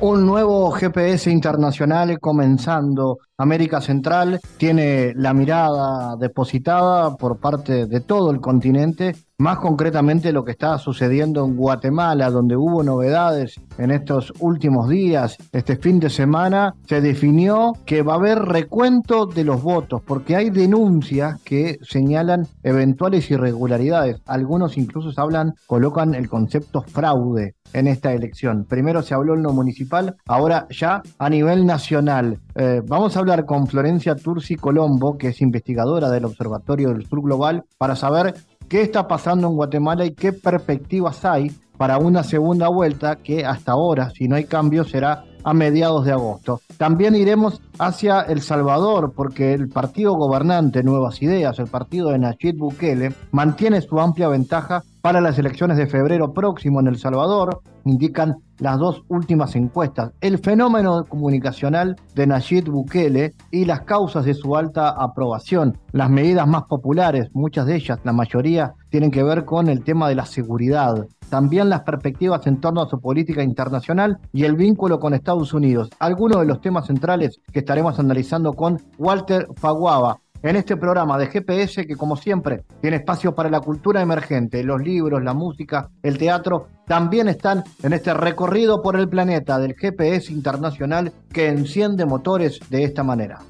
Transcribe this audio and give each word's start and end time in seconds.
Un 0.00 0.24
nuevo 0.24 0.70
GPS 0.70 1.30
internacional 1.30 2.18
comenzando. 2.18 3.18
América 3.40 3.80
Central 3.80 4.38
tiene 4.58 5.14
la 5.14 5.32
mirada 5.32 6.14
depositada 6.16 7.16
por 7.16 7.38
parte 7.38 7.86
de 7.86 8.00
todo 8.00 8.30
el 8.30 8.40
continente, 8.40 9.16
más 9.38 9.58
concretamente 9.58 10.30
lo 10.30 10.44
que 10.44 10.50
está 10.52 10.76
sucediendo 10.76 11.46
en 11.46 11.56
Guatemala, 11.56 12.30
donde 12.30 12.56
hubo 12.56 12.82
novedades 12.82 13.54
en 13.78 13.92
estos 13.92 14.34
últimos 14.40 14.90
días. 14.90 15.38
Este 15.52 15.76
fin 15.76 15.98
de 16.00 16.10
semana 16.10 16.74
se 16.86 17.00
definió 17.00 17.72
que 17.86 18.02
va 18.02 18.12
a 18.12 18.16
haber 18.16 18.40
recuento 18.40 19.24
de 19.24 19.44
los 19.44 19.62
votos, 19.62 20.02
porque 20.06 20.36
hay 20.36 20.50
denuncias 20.50 21.40
que 21.42 21.78
señalan 21.80 22.46
eventuales 22.62 23.30
irregularidades. 23.30 24.20
Algunos 24.26 24.76
incluso 24.76 25.18
hablan, 25.18 25.54
colocan 25.66 26.14
el 26.14 26.28
concepto 26.28 26.82
fraude 26.82 27.54
en 27.72 27.86
esta 27.86 28.12
elección. 28.12 28.64
Primero 28.64 29.00
se 29.02 29.14
habló 29.14 29.34
en 29.34 29.42
lo 29.42 29.52
municipal, 29.52 30.16
ahora 30.26 30.66
ya 30.70 31.02
a 31.18 31.30
nivel 31.30 31.66
nacional. 31.66 32.38
Eh, 32.56 32.82
vamos 32.84 33.16
a 33.16 33.20
hablar 33.20 33.29
con 33.46 33.66
Florencia 33.66 34.16
Turci 34.16 34.56
Colombo, 34.56 35.16
que 35.16 35.28
es 35.28 35.40
investigadora 35.40 36.10
del 36.10 36.24
Observatorio 36.24 36.90
del 36.90 37.06
Sur 37.06 37.22
Global, 37.22 37.64
para 37.78 37.96
saber 37.96 38.34
qué 38.68 38.82
está 38.82 39.06
pasando 39.06 39.48
en 39.48 39.54
Guatemala 39.54 40.04
y 40.04 40.14
qué 40.14 40.32
perspectivas 40.32 41.24
hay 41.24 41.50
para 41.76 41.98
una 41.98 42.22
segunda 42.22 42.68
vuelta 42.68 43.16
que 43.16 43.44
hasta 43.44 43.72
ahora, 43.72 44.10
si 44.10 44.28
no 44.28 44.36
hay 44.36 44.44
cambio, 44.44 44.84
será 44.84 45.24
a 45.44 45.54
mediados 45.54 46.04
de 46.04 46.12
agosto. 46.12 46.60
También 46.76 47.14
iremos 47.14 47.60
hacia 47.78 48.20
El 48.20 48.42
Salvador 48.42 49.12
porque 49.14 49.54
el 49.54 49.68
partido 49.68 50.14
gobernante 50.14 50.82
Nuevas 50.82 51.22
Ideas, 51.22 51.58
el 51.58 51.68
partido 51.68 52.10
de 52.10 52.18
Nayib 52.18 52.58
Bukele, 52.58 53.14
mantiene 53.32 53.80
su 53.80 53.98
amplia 53.98 54.28
ventaja 54.28 54.82
para 55.00 55.20
las 55.20 55.38
elecciones 55.38 55.76
de 55.76 55.86
febrero 55.86 56.32
próximo 56.32 56.80
en 56.80 56.86
El 56.86 56.98
Salvador, 56.98 57.62
indican 57.84 58.36
las 58.58 58.78
dos 58.78 59.02
últimas 59.08 59.56
encuestas. 59.56 60.12
El 60.20 60.38
fenómeno 60.38 61.04
comunicacional 61.04 61.96
de 62.14 62.26
Nayib 62.26 62.70
Bukele 62.70 63.34
y 63.50 63.64
las 63.64 63.82
causas 63.82 64.24
de 64.24 64.34
su 64.34 64.56
alta 64.56 64.90
aprobación. 64.90 65.78
Las 65.92 66.10
medidas 66.10 66.46
más 66.46 66.64
populares, 66.64 67.30
muchas 67.32 67.66
de 67.66 67.76
ellas, 67.76 67.98
la 68.04 68.12
mayoría, 68.12 68.74
tienen 68.90 69.10
que 69.10 69.22
ver 69.22 69.44
con 69.44 69.68
el 69.68 69.82
tema 69.82 70.08
de 70.08 70.14
la 70.14 70.26
seguridad. 70.26 71.06
También 71.30 71.70
las 71.70 71.82
perspectivas 71.82 72.46
en 72.46 72.60
torno 72.60 72.82
a 72.82 72.88
su 72.88 73.00
política 73.00 73.42
internacional 73.42 74.18
y 74.32 74.44
el 74.44 74.56
vínculo 74.56 74.98
con 74.98 75.14
Estados 75.14 75.54
Unidos. 75.54 75.88
Algunos 75.98 76.40
de 76.40 76.46
los 76.46 76.60
temas 76.60 76.86
centrales 76.86 77.40
que 77.52 77.60
estaremos 77.60 77.98
analizando 77.98 78.52
con 78.52 78.78
Walter 78.98 79.46
Faguaba, 79.56 80.18
en 80.42 80.56
este 80.56 80.76
programa 80.76 81.18
de 81.18 81.26
GPS 81.26 81.86
que 81.86 81.96
como 81.96 82.16
siempre 82.16 82.64
tiene 82.80 82.98
espacio 82.98 83.34
para 83.34 83.50
la 83.50 83.60
cultura 83.60 84.00
emergente, 84.00 84.62
los 84.64 84.80
libros, 84.82 85.22
la 85.22 85.34
música, 85.34 85.90
el 86.02 86.18
teatro, 86.18 86.68
también 86.86 87.28
están 87.28 87.64
en 87.82 87.92
este 87.92 88.14
recorrido 88.14 88.82
por 88.82 88.96
el 88.96 89.08
planeta 89.08 89.58
del 89.58 89.74
GPS 89.74 90.32
internacional 90.32 91.12
que 91.32 91.48
enciende 91.48 92.06
motores 92.06 92.58
de 92.68 92.84
esta 92.84 93.02
manera. 93.02 93.40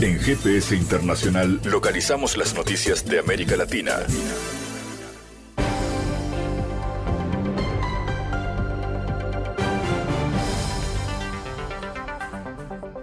En 0.00 0.16
GPS 0.18 0.76
Internacional 0.76 1.60
localizamos 1.64 2.36
las 2.36 2.54
noticias 2.54 3.04
de 3.04 3.18
América 3.18 3.56
Latina. 3.56 3.94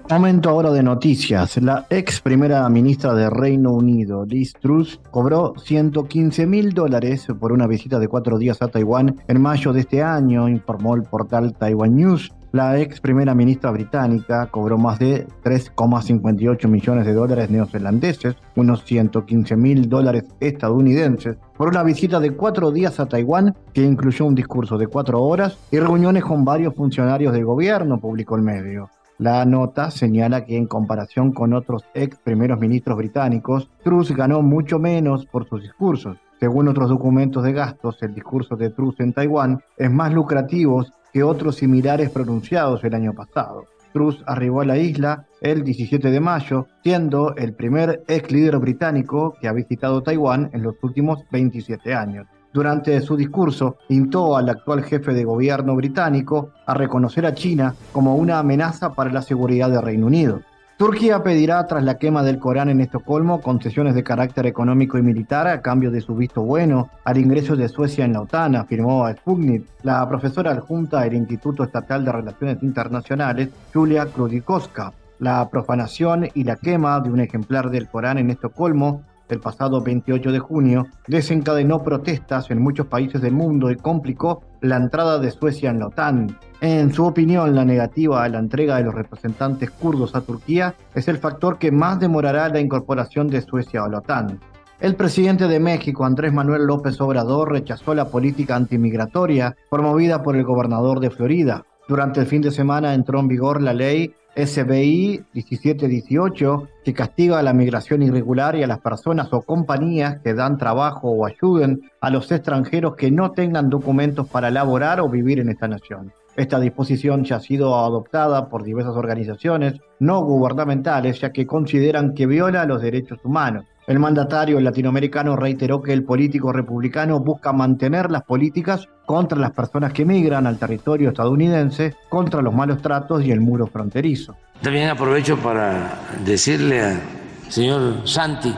Momento 0.08 0.52
ahora 0.52 0.72
de 0.72 0.84
noticias. 0.84 1.58
La 1.58 1.88
ex 1.90 2.22
primera 2.22 2.70
ministra 2.70 3.16
de 3.16 3.28
Reino 3.28 3.74
Unido, 3.74 4.24
Liz 4.24 4.54
Truss, 4.54 5.02
cobró 5.10 5.56
115 5.58 6.46
mil 6.46 6.74
dólares 6.74 7.26
por 7.40 7.52
una 7.52 7.66
visita 7.66 7.98
de 7.98 8.08
cuatro 8.08 8.38
días 8.38 8.62
a 8.62 8.68
Taiwán 8.68 9.16
en 9.28 9.42
mayo 9.42 9.74
de 9.74 9.80
este 9.80 10.04
año, 10.04 10.48
informó 10.48 10.94
el 10.94 11.02
portal 11.02 11.54
Taiwan 11.54 11.96
News. 11.96 12.32
La 12.52 12.80
ex 12.80 13.02
primera 13.02 13.34
ministra 13.34 13.72
británica 13.72 14.46
cobró 14.52 14.78
más 14.78 15.00
de 15.00 15.26
3,58 15.44 16.68
millones 16.68 17.06
de 17.08 17.14
dólares 17.14 17.50
neozelandeses, 17.50 18.36
unos 18.56 18.86
115 18.86 19.58
mil 19.58 19.90
dólares 19.90 20.26
estadounidenses, 20.40 21.38
por 21.58 21.70
una 21.70 21.82
visita 21.82 22.20
de 22.20 22.32
cuatro 22.32 22.72
días 22.72 23.00
a 23.00 23.08
Taiwán 23.08 23.56
que 23.74 23.82
incluyó 23.82 24.26
un 24.26 24.36
discurso 24.36 24.78
de 24.78 24.86
cuatro 24.86 25.24
horas 25.24 25.58
y 25.72 25.80
reuniones 25.80 26.24
con 26.24 26.46
varios 26.46 26.76
funcionarios 26.76 27.34
del 27.34 27.44
gobierno, 27.44 28.00
publicó 28.00 28.36
el 28.36 28.44
medio. 28.44 28.88
La 29.18 29.46
nota 29.46 29.92
señala 29.92 30.44
que 30.44 30.58
en 30.58 30.68
comparación 30.68 31.32
con 31.32 31.54
otros 31.54 31.86
ex 31.94 32.18
primeros 32.18 32.60
ministros 32.60 32.98
británicos, 32.98 33.70
Truss 33.82 34.12
ganó 34.12 34.42
mucho 34.42 34.78
menos 34.78 35.26
por 35.26 35.48
sus 35.48 35.62
discursos. 35.62 36.18
Según 36.38 36.68
otros 36.68 36.90
documentos 36.90 37.42
de 37.44 37.54
gastos, 37.54 38.04
el 38.04 38.14
discurso 38.14 38.58
de 38.58 38.72
Truss 38.72 39.00
en 39.00 39.14
Taiwán 39.14 39.62
es 39.78 39.90
más 39.90 40.14
lucrativo 40.14 40.86
que 41.14 41.24
otros 41.24 41.56
similares 41.56 42.10
pronunciados 42.10 42.84
el 42.84 42.94
año 42.94 43.14
pasado. 43.14 43.64
Truss 43.94 44.22
arribó 44.28 44.60
a 44.60 44.66
la 44.66 44.78
isla 44.78 45.26
el 45.40 45.64
17 45.64 46.12
de 46.12 46.20
mayo, 46.20 46.68
siendo 46.84 47.38
el 47.38 47.54
primer 47.54 48.04
ex 48.10 48.30
líder 48.30 48.58
británico 48.58 49.34
que 49.40 49.48
ha 49.48 49.54
visitado 49.54 50.04
Taiwán 50.04 50.50
en 50.52 50.62
los 50.62 50.76
últimos 50.84 51.24
27 51.32 51.94
años. 51.94 52.28
Durante 52.56 53.02
su 53.02 53.18
discurso, 53.18 53.80
instó 53.90 54.38
al 54.38 54.48
actual 54.48 54.82
jefe 54.82 55.14
de 55.14 55.26
gobierno 55.26 55.76
británico 55.76 56.52
a 56.66 56.74
reconocer 56.74 57.26
a 57.26 57.34
China 57.34 57.76
como 57.92 58.16
una 58.16 58.40
amenaza 58.40 58.94
para 58.94 59.12
la 59.12 59.22
seguridad 59.22 59.70
del 59.70 59.82
Reino 59.82 60.08
Unido. 60.08 60.40
Turquía 60.78 61.22
pedirá, 61.22 61.68
tras 61.68 61.84
la 61.84 61.98
quema 61.98 62.24
del 62.24 62.40
Corán 62.40 62.70
en 62.70 62.80
Estocolmo, 62.80 63.42
concesiones 63.42 63.94
de 63.94 64.06
carácter 64.06 64.46
económico 64.46 64.98
y 64.98 65.02
militar 65.02 65.50
a 65.50 65.62
cambio 65.62 65.92
de 65.92 66.00
su 66.00 66.16
visto 66.16 66.44
bueno 66.44 66.90
al 67.04 67.18
ingreso 67.18 67.58
de 67.58 67.68
Suecia 67.68 68.06
en 68.06 68.14
la 68.14 68.22
OTAN, 68.22 68.56
afirmó 68.56 69.06
Sputnik 69.12 69.66
la 69.84 70.08
profesora 70.08 70.52
adjunta 70.52 71.02
del 71.02 71.16
Instituto 71.16 71.62
Estatal 71.62 72.06
de 72.06 72.12
Relaciones 72.14 72.64
Internacionales, 72.64 73.50
Julia 73.74 74.06
Krudikowska. 74.06 74.94
La 75.20 75.50
profanación 75.50 76.30
y 76.34 76.46
la 76.46 76.56
quema 76.56 77.02
de 77.02 77.10
un 77.10 77.20
ejemplar 77.20 77.70
del 77.70 77.90
Corán 77.90 78.18
en 78.18 78.30
Estocolmo 78.30 79.02
el 79.30 79.40
pasado 79.40 79.82
28 79.82 80.32
de 80.32 80.40
junio 80.40 80.88
desencadenó 81.08 81.84
protestas 81.84 82.52
en 82.52 82.62
muchos 82.62 82.88
países 82.88 83.22
del 83.22 83.34
mundo 83.34 83.72
y 83.72 83.76
complicó 83.76 84.44
la 84.62 84.78
entrada 84.78 85.20
de 85.20 85.32
Suecia 85.32 85.70
en 85.70 85.80
la 85.80 85.88
OTAN. 85.88 86.38
En 86.62 86.94
su 86.94 87.06
opinión, 87.06 87.56
la 87.56 87.66
negativa 87.66 88.24
a 88.24 88.30
la 88.30 88.40
entrega 88.40 88.78
de 88.78 88.84
los 88.84 88.96
representantes 88.96 89.72
kurdos 89.72 90.16
a 90.16 90.22
Turquía 90.22 90.76
es 90.94 91.08
el 91.08 91.18
factor 91.18 91.58
que 91.58 91.72
más 91.72 92.00
demorará 92.00 92.50
la 92.50 92.60
incorporación 92.60 93.28
de 93.28 93.42
Suecia 93.42 93.84
a 93.84 93.90
la 93.90 94.00
OTAN. 94.00 94.40
El 94.80 94.96
presidente 94.96 95.48
de 95.48 95.60
México, 95.60 96.06
Andrés 96.06 96.34
Manuel 96.34 96.66
López 96.66 97.00
Obrador, 97.00 97.52
rechazó 97.52 97.96
la 97.96 98.10
política 98.10 98.56
antimigratoria 98.56 99.56
promovida 99.70 100.22
por 100.22 100.36
el 100.36 100.44
gobernador 100.44 101.00
de 101.00 101.12
Florida. 101.12 101.64
Durante 101.88 102.20
el 102.20 102.26
fin 102.26 102.42
de 102.42 102.52
semana 102.52 102.94
entró 102.94 103.20
en 103.20 103.28
vigor 103.28 103.62
la 103.62 103.74
ley 103.74 104.14
SBI 104.36 105.24
1718, 105.34 106.68
que 106.84 106.94
castiga 106.94 107.42
la 107.42 107.54
migración 107.54 108.04
irregular 108.04 108.56
y 108.56 108.64
a 108.64 108.68
las 108.68 108.80
personas 108.80 109.32
o 109.32 109.42
compañías 109.42 110.20
que 110.22 110.34
dan 110.34 110.58
trabajo 110.58 111.10
o 111.10 111.26
ayuden 111.26 111.90
a 112.02 112.10
los 112.10 112.32
extranjeros 112.32 112.96
que 112.96 113.12
no 113.12 113.32
tengan 113.32 113.70
documentos 113.70 114.28
para 114.28 114.52
laborar 114.52 115.00
o 115.00 115.10
vivir 115.10 115.40
en 115.40 115.50
esta 115.50 115.68
nación. 115.68 116.12
Esta 116.36 116.60
disposición 116.60 117.24
ya 117.24 117.38
ha 117.38 117.40
sido 117.40 117.76
adoptada 117.78 118.50
por 118.50 118.64
diversas 118.64 118.96
organizaciones 118.96 119.80
no 120.00 120.22
gubernamentales, 120.22 121.22
ya 121.22 121.32
que 121.32 121.48
consideran 121.48 122.14
que 122.14 122.28
viola 122.28 122.66
los 122.66 122.82
derechos 122.82 123.20
humanos. 123.24 123.66
El 123.88 124.00
mandatario 124.00 124.60
latinoamericano 124.60 125.36
reiteró 125.36 125.82
que 125.82 125.94
el 125.94 126.04
político 126.04 126.52
republicano 126.52 127.20
busca 127.20 127.54
mantener 127.54 128.10
las 128.10 128.24
políticas 128.24 128.90
contra 129.06 129.38
las 129.38 129.52
personas 129.52 129.94
que 129.94 130.06
migran 130.06 130.48
al 130.48 130.58
territorio 130.58 131.10
estadounidense, 131.10 131.96
contra 132.10 132.42
los 132.42 132.52
malos 132.52 132.82
tratos 132.82 133.24
y 133.24 133.32
el 133.32 133.42
muro 133.42 133.68
fronterizo. 133.68 134.36
También 134.62 134.90
aprovecho 134.90 135.38
para 135.38 136.00
decirle 136.26 136.82
al 136.82 137.02
señor 137.50 138.08
Santi 138.08 138.56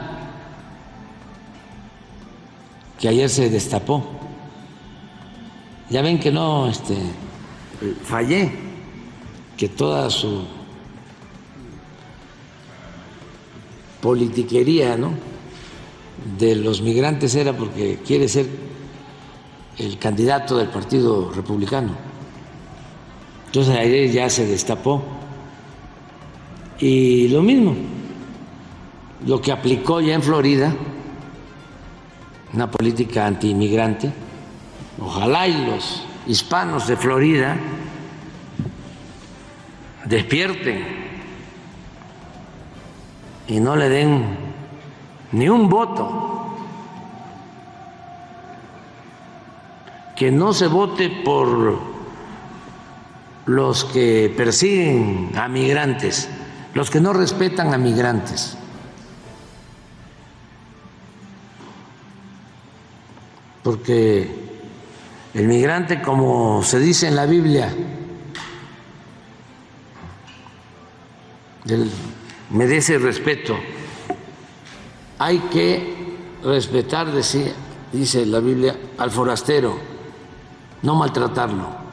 que 2.98 3.08
ayer 3.08 3.28
se 3.28 3.50
destapó. 3.50 4.02
Ya 5.90 6.00
ven 6.00 6.18
que 6.18 6.32
no 6.32 6.68
este, 6.68 6.96
fallé, 8.02 8.50
que 9.58 9.68
toda 9.68 10.08
su 10.08 10.46
politiquería 14.00 14.96
¿no? 14.96 15.12
de 16.38 16.56
los 16.56 16.82
migrantes 16.82 17.34
era 17.34 17.52
porque 17.52 17.98
quiere 18.06 18.28
ser 18.28 18.46
el 19.78 19.98
candidato 19.98 20.56
del 20.56 20.68
Partido 20.68 21.32
Republicano. 21.32 21.92
Entonces 23.46 23.76
ayer 23.76 24.10
ya 24.10 24.28
se 24.28 24.44
destapó 24.46 25.02
Y 26.80 27.28
lo 27.28 27.42
mismo, 27.42 27.74
lo 29.26 29.40
que 29.40 29.50
aplicó 29.50 30.00
ya 30.00 30.14
en 30.14 30.22
Florida, 30.22 30.72
una 32.52 32.70
política 32.70 33.26
anti-inmigrante, 33.26 34.12
ojalá 35.00 35.48
y 35.48 35.66
los 35.66 36.04
hispanos 36.28 36.86
de 36.86 36.96
Florida 36.96 37.56
despierten 40.04 41.07
y 43.48 43.60
no 43.60 43.74
le 43.74 43.88
den 43.88 44.36
ni 45.32 45.48
un 45.48 45.68
voto. 45.68 46.54
Que 50.14 50.30
no 50.30 50.52
se 50.52 50.66
vote 50.66 51.08
por 51.24 51.78
los 53.46 53.84
que 53.84 54.32
persiguen 54.36 55.32
a 55.36 55.48
migrantes, 55.48 56.28
los 56.74 56.90
que 56.90 57.00
no 57.00 57.12
respetan 57.12 57.72
a 57.72 57.78
migrantes. 57.78 58.56
Porque 63.62 64.48
el 65.34 65.46
migrante, 65.46 66.02
como 66.02 66.62
se 66.62 66.78
dice 66.80 67.06
en 67.06 67.16
la 67.16 67.26
Biblia, 67.26 67.72
merece 72.50 72.98
respeto. 72.98 73.58
Hay 75.18 75.38
que 75.50 75.96
respetar, 76.42 77.12
dice 77.92 78.26
la 78.26 78.40
Biblia, 78.40 78.76
al 78.98 79.10
forastero, 79.10 79.78
no 80.82 80.94
maltratarlo. 80.94 81.88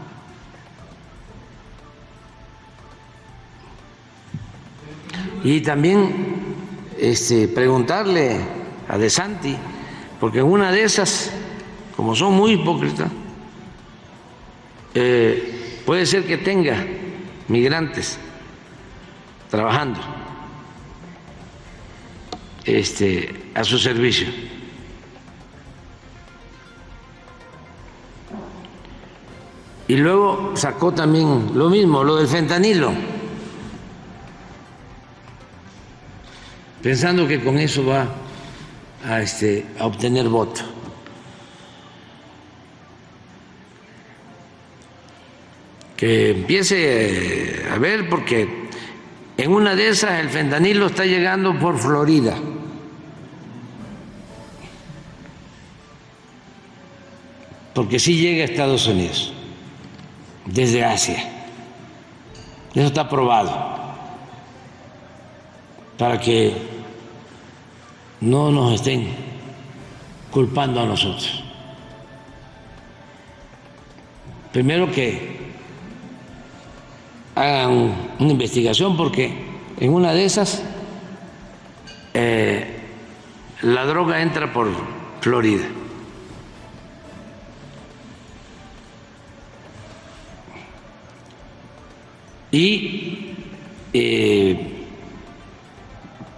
Y 5.44 5.62
también 5.62 6.56
este, 6.98 7.48
preguntarle 7.48 8.40
a 8.88 8.98
De 8.98 9.10
Santi, 9.10 9.56
porque 10.19 10.42
una 10.42 10.72
de 10.72 10.84
esas, 10.84 11.31
como 11.96 12.16
son 12.16 12.34
muy 12.34 12.54
hipócritas, 12.54 13.12
eh, 14.94 15.81
puede 15.86 16.06
ser 16.06 16.25
que 16.25 16.38
tenga 16.38 16.84
migrantes 17.48 18.18
trabajando 19.52 20.00
este, 22.65 23.51
a 23.53 23.63
su 23.63 23.77
servicio. 23.77 24.27
Y 29.88 29.97
luego 29.97 30.53
sacó 30.56 30.91
también 30.91 31.51
lo 31.53 31.69
mismo, 31.69 32.03
lo 32.03 32.15
del 32.15 32.27
fentanilo, 32.27 32.91
pensando 36.81 37.27
que 37.27 37.44
con 37.44 37.59
eso 37.59 37.85
va 37.85 38.07
a, 39.07 39.21
este, 39.21 39.65
a 39.79 39.85
obtener 39.85 40.27
voto. 40.27 40.61
Que 45.95 46.31
empiece 46.31 47.63
a 47.71 47.77
ver 47.77 48.09
porque 48.09 48.69
en 49.38 49.51
una 49.51 49.75
de 49.75 49.89
esas 49.89 50.19
el 50.19 50.29
fentanilo 50.29 50.88
está 50.88 51.06
llegando 51.06 51.57
por 51.59 51.77
Florida. 51.77 52.35
Porque 57.75 58.00
sí 58.00 58.16
llega 58.18 58.44
a 58.44 58.45
Estados 58.45 58.88
Unidos, 58.88 59.33
desde 60.45 60.86
Asia. 60.86 61.30
Eso 62.74 62.88
está 62.88 63.10
probado. 63.10 63.75
Para 65.98 66.18
que 66.18 66.54
no 68.22 68.50
nos 68.50 68.75
estén 68.75 69.10
culpando 70.31 70.80
a 70.80 70.86
nosotros. 70.86 71.44
Primero 74.54 74.89
que 74.89 75.36
hagan 77.36 77.94
una 78.19 78.31
investigación 78.31 78.95
porque 78.95 79.33
en 79.81 79.94
una 79.94 80.13
de 80.13 80.24
esas 80.24 80.63
eh, 82.13 82.80
la 83.63 83.86
droga 83.86 84.21
entra 84.21 84.54
por 84.54 84.69
Florida. 85.19 85.66
Y 92.56 93.36
eh, 93.92 94.57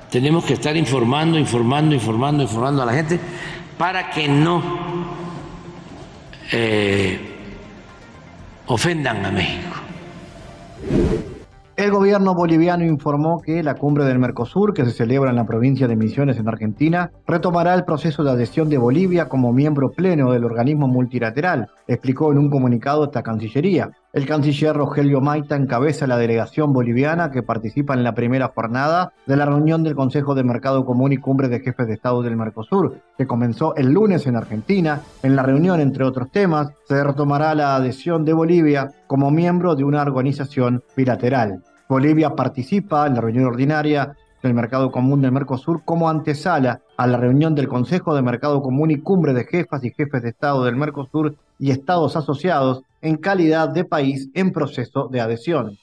tenemos 0.10 0.46
que 0.46 0.54
estar 0.54 0.76
informando, 0.76 1.38
informando, 1.38 1.94
informando, 1.94 2.42
informando 2.42 2.82
a 2.82 2.88
la 2.88 2.94
gente 2.94 3.20
para 3.78 4.10
que 4.10 4.28
no 4.28 4.64
eh, 6.52 7.20
ofendan 8.66 9.28
a 9.28 9.32
México. 9.32 9.76
El 11.76 11.92
gobierno 11.92 12.34
boliviano 12.34 12.84
informó 12.84 13.40
que 13.40 13.62
la 13.62 13.76
cumbre 13.76 14.04
del 14.04 14.18
Mercosur, 14.18 14.74
que 14.74 14.86
se 14.86 14.90
celebra 14.90 15.30
en 15.30 15.36
la 15.36 15.46
provincia 15.46 15.88
de 15.88 15.96
Misiones 15.96 16.40
en 16.40 16.48
Argentina, 16.48 17.12
retomará 17.28 17.76
el 17.76 17.86
proceso 17.86 18.24
de 18.24 18.32
adhesión 18.32 18.68
de 18.70 18.80
Bolivia 18.80 19.30
como 19.30 19.54
miembro 19.54 19.92
pleno 19.92 20.32
del 20.32 20.46
organismo 20.46 20.88
multilateral, 20.88 21.68
explicó 21.88 22.32
en 22.32 22.40
un 22.40 22.50
comunicado 22.50 23.04
esta 23.04 23.22
Cancillería. 23.22 23.92
El 24.14 24.26
canciller 24.26 24.74
Rogelio 24.74 25.20
Maita 25.20 25.58
encabeza 25.58 26.08
la 26.08 26.18
delegación 26.18 26.72
boliviana 26.72 27.30
que 27.30 27.44
participa 27.44 27.94
en 27.94 28.06
la 28.06 28.16
primera 28.16 28.48
jornada 28.56 29.12
de 29.26 29.36
la 29.36 29.46
reunión 29.46 29.84
del 29.84 29.96
Consejo 29.96 30.34
de 30.34 30.46
Mercado 30.46 30.86
Común 30.86 31.12
y 31.12 31.18
Cumbre 31.18 31.50
de 31.50 31.60
Jefes 31.60 31.88
de 31.88 31.96
Estado 31.96 32.24
del 32.24 32.38
Mercosur, 32.38 33.02
que 33.18 33.28
comenzó 33.28 33.76
el 33.76 33.92
lunes 33.92 34.26
en 34.26 34.38
Argentina. 34.38 35.02
En 35.24 35.36
la 35.36 35.44
reunión, 35.44 35.82
entre 35.82 36.06
otros 36.06 36.32
temas, 36.32 36.72
se 36.88 37.04
retomará 37.04 37.54
la 37.54 37.76
adhesión 37.76 38.24
de 38.24 38.32
Bolivia 38.32 38.92
como 39.08 39.30
miembro 39.30 39.76
de 39.76 39.84
una 39.84 40.04
organización 40.04 40.84
bilateral. 40.96 41.62
Bolivia 41.90 42.30
participa 42.30 43.08
en 43.08 43.16
la 43.16 43.22
reunión 43.22 43.46
ordinaria 43.46 44.16
del 44.48 44.56
Mercado 44.56 44.92
Común 44.92 45.22
del 45.22 45.32
Mercosur 45.32 45.82
como 45.84 46.10
antesala 46.10 46.82
a 46.96 47.06
la 47.06 47.18
reunión 47.18 47.54
del 47.54 47.68
Consejo 47.68 48.16
de 48.16 48.22
Mercado 48.22 48.62
Común 48.62 48.92
y 48.92 49.00
Cumbre 49.00 49.34
de 49.34 49.46
Jefas 49.46 49.84
y 49.84 49.92
Jefes 49.92 50.24
de 50.24 50.30
Estado 50.30 50.64
del 50.64 50.76
Mercosur 50.76 51.36
y 51.60 51.72
Estados 51.72 52.16
asociados 52.16 52.82
en 53.02 53.18
calidad 53.18 53.70
de 53.70 53.84
país 53.84 54.30
en 54.34 54.52
proceso 54.52 55.08
de 55.10 55.22
adhesión. 55.22 55.78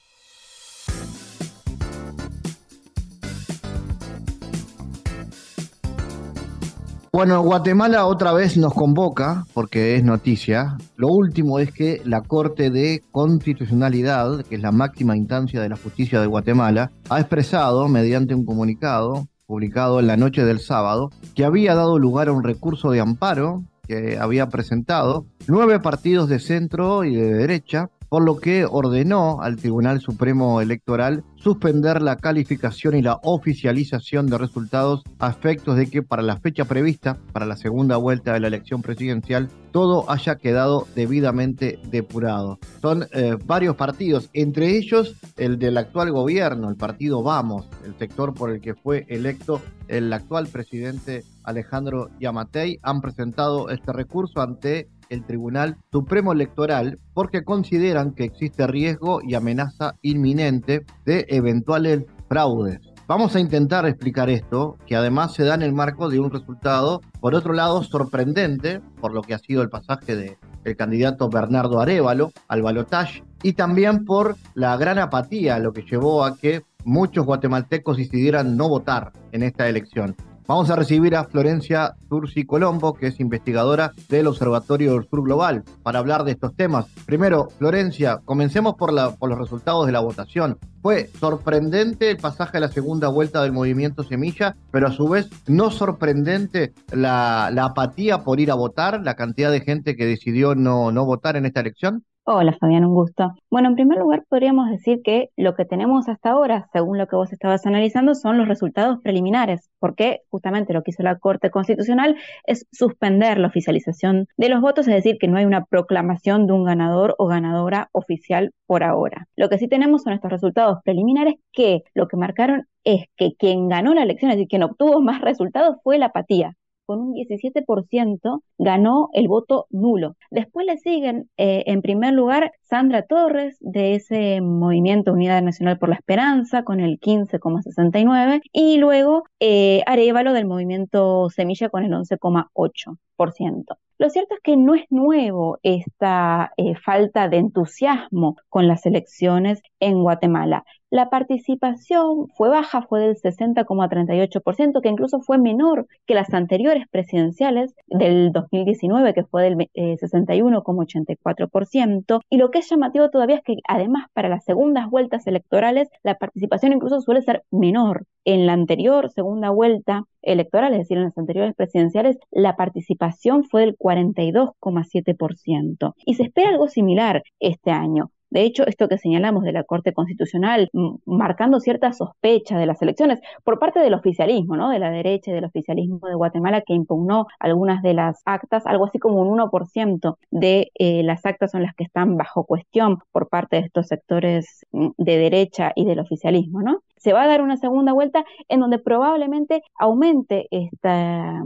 Bueno, 7.15 7.41
Guatemala 7.43 8.07
otra 8.07 8.33
vez 8.33 8.57
nos 8.57 8.73
convoca, 8.73 9.45
porque 9.53 9.95
es 9.95 10.03
noticia. 10.03 10.75
Lo 10.97 11.07
último 11.07 11.59
es 11.59 11.71
que 11.71 12.01
la 12.03 12.19
Corte 12.19 12.69
de 12.69 13.03
Constitucionalidad, 13.13 14.43
que 14.43 14.55
es 14.55 14.61
la 14.61 14.73
máxima 14.73 15.15
instancia 15.15 15.61
de 15.61 15.69
la 15.69 15.77
justicia 15.77 16.19
de 16.19 16.27
Guatemala, 16.27 16.91
ha 17.09 17.21
expresado, 17.21 17.87
mediante 17.87 18.35
un 18.35 18.45
comunicado 18.45 19.29
publicado 19.45 20.01
en 20.01 20.07
la 20.07 20.17
noche 20.17 20.43
del 20.43 20.59
sábado, 20.59 21.09
que 21.35 21.45
había 21.45 21.73
dado 21.73 21.99
lugar 21.99 22.27
a 22.27 22.33
un 22.33 22.43
recurso 22.43 22.91
de 22.91 22.99
amparo 22.99 23.63
que 23.87 24.17
había 24.17 24.49
presentado 24.49 25.25
nueve 25.47 25.79
partidos 25.79 26.27
de 26.27 26.39
centro 26.39 27.05
y 27.05 27.15
de 27.15 27.33
derecha, 27.33 27.91
por 28.09 28.23
lo 28.23 28.37
que 28.37 28.65
ordenó 28.65 29.41
al 29.41 29.57
Tribunal 29.57 30.01
Supremo 30.01 30.61
Electoral 30.61 31.23
suspender 31.35 32.01
la 32.01 32.17
calificación 32.17 32.95
y 32.95 33.01
la 33.01 33.19
oficialización 33.23 34.27
de 34.27 34.37
resultados 34.37 35.03
a 35.19 35.29
efectos 35.29 35.77
de 35.77 35.89
que 35.89 36.01
para 36.01 36.23
la 36.23 36.37
fecha 36.37 36.65
prevista, 36.65 37.17
para 37.33 37.45
la 37.45 37.55
segunda 37.55 37.97
vuelta 37.97 38.33
de 38.33 38.39
la 38.39 38.47
elección 38.47 38.81
presidencial, 38.81 39.49
todo 39.71 40.09
haya 40.09 40.37
quedado 40.37 40.87
debidamente 40.95 41.79
depurado. 41.91 42.59
Son 42.81 43.05
eh, 43.11 43.37
varios 43.45 43.75
partidos, 43.75 44.29
entre 44.33 44.77
ellos 44.77 45.15
el 45.37 45.59
del 45.59 45.77
actual 45.77 46.11
gobierno, 46.11 46.69
el 46.69 46.77
partido 46.77 47.21
Vamos, 47.21 47.67
el 47.85 47.95
sector 47.97 48.33
por 48.33 48.49
el 48.49 48.61
que 48.61 48.73
fue 48.73 49.05
electo 49.09 49.61
el 49.87 50.11
actual 50.11 50.47
presidente 50.47 51.23
Alejandro 51.43 52.09
Yamatei, 52.19 52.79
han 52.81 53.01
presentado 53.01 53.69
este 53.69 53.93
recurso 53.93 54.41
ante 54.41 54.89
el 55.09 55.25
Tribunal 55.25 55.77
Supremo 55.91 56.33
Electoral 56.33 56.99
porque 57.13 57.43
consideran 57.43 58.13
que 58.13 58.23
existe 58.23 58.67
riesgo 58.67 59.21
y 59.21 59.35
amenaza 59.35 59.95
inminente 60.01 60.85
de 61.05 61.25
eventuales 61.29 62.05
fraudes. 62.27 62.79
Vamos 63.07 63.35
a 63.35 63.39
intentar 63.39 63.85
explicar 63.85 64.31
esto, 64.31 64.77
que 64.87 64.95
además 64.95 65.33
se 65.33 65.43
da 65.43 65.53
en 65.53 65.61
el 65.61 65.73
marco 65.73 66.09
de 66.09 66.19
un 66.19 66.31
resultado, 66.31 67.01
por 67.19 67.35
otro 67.35 67.53
lado, 67.53 67.83
sorprendente, 67.83 68.81
por 68.99 69.13
lo 69.13 69.21
que 69.21 69.35
ha 69.35 69.39
sido 69.39 69.61
el 69.61 69.69
pasaje 69.69 70.15
del 70.15 70.37
el 70.63 70.75
candidato 70.75 71.29
Bernardo 71.29 71.79
Arevalo 71.79 72.31
al 72.47 72.63
balotaje, 72.63 73.23
y 73.43 73.53
también 73.53 74.03
por 74.03 74.35
la 74.55 74.75
gran 74.77 74.97
apatía, 74.97 75.59
lo 75.59 75.71
que 75.71 75.83
llevó 75.83 76.25
a 76.25 76.35
que 76.35 76.63
muchos 76.83 77.25
guatemaltecos 77.25 77.97
decidieran 77.97 78.57
no 78.57 78.67
votar 78.67 79.11
en 79.31 79.43
esta 79.43 79.69
elección. 79.69 80.15
Vamos 80.47 80.69
a 80.69 80.75
recibir 80.75 81.15
a 81.15 81.23
Florencia 81.23 81.95
Turci 82.07 82.45
Colombo, 82.45 82.93
que 82.93 83.07
es 83.07 83.19
investigadora 83.19 83.93
del 84.09 84.27
Observatorio 84.27 84.93
del 84.93 85.09
Sur 85.09 85.23
Global, 85.23 85.63
para 85.81 85.97
hablar 85.97 86.23
de 86.23 86.33
estos 86.33 86.55
temas. 86.55 86.85
Primero, 87.07 87.49
Florencia, 87.57 88.21
comencemos 88.25 88.75
por, 88.75 88.93
la, 88.93 89.09
por 89.15 89.31
los 89.31 89.39
resultados 89.39 89.87
de 89.87 89.91
la 89.91 90.01
votación. 90.01 90.59
Fue 90.83 91.09
sorprendente 91.19 92.11
el 92.11 92.17
pasaje 92.17 92.57
a 92.57 92.59
la 92.59 92.67
segunda 92.67 93.07
vuelta 93.07 93.41
del 93.41 93.53
movimiento 93.53 94.03
Semilla, 94.03 94.55
pero 94.69 94.85
a 94.85 94.91
su 94.91 95.09
vez 95.09 95.29
no 95.47 95.71
sorprendente 95.71 96.73
la, 96.91 97.47
apatía 97.47 98.19
por 98.19 98.39
ir 98.39 98.51
a 98.51 98.55
votar, 98.55 99.01
la 99.01 99.15
cantidad 99.15 99.51
de 99.51 99.61
gente 99.61 99.95
que 99.95 100.05
decidió 100.05 100.53
no 100.53 101.05
votar 101.05 101.37
en 101.37 101.47
esta 101.47 101.61
elección. 101.61 102.03
Hola 102.27 102.53
Fabián, 102.59 102.83
un 102.85 102.95
gusto. 102.95 103.33
Bueno, 103.51 103.69
en 103.69 103.75
primer 103.75 103.99
lugar 103.99 104.25
podríamos 104.27 104.67
decir 104.71 105.01
que 105.03 105.29
lo 105.37 105.53
que 105.53 105.63
tenemos 105.63 106.09
hasta 106.09 106.31
ahora, 106.31 106.67
según 106.73 106.97
lo 106.97 107.05
que 107.05 107.15
vos 107.15 107.31
estabas 107.31 107.67
analizando, 107.67 108.15
son 108.15 108.39
los 108.39 108.47
resultados 108.47 108.97
preliminares, 109.03 109.69
porque 109.77 110.21
justamente 110.31 110.73
lo 110.73 110.81
que 110.81 110.89
hizo 110.89 111.03
la 111.03 111.19
Corte 111.19 111.51
Constitucional 111.51 112.15
es 112.47 112.65
suspender 112.71 113.37
la 113.37 113.47
oficialización 113.47 114.25
de 114.37 114.49
los 114.49 114.59
votos, 114.59 114.87
es 114.87 114.95
decir, 114.95 115.17
que 115.19 115.27
no 115.27 115.37
hay 115.37 115.45
una 115.45 115.65
proclamación 115.65 116.47
de 116.47 116.53
un 116.53 116.63
ganador 116.63 117.13
o 117.19 117.27
ganadora 117.27 117.89
oficial 117.91 118.53
por 118.65 118.83
ahora. 118.83 119.27
Lo 119.35 119.47
que 119.47 119.59
sí 119.59 119.67
tenemos 119.67 120.01
son 120.01 120.13
estos 120.13 120.31
resultados 120.31 120.79
preliminares 120.83 121.35
que 121.51 121.83
lo 121.93 122.07
que 122.07 122.17
marcaron 122.17 122.65
es 122.83 123.05
que 123.17 123.35
quien 123.37 123.69
ganó 123.69 123.93
la 123.93 124.01
elección, 124.01 124.31
es 124.31 124.37
decir, 124.37 124.47
quien 124.47 124.63
obtuvo 124.63 124.99
más 124.99 125.21
resultados 125.21 125.77
fue 125.83 125.99
la 125.99 126.07
apatía 126.07 126.55
con 126.85 126.99
un 126.99 127.13
17% 127.13 128.41
ganó 128.57 129.09
el 129.13 129.27
voto 129.27 129.67
nulo. 129.69 130.15
Después 130.31 130.65
le 130.65 130.77
siguen 130.77 131.29
eh, 131.37 131.63
en 131.67 131.81
primer 131.81 132.13
lugar 132.13 132.51
Sandra 132.61 133.03
Torres 133.03 133.57
de 133.59 133.95
ese 133.95 134.41
movimiento 134.41 135.13
Unidad 135.13 135.41
Nacional 135.41 135.77
por 135.77 135.89
la 135.89 135.95
Esperanza 135.95 136.63
con 136.63 136.79
el 136.79 136.99
15,69 136.99 138.41
y 138.51 138.77
luego 138.77 139.23
eh, 139.39 139.83
Arevalo 139.85 140.33
del 140.33 140.45
movimiento 140.45 141.29
Semilla 141.29 141.69
con 141.69 141.83
el 141.83 141.91
11,8%. 141.91 143.77
Lo 143.97 144.09
cierto 144.09 144.35
es 144.35 144.41
que 144.41 144.57
no 144.57 144.75
es 144.75 144.83
nuevo 144.89 145.57
esta 145.63 146.51
eh, 146.57 146.75
falta 146.75 147.29
de 147.29 147.37
entusiasmo 147.37 148.35
con 148.49 148.67
las 148.67 148.85
elecciones 148.85 149.61
en 149.79 150.03
Guatemala. 150.03 150.65
La 150.95 151.09
participación 151.09 152.29
fue 152.37 152.47
baja, 152.47 152.83
fue 152.83 153.01
del 153.01 153.17
60,38%, 153.17 154.81
que 154.81 154.87
incluso 154.87 155.19
fue 155.19 155.37
menor 155.37 155.87
que 156.05 156.13
las 156.13 156.33
anteriores 156.33 156.87
presidenciales 156.89 157.75
del 157.87 158.31
2019, 158.31 159.13
que 159.13 159.25
fue 159.25 159.43
del 159.43 159.57
61,84%. 159.57 162.15
Eh, 162.15 162.19
y 162.29 162.37
lo 162.37 162.49
que 162.49 162.59
es 162.59 162.69
llamativo 162.69 163.09
todavía 163.09 163.35
es 163.35 163.43
que 163.43 163.57
además 163.67 164.05
para 164.13 164.29
las 164.29 164.45
segundas 164.45 164.89
vueltas 164.89 165.27
electorales 165.27 165.89
la 166.01 166.15
participación 166.15 166.71
incluso 166.71 167.01
suele 167.01 167.21
ser 167.23 167.43
menor. 167.51 168.05
En 168.23 168.45
la 168.45 168.53
anterior 168.53 169.11
segunda 169.11 169.49
vuelta 169.49 170.03
electoral, 170.21 170.71
es 170.71 170.79
decir, 170.79 170.97
en 170.97 171.03
las 171.03 171.17
anteriores 171.17 171.55
presidenciales, 171.55 172.17
la 172.31 172.55
participación 172.55 173.43
fue 173.43 173.63
del 173.63 173.77
42,7%. 173.77 175.93
Y 176.05 176.13
se 176.13 176.23
espera 176.23 176.51
algo 176.51 176.69
similar 176.69 177.21
este 177.41 177.71
año. 177.71 178.11
De 178.35 178.41
hecho, 178.41 178.67
esto 178.67 178.89
que 178.89 178.97
señalamos 178.97 179.45
de 179.45 179.53
la 179.53 179.63
Corte 179.63 179.93
Constitucional, 179.93 180.69
marcando 181.05 181.61
cierta 181.61 181.93
sospecha 181.93 182.57
de 182.57 182.65
las 182.65 182.81
elecciones 182.81 183.21
por 183.45 183.59
parte 183.59 183.79
del 183.79 183.93
oficialismo, 183.93 184.57
¿no? 184.57 184.69
De 184.69 184.77
la 184.77 184.91
derecha 184.91 185.31
y 185.31 185.33
del 185.33 185.45
oficialismo 185.45 186.05
de 186.05 186.15
Guatemala 186.15 186.59
que 186.59 186.73
impugnó 186.73 187.27
algunas 187.39 187.81
de 187.81 187.93
las 187.93 188.21
actas, 188.25 188.65
algo 188.65 188.87
así 188.87 188.99
como 188.99 189.21
un 189.21 189.29
1% 189.29 190.17
de 190.31 190.69
eh, 190.77 191.01
las 191.03 191.25
actas 191.25 191.51
son 191.51 191.63
las 191.63 191.73
que 191.75 191.85
están 191.85 192.17
bajo 192.17 192.43
cuestión 192.43 192.99
por 193.13 193.29
parte 193.29 193.55
de 193.55 193.61
estos 193.67 193.87
sectores 193.87 194.65
de 194.73 195.17
derecha 195.17 195.71
y 195.73 195.85
del 195.85 195.99
oficialismo, 195.99 196.61
¿no? 196.61 196.81
Se 196.97 197.13
va 197.13 197.23
a 197.23 197.27
dar 197.27 197.41
una 197.41 197.55
segunda 197.55 197.93
vuelta 197.93 198.25
en 198.49 198.59
donde 198.59 198.79
probablemente 198.79 199.61
aumente 199.79 200.47
esta, 200.51 201.41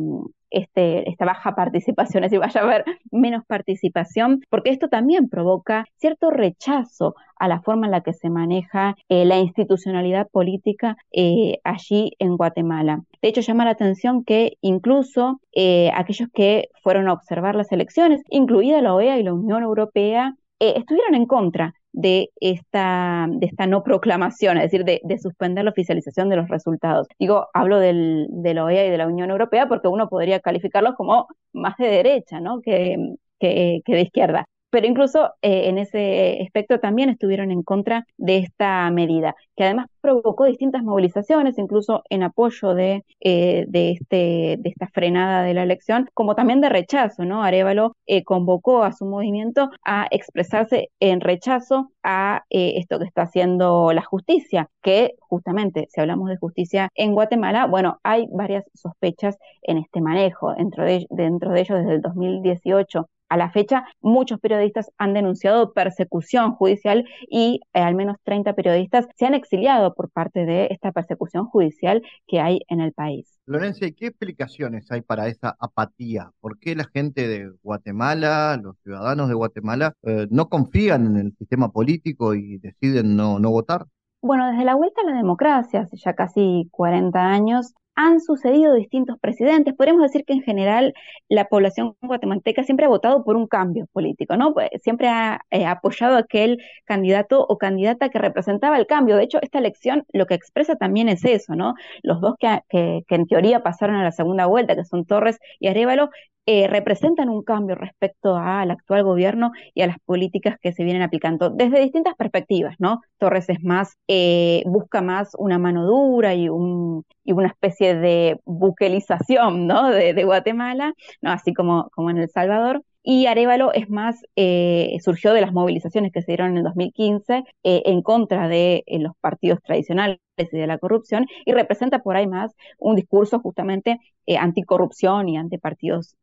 este, 0.49 1.09
esta 1.09 1.25
baja 1.25 1.55
participación, 1.55 2.23
es 2.23 2.31
decir, 2.31 2.39
vaya 2.39 2.61
a 2.61 2.63
haber 2.63 2.85
menos 3.11 3.45
participación, 3.45 4.41
porque 4.49 4.71
esto 4.71 4.89
también 4.89 5.29
provoca 5.29 5.85
cierto 5.97 6.29
rechazo 6.31 7.15
a 7.37 7.47
la 7.47 7.61
forma 7.61 7.87
en 7.87 7.91
la 7.91 8.01
que 8.01 8.13
se 8.13 8.29
maneja 8.29 8.95
eh, 9.07 9.25
la 9.25 9.39
institucionalidad 9.39 10.27
política 10.29 10.97
eh, 11.11 11.59
allí 11.63 12.11
en 12.19 12.37
Guatemala. 12.37 13.03
De 13.21 13.29
hecho, 13.29 13.41
llama 13.41 13.65
la 13.65 13.71
atención 13.71 14.23
que 14.23 14.57
incluso 14.61 15.39
eh, 15.53 15.91
aquellos 15.95 16.29
que 16.33 16.69
fueron 16.83 17.07
a 17.07 17.13
observar 17.13 17.55
las 17.55 17.71
elecciones, 17.71 18.21
incluida 18.29 18.81
la 18.81 18.93
OEA 18.93 19.17
y 19.19 19.23
la 19.23 19.33
Unión 19.33 19.63
Europea, 19.63 20.35
estuvieron 20.61 21.15
en 21.15 21.25
contra 21.25 21.73
de 21.91 22.29
esta, 22.39 23.27
de 23.29 23.47
esta 23.47 23.67
no 23.67 23.83
proclamación, 23.83 24.57
es 24.57 24.71
decir, 24.71 24.85
de, 24.85 25.19
suspender 25.19 25.65
la 25.65 25.71
oficialización 25.71 26.29
de 26.29 26.35
los 26.37 26.47
resultados. 26.49 27.07
Digo, 27.19 27.47
hablo 27.53 27.79
del, 27.79 28.27
de 28.29 28.53
la 28.53 28.65
OEA 28.65 28.87
y 28.87 28.91
de 28.91 28.97
la 28.97 29.07
Unión 29.07 29.31
Europea 29.31 29.67
porque 29.67 29.87
uno 29.87 30.09
podría 30.09 30.39
calificarlos 30.39 30.95
como 30.95 31.27
más 31.53 31.75
de 31.77 31.87
derecha, 31.87 32.39
¿no? 32.39 32.61
que, 32.61 33.15
que 33.39 33.81
de 33.85 34.01
izquierda 34.01 34.45
pero 34.69 34.87
incluso 34.87 35.33
eh, 35.41 35.69
en 35.69 35.77
ese 35.77 36.39
aspecto 36.43 36.79
también 36.79 37.09
estuvieron 37.09 37.51
en 37.51 37.63
contra 37.63 38.05
de 38.17 38.37
esta 38.37 38.89
medida, 38.91 39.35
que 39.55 39.63
además 39.63 39.87
provocó 40.01 40.45
distintas 40.45 40.83
movilizaciones, 40.83 41.57
incluso 41.57 42.03
en 42.09 42.23
apoyo 42.23 42.73
de, 42.73 43.03
eh, 43.19 43.65
de, 43.67 43.91
este, 43.91 44.57
de 44.59 44.69
esta 44.69 44.87
frenada 44.87 45.43
de 45.43 45.53
la 45.53 45.63
elección, 45.63 46.09
como 46.13 46.35
también 46.35 46.61
de 46.61 46.69
rechazo, 46.69 47.25
¿no? 47.25 47.43
Arevalo 47.43 47.95
eh, 48.05 48.23
convocó 48.23 48.83
a 48.83 48.93
su 48.93 49.05
movimiento 49.05 49.69
a 49.83 50.07
expresarse 50.11 50.89
en 50.99 51.21
rechazo 51.21 51.91
a 52.03 52.43
esto 52.49 52.99
que 52.99 53.05
está 53.05 53.23
haciendo 53.23 53.91
la 53.93 54.03
justicia, 54.03 54.69
que 54.81 55.15
justamente, 55.19 55.87
si 55.89 56.01
hablamos 56.01 56.29
de 56.29 56.37
justicia 56.37 56.89
en 56.95 57.13
Guatemala, 57.13 57.65
bueno, 57.67 57.99
hay 58.03 58.27
varias 58.31 58.65
sospechas 58.73 59.37
en 59.61 59.77
este 59.77 60.01
manejo, 60.01 60.53
dentro 60.55 60.83
de, 60.85 61.05
dentro 61.09 61.51
de 61.51 61.61
ellos 61.61 61.79
desde 61.79 61.95
el 61.95 62.01
2018 62.01 63.07
a 63.29 63.37
la 63.37 63.51
fecha, 63.51 63.85
muchos 64.01 64.39
periodistas 64.39 64.91
han 64.97 65.13
denunciado 65.13 65.73
persecución 65.73 66.53
judicial 66.55 67.05
y 67.29 67.61
eh, 67.73 67.79
al 67.79 67.95
menos 67.95 68.17
30 68.23 68.53
periodistas 68.53 69.07
se 69.15 69.25
han 69.25 69.33
exiliado 69.33 69.93
por 69.93 70.09
parte 70.09 70.45
de 70.45 70.67
esta 70.71 70.91
persecución 70.91 71.45
judicial 71.45 72.01
que 72.27 72.39
hay 72.39 72.61
en 72.67 72.81
el 72.81 72.91
país. 72.93 73.39
Lorenzo, 73.45 73.85
¿qué 73.95 74.07
explicaciones 74.07 74.91
hay 74.91 75.01
para 75.01 75.27
esa 75.27 75.55
apatía? 75.59 76.31
¿Por 76.39 76.59
qué 76.59 76.75
la 76.75 76.85
gente 76.93 77.27
de 77.27 77.51
Guatemala, 77.63 78.59
los 78.61 78.77
ciudadanos 78.83 79.29
de 79.29 79.35
Guatemala, 79.35 79.93
eh, 80.03 80.27
no 80.29 80.49
confían 80.49 81.05
en 81.07 81.17
el 81.17 81.35
sistema 81.37 81.69
político 81.69 82.33
y 82.35 82.57
deciden 82.57 83.15
no, 83.15 83.39
no 83.39 83.51
votar? 83.51 83.85
Bueno, 84.21 84.51
desde 84.51 84.65
la 84.65 84.75
vuelta 84.75 85.01
a 85.01 85.09
la 85.09 85.15
democracia, 85.15 85.81
hace 85.81 85.95
ya 85.97 86.13
casi 86.13 86.67
40 86.71 87.19
años, 87.19 87.73
han 87.99 88.21
sucedido 88.21 88.75
distintos 88.75 89.19
presidentes. 89.19 89.73
Podríamos 89.75 90.03
decir 90.03 90.23
que 90.25 90.31
en 90.31 90.41
general 90.41 90.93
la 91.27 91.45
población 91.45 91.97
guatemalteca 92.01 92.63
siempre 92.63 92.85
ha 92.85 92.89
votado 92.89 93.25
por 93.25 93.35
un 93.35 93.45
cambio 93.45 93.87
político, 93.91 94.37
¿no? 94.37 94.53
Pues, 94.53 94.69
siempre 94.81 95.09
ha 95.09 95.41
eh, 95.51 95.65
apoyado 95.65 96.15
a 96.15 96.19
aquel 96.19 96.59
candidato 96.85 97.45
o 97.45 97.57
candidata 97.57 98.07
que 98.09 98.17
representaba 98.17 98.77
el 98.77 98.87
cambio. 98.87 99.17
De 99.17 99.23
hecho, 99.23 99.39
esta 99.41 99.59
elección 99.59 100.05
lo 100.13 100.27
que 100.27 100.35
expresa 100.35 100.77
también 100.77 101.09
es 101.09 101.25
eso, 101.25 101.55
¿no? 101.55 101.73
Los 102.01 102.21
dos 102.21 102.35
que, 102.39 102.61
que, 102.69 103.03
en 103.15 103.27
teoría 103.27 103.63
pasaron 103.63 103.97
a 103.97 104.03
la 104.05 104.13
segunda 104.13 104.45
vuelta, 104.45 104.77
que 104.77 104.85
son 104.85 105.05
Torres 105.05 105.37
y 105.59 105.67
Arevalo, 105.67 106.09
eh, 106.51 106.67
representan 106.67 107.29
un 107.29 107.43
cambio 107.43 107.75
respecto 107.75 108.35
al 108.35 108.71
actual 108.71 109.03
gobierno 109.03 109.51
y 109.75 109.83
a 109.83 109.87
las 109.87 109.99
políticas 109.99 110.57
que 110.59 110.73
se 110.73 110.83
vienen 110.83 111.03
aplicando 111.03 111.51
desde 111.51 111.79
distintas 111.79 112.15
perspectivas, 112.15 112.75
¿no? 112.79 113.01
Torres 113.19 113.49
es 113.49 113.61
más, 113.63 113.97
eh, 114.07 114.63
busca 114.65 115.03
más 115.03 115.35
una 115.37 115.59
mano 115.59 115.85
dura 115.85 116.33
y, 116.33 116.49
un, 116.49 117.05
y 117.23 117.33
una 117.33 117.49
especie 117.49 117.93
de 117.93 118.39
buquelización. 118.45 119.67
De, 119.67 120.23
Guatemala, 120.23 120.93
¿no? 121.21 121.31
Así 121.31 121.53
como 121.53 121.91
en 122.09 122.17
El 122.17 122.29
Salvador. 122.29 122.81
Y 123.03 123.27
Arevalo 123.27 123.73
es 123.73 123.89
más, 123.89 124.21
eh, 124.35 124.97
surgió 125.01 125.33
de 125.33 125.41
las 125.41 125.53
movilizaciones 125.53 126.11
que 126.11 126.21
se 126.21 126.27
dieron 126.33 126.51
en 126.51 126.57
el 126.57 126.63
2015 126.63 127.43
eh, 127.63 127.81
en 127.85 128.01
contra 128.01 128.47
de 128.47 128.83
eh, 128.85 128.99
los 128.99 129.13
partidos 129.21 129.61
tradicionales 129.63 130.19
y 130.37 130.57
de 130.57 130.67
la 130.67 130.77
corrupción 130.77 131.25
y 131.45 131.53
representa 131.53 131.99
por 131.99 132.15
ahí 132.15 132.27
más 132.27 132.53
un 132.77 132.95
discurso 132.95 133.39
justamente 133.39 133.99
anticorrupción 134.39 135.27
y 135.27 135.37
antipartidos 135.37 136.15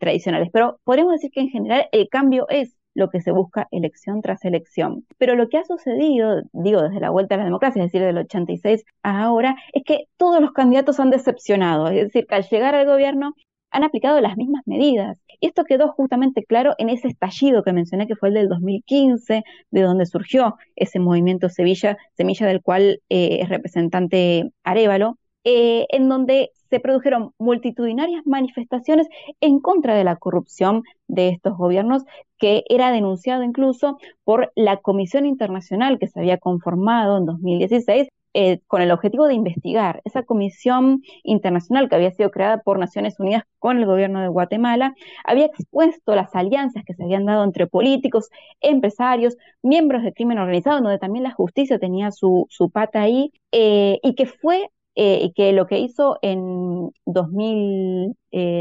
tradicionales. 0.00 0.48
Pero 0.52 0.80
podemos 0.82 1.12
decir 1.12 1.30
que 1.30 1.40
en 1.40 1.50
general 1.50 1.88
el 1.92 2.08
cambio 2.08 2.48
es 2.48 2.76
lo 2.94 3.10
que 3.10 3.20
se 3.20 3.32
busca 3.32 3.68
elección 3.70 4.22
tras 4.22 4.44
elección. 4.44 5.06
Pero 5.18 5.36
lo 5.36 5.48
que 5.48 5.58
ha 5.58 5.64
sucedido, 5.64 6.42
digo, 6.52 6.82
desde 6.82 7.00
la 7.00 7.10
vuelta 7.10 7.34
a 7.34 7.38
la 7.38 7.44
democracia, 7.44 7.82
es 7.82 7.92
decir, 7.92 8.04
del 8.04 8.18
86 8.18 8.84
a 9.02 9.22
ahora, 9.22 9.56
es 9.72 9.84
que 9.84 10.06
todos 10.16 10.40
los 10.40 10.52
candidatos 10.52 11.00
han 11.00 11.10
decepcionado. 11.10 11.88
Es 11.88 12.04
decir, 12.04 12.26
que 12.26 12.34
al 12.34 12.44
llegar 12.48 12.74
al 12.74 12.86
gobierno 12.86 13.34
han 13.70 13.84
aplicado 13.84 14.20
las 14.20 14.36
mismas 14.36 14.62
medidas. 14.66 15.18
Y 15.40 15.46
esto 15.46 15.64
quedó 15.64 15.92
justamente 15.92 16.44
claro 16.44 16.74
en 16.78 16.90
ese 16.90 17.08
estallido 17.08 17.62
que 17.62 17.72
mencioné 17.72 18.06
que 18.06 18.16
fue 18.16 18.28
el 18.28 18.34
del 18.34 18.48
2015, 18.48 19.42
de 19.70 19.82
donde 19.82 20.06
surgió 20.06 20.56
ese 20.76 20.98
movimiento 20.98 21.48
Sevilla, 21.48 21.96
semilla 22.16 22.46
del 22.46 22.62
cual 22.62 23.00
eh, 23.08 23.38
es 23.40 23.48
representante 23.48 24.50
Arevalo, 24.64 25.18
eh, 25.44 25.86
en 25.90 26.08
donde 26.08 26.50
se 26.68 26.80
produjeron 26.80 27.32
multitudinarias 27.38 28.26
manifestaciones 28.26 29.08
en 29.40 29.58
contra 29.60 29.94
de 29.94 30.04
la 30.04 30.16
corrupción 30.16 30.82
de 31.08 31.28
estos 31.30 31.56
gobiernos, 31.56 32.04
que 32.38 32.62
era 32.68 32.92
denunciado 32.92 33.42
incluso 33.42 33.98
por 34.24 34.52
la 34.54 34.76
Comisión 34.76 35.26
Internacional 35.26 35.98
que 35.98 36.08
se 36.08 36.20
había 36.20 36.38
conformado 36.38 37.18
en 37.18 37.26
2016 37.26 38.08
eh, 38.32 38.60
con 38.68 38.80
el 38.80 38.92
objetivo 38.92 39.26
de 39.26 39.34
investigar. 39.34 40.02
Esa 40.04 40.22
comisión 40.22 41.02
internacional 41.24 41.88
que 41.88 41.96
había 41.96 42.12
sido 42.12 42.30
creada 42.30 42.58
por 42.58 42.78
Naciones 42.78 43.18
Unidas 43.18 43.42
con 43.58 43.78
el 43.78 43.86
gobierno 43.86 44.20
de 44.20 44.28
Guatemala 44.28 44.94
había 45.24 45.46
expuesto 45.46 46.14
las 46.14 46.32
alianzas 46.36 46.84
que 46.84 46.94
se 46.94 47.02
habían 47.02 47.24
dado 47.26 47.42
entre 47.42 47.66
políticos, 47.66 48.30
empresarios, 48.60 49.36
miembros 49.62 50.04
del 50.04 50.14
crimen 50.14 50.38
organizado, 50.38 50.80
donde 50.80 50.98
también 50.98 51.24
la 51.24 51.32
justicia 51.32 51.80
tenía 51.80 52.12
su, 52.12 52.46
pata 52.72 53.02
ahí, 53.02 53.32
eh, 53.50 53.98
y 54.02 54.14
que 54.14 54.26
fue 54.26 54.70
eh, 54.94 55.32
que 55.34 55.52
lo 55.52 55.66
que 55.66 55.80
hizo 55.80 56.18
en 56.22 56.92
2000, 57.06 58.16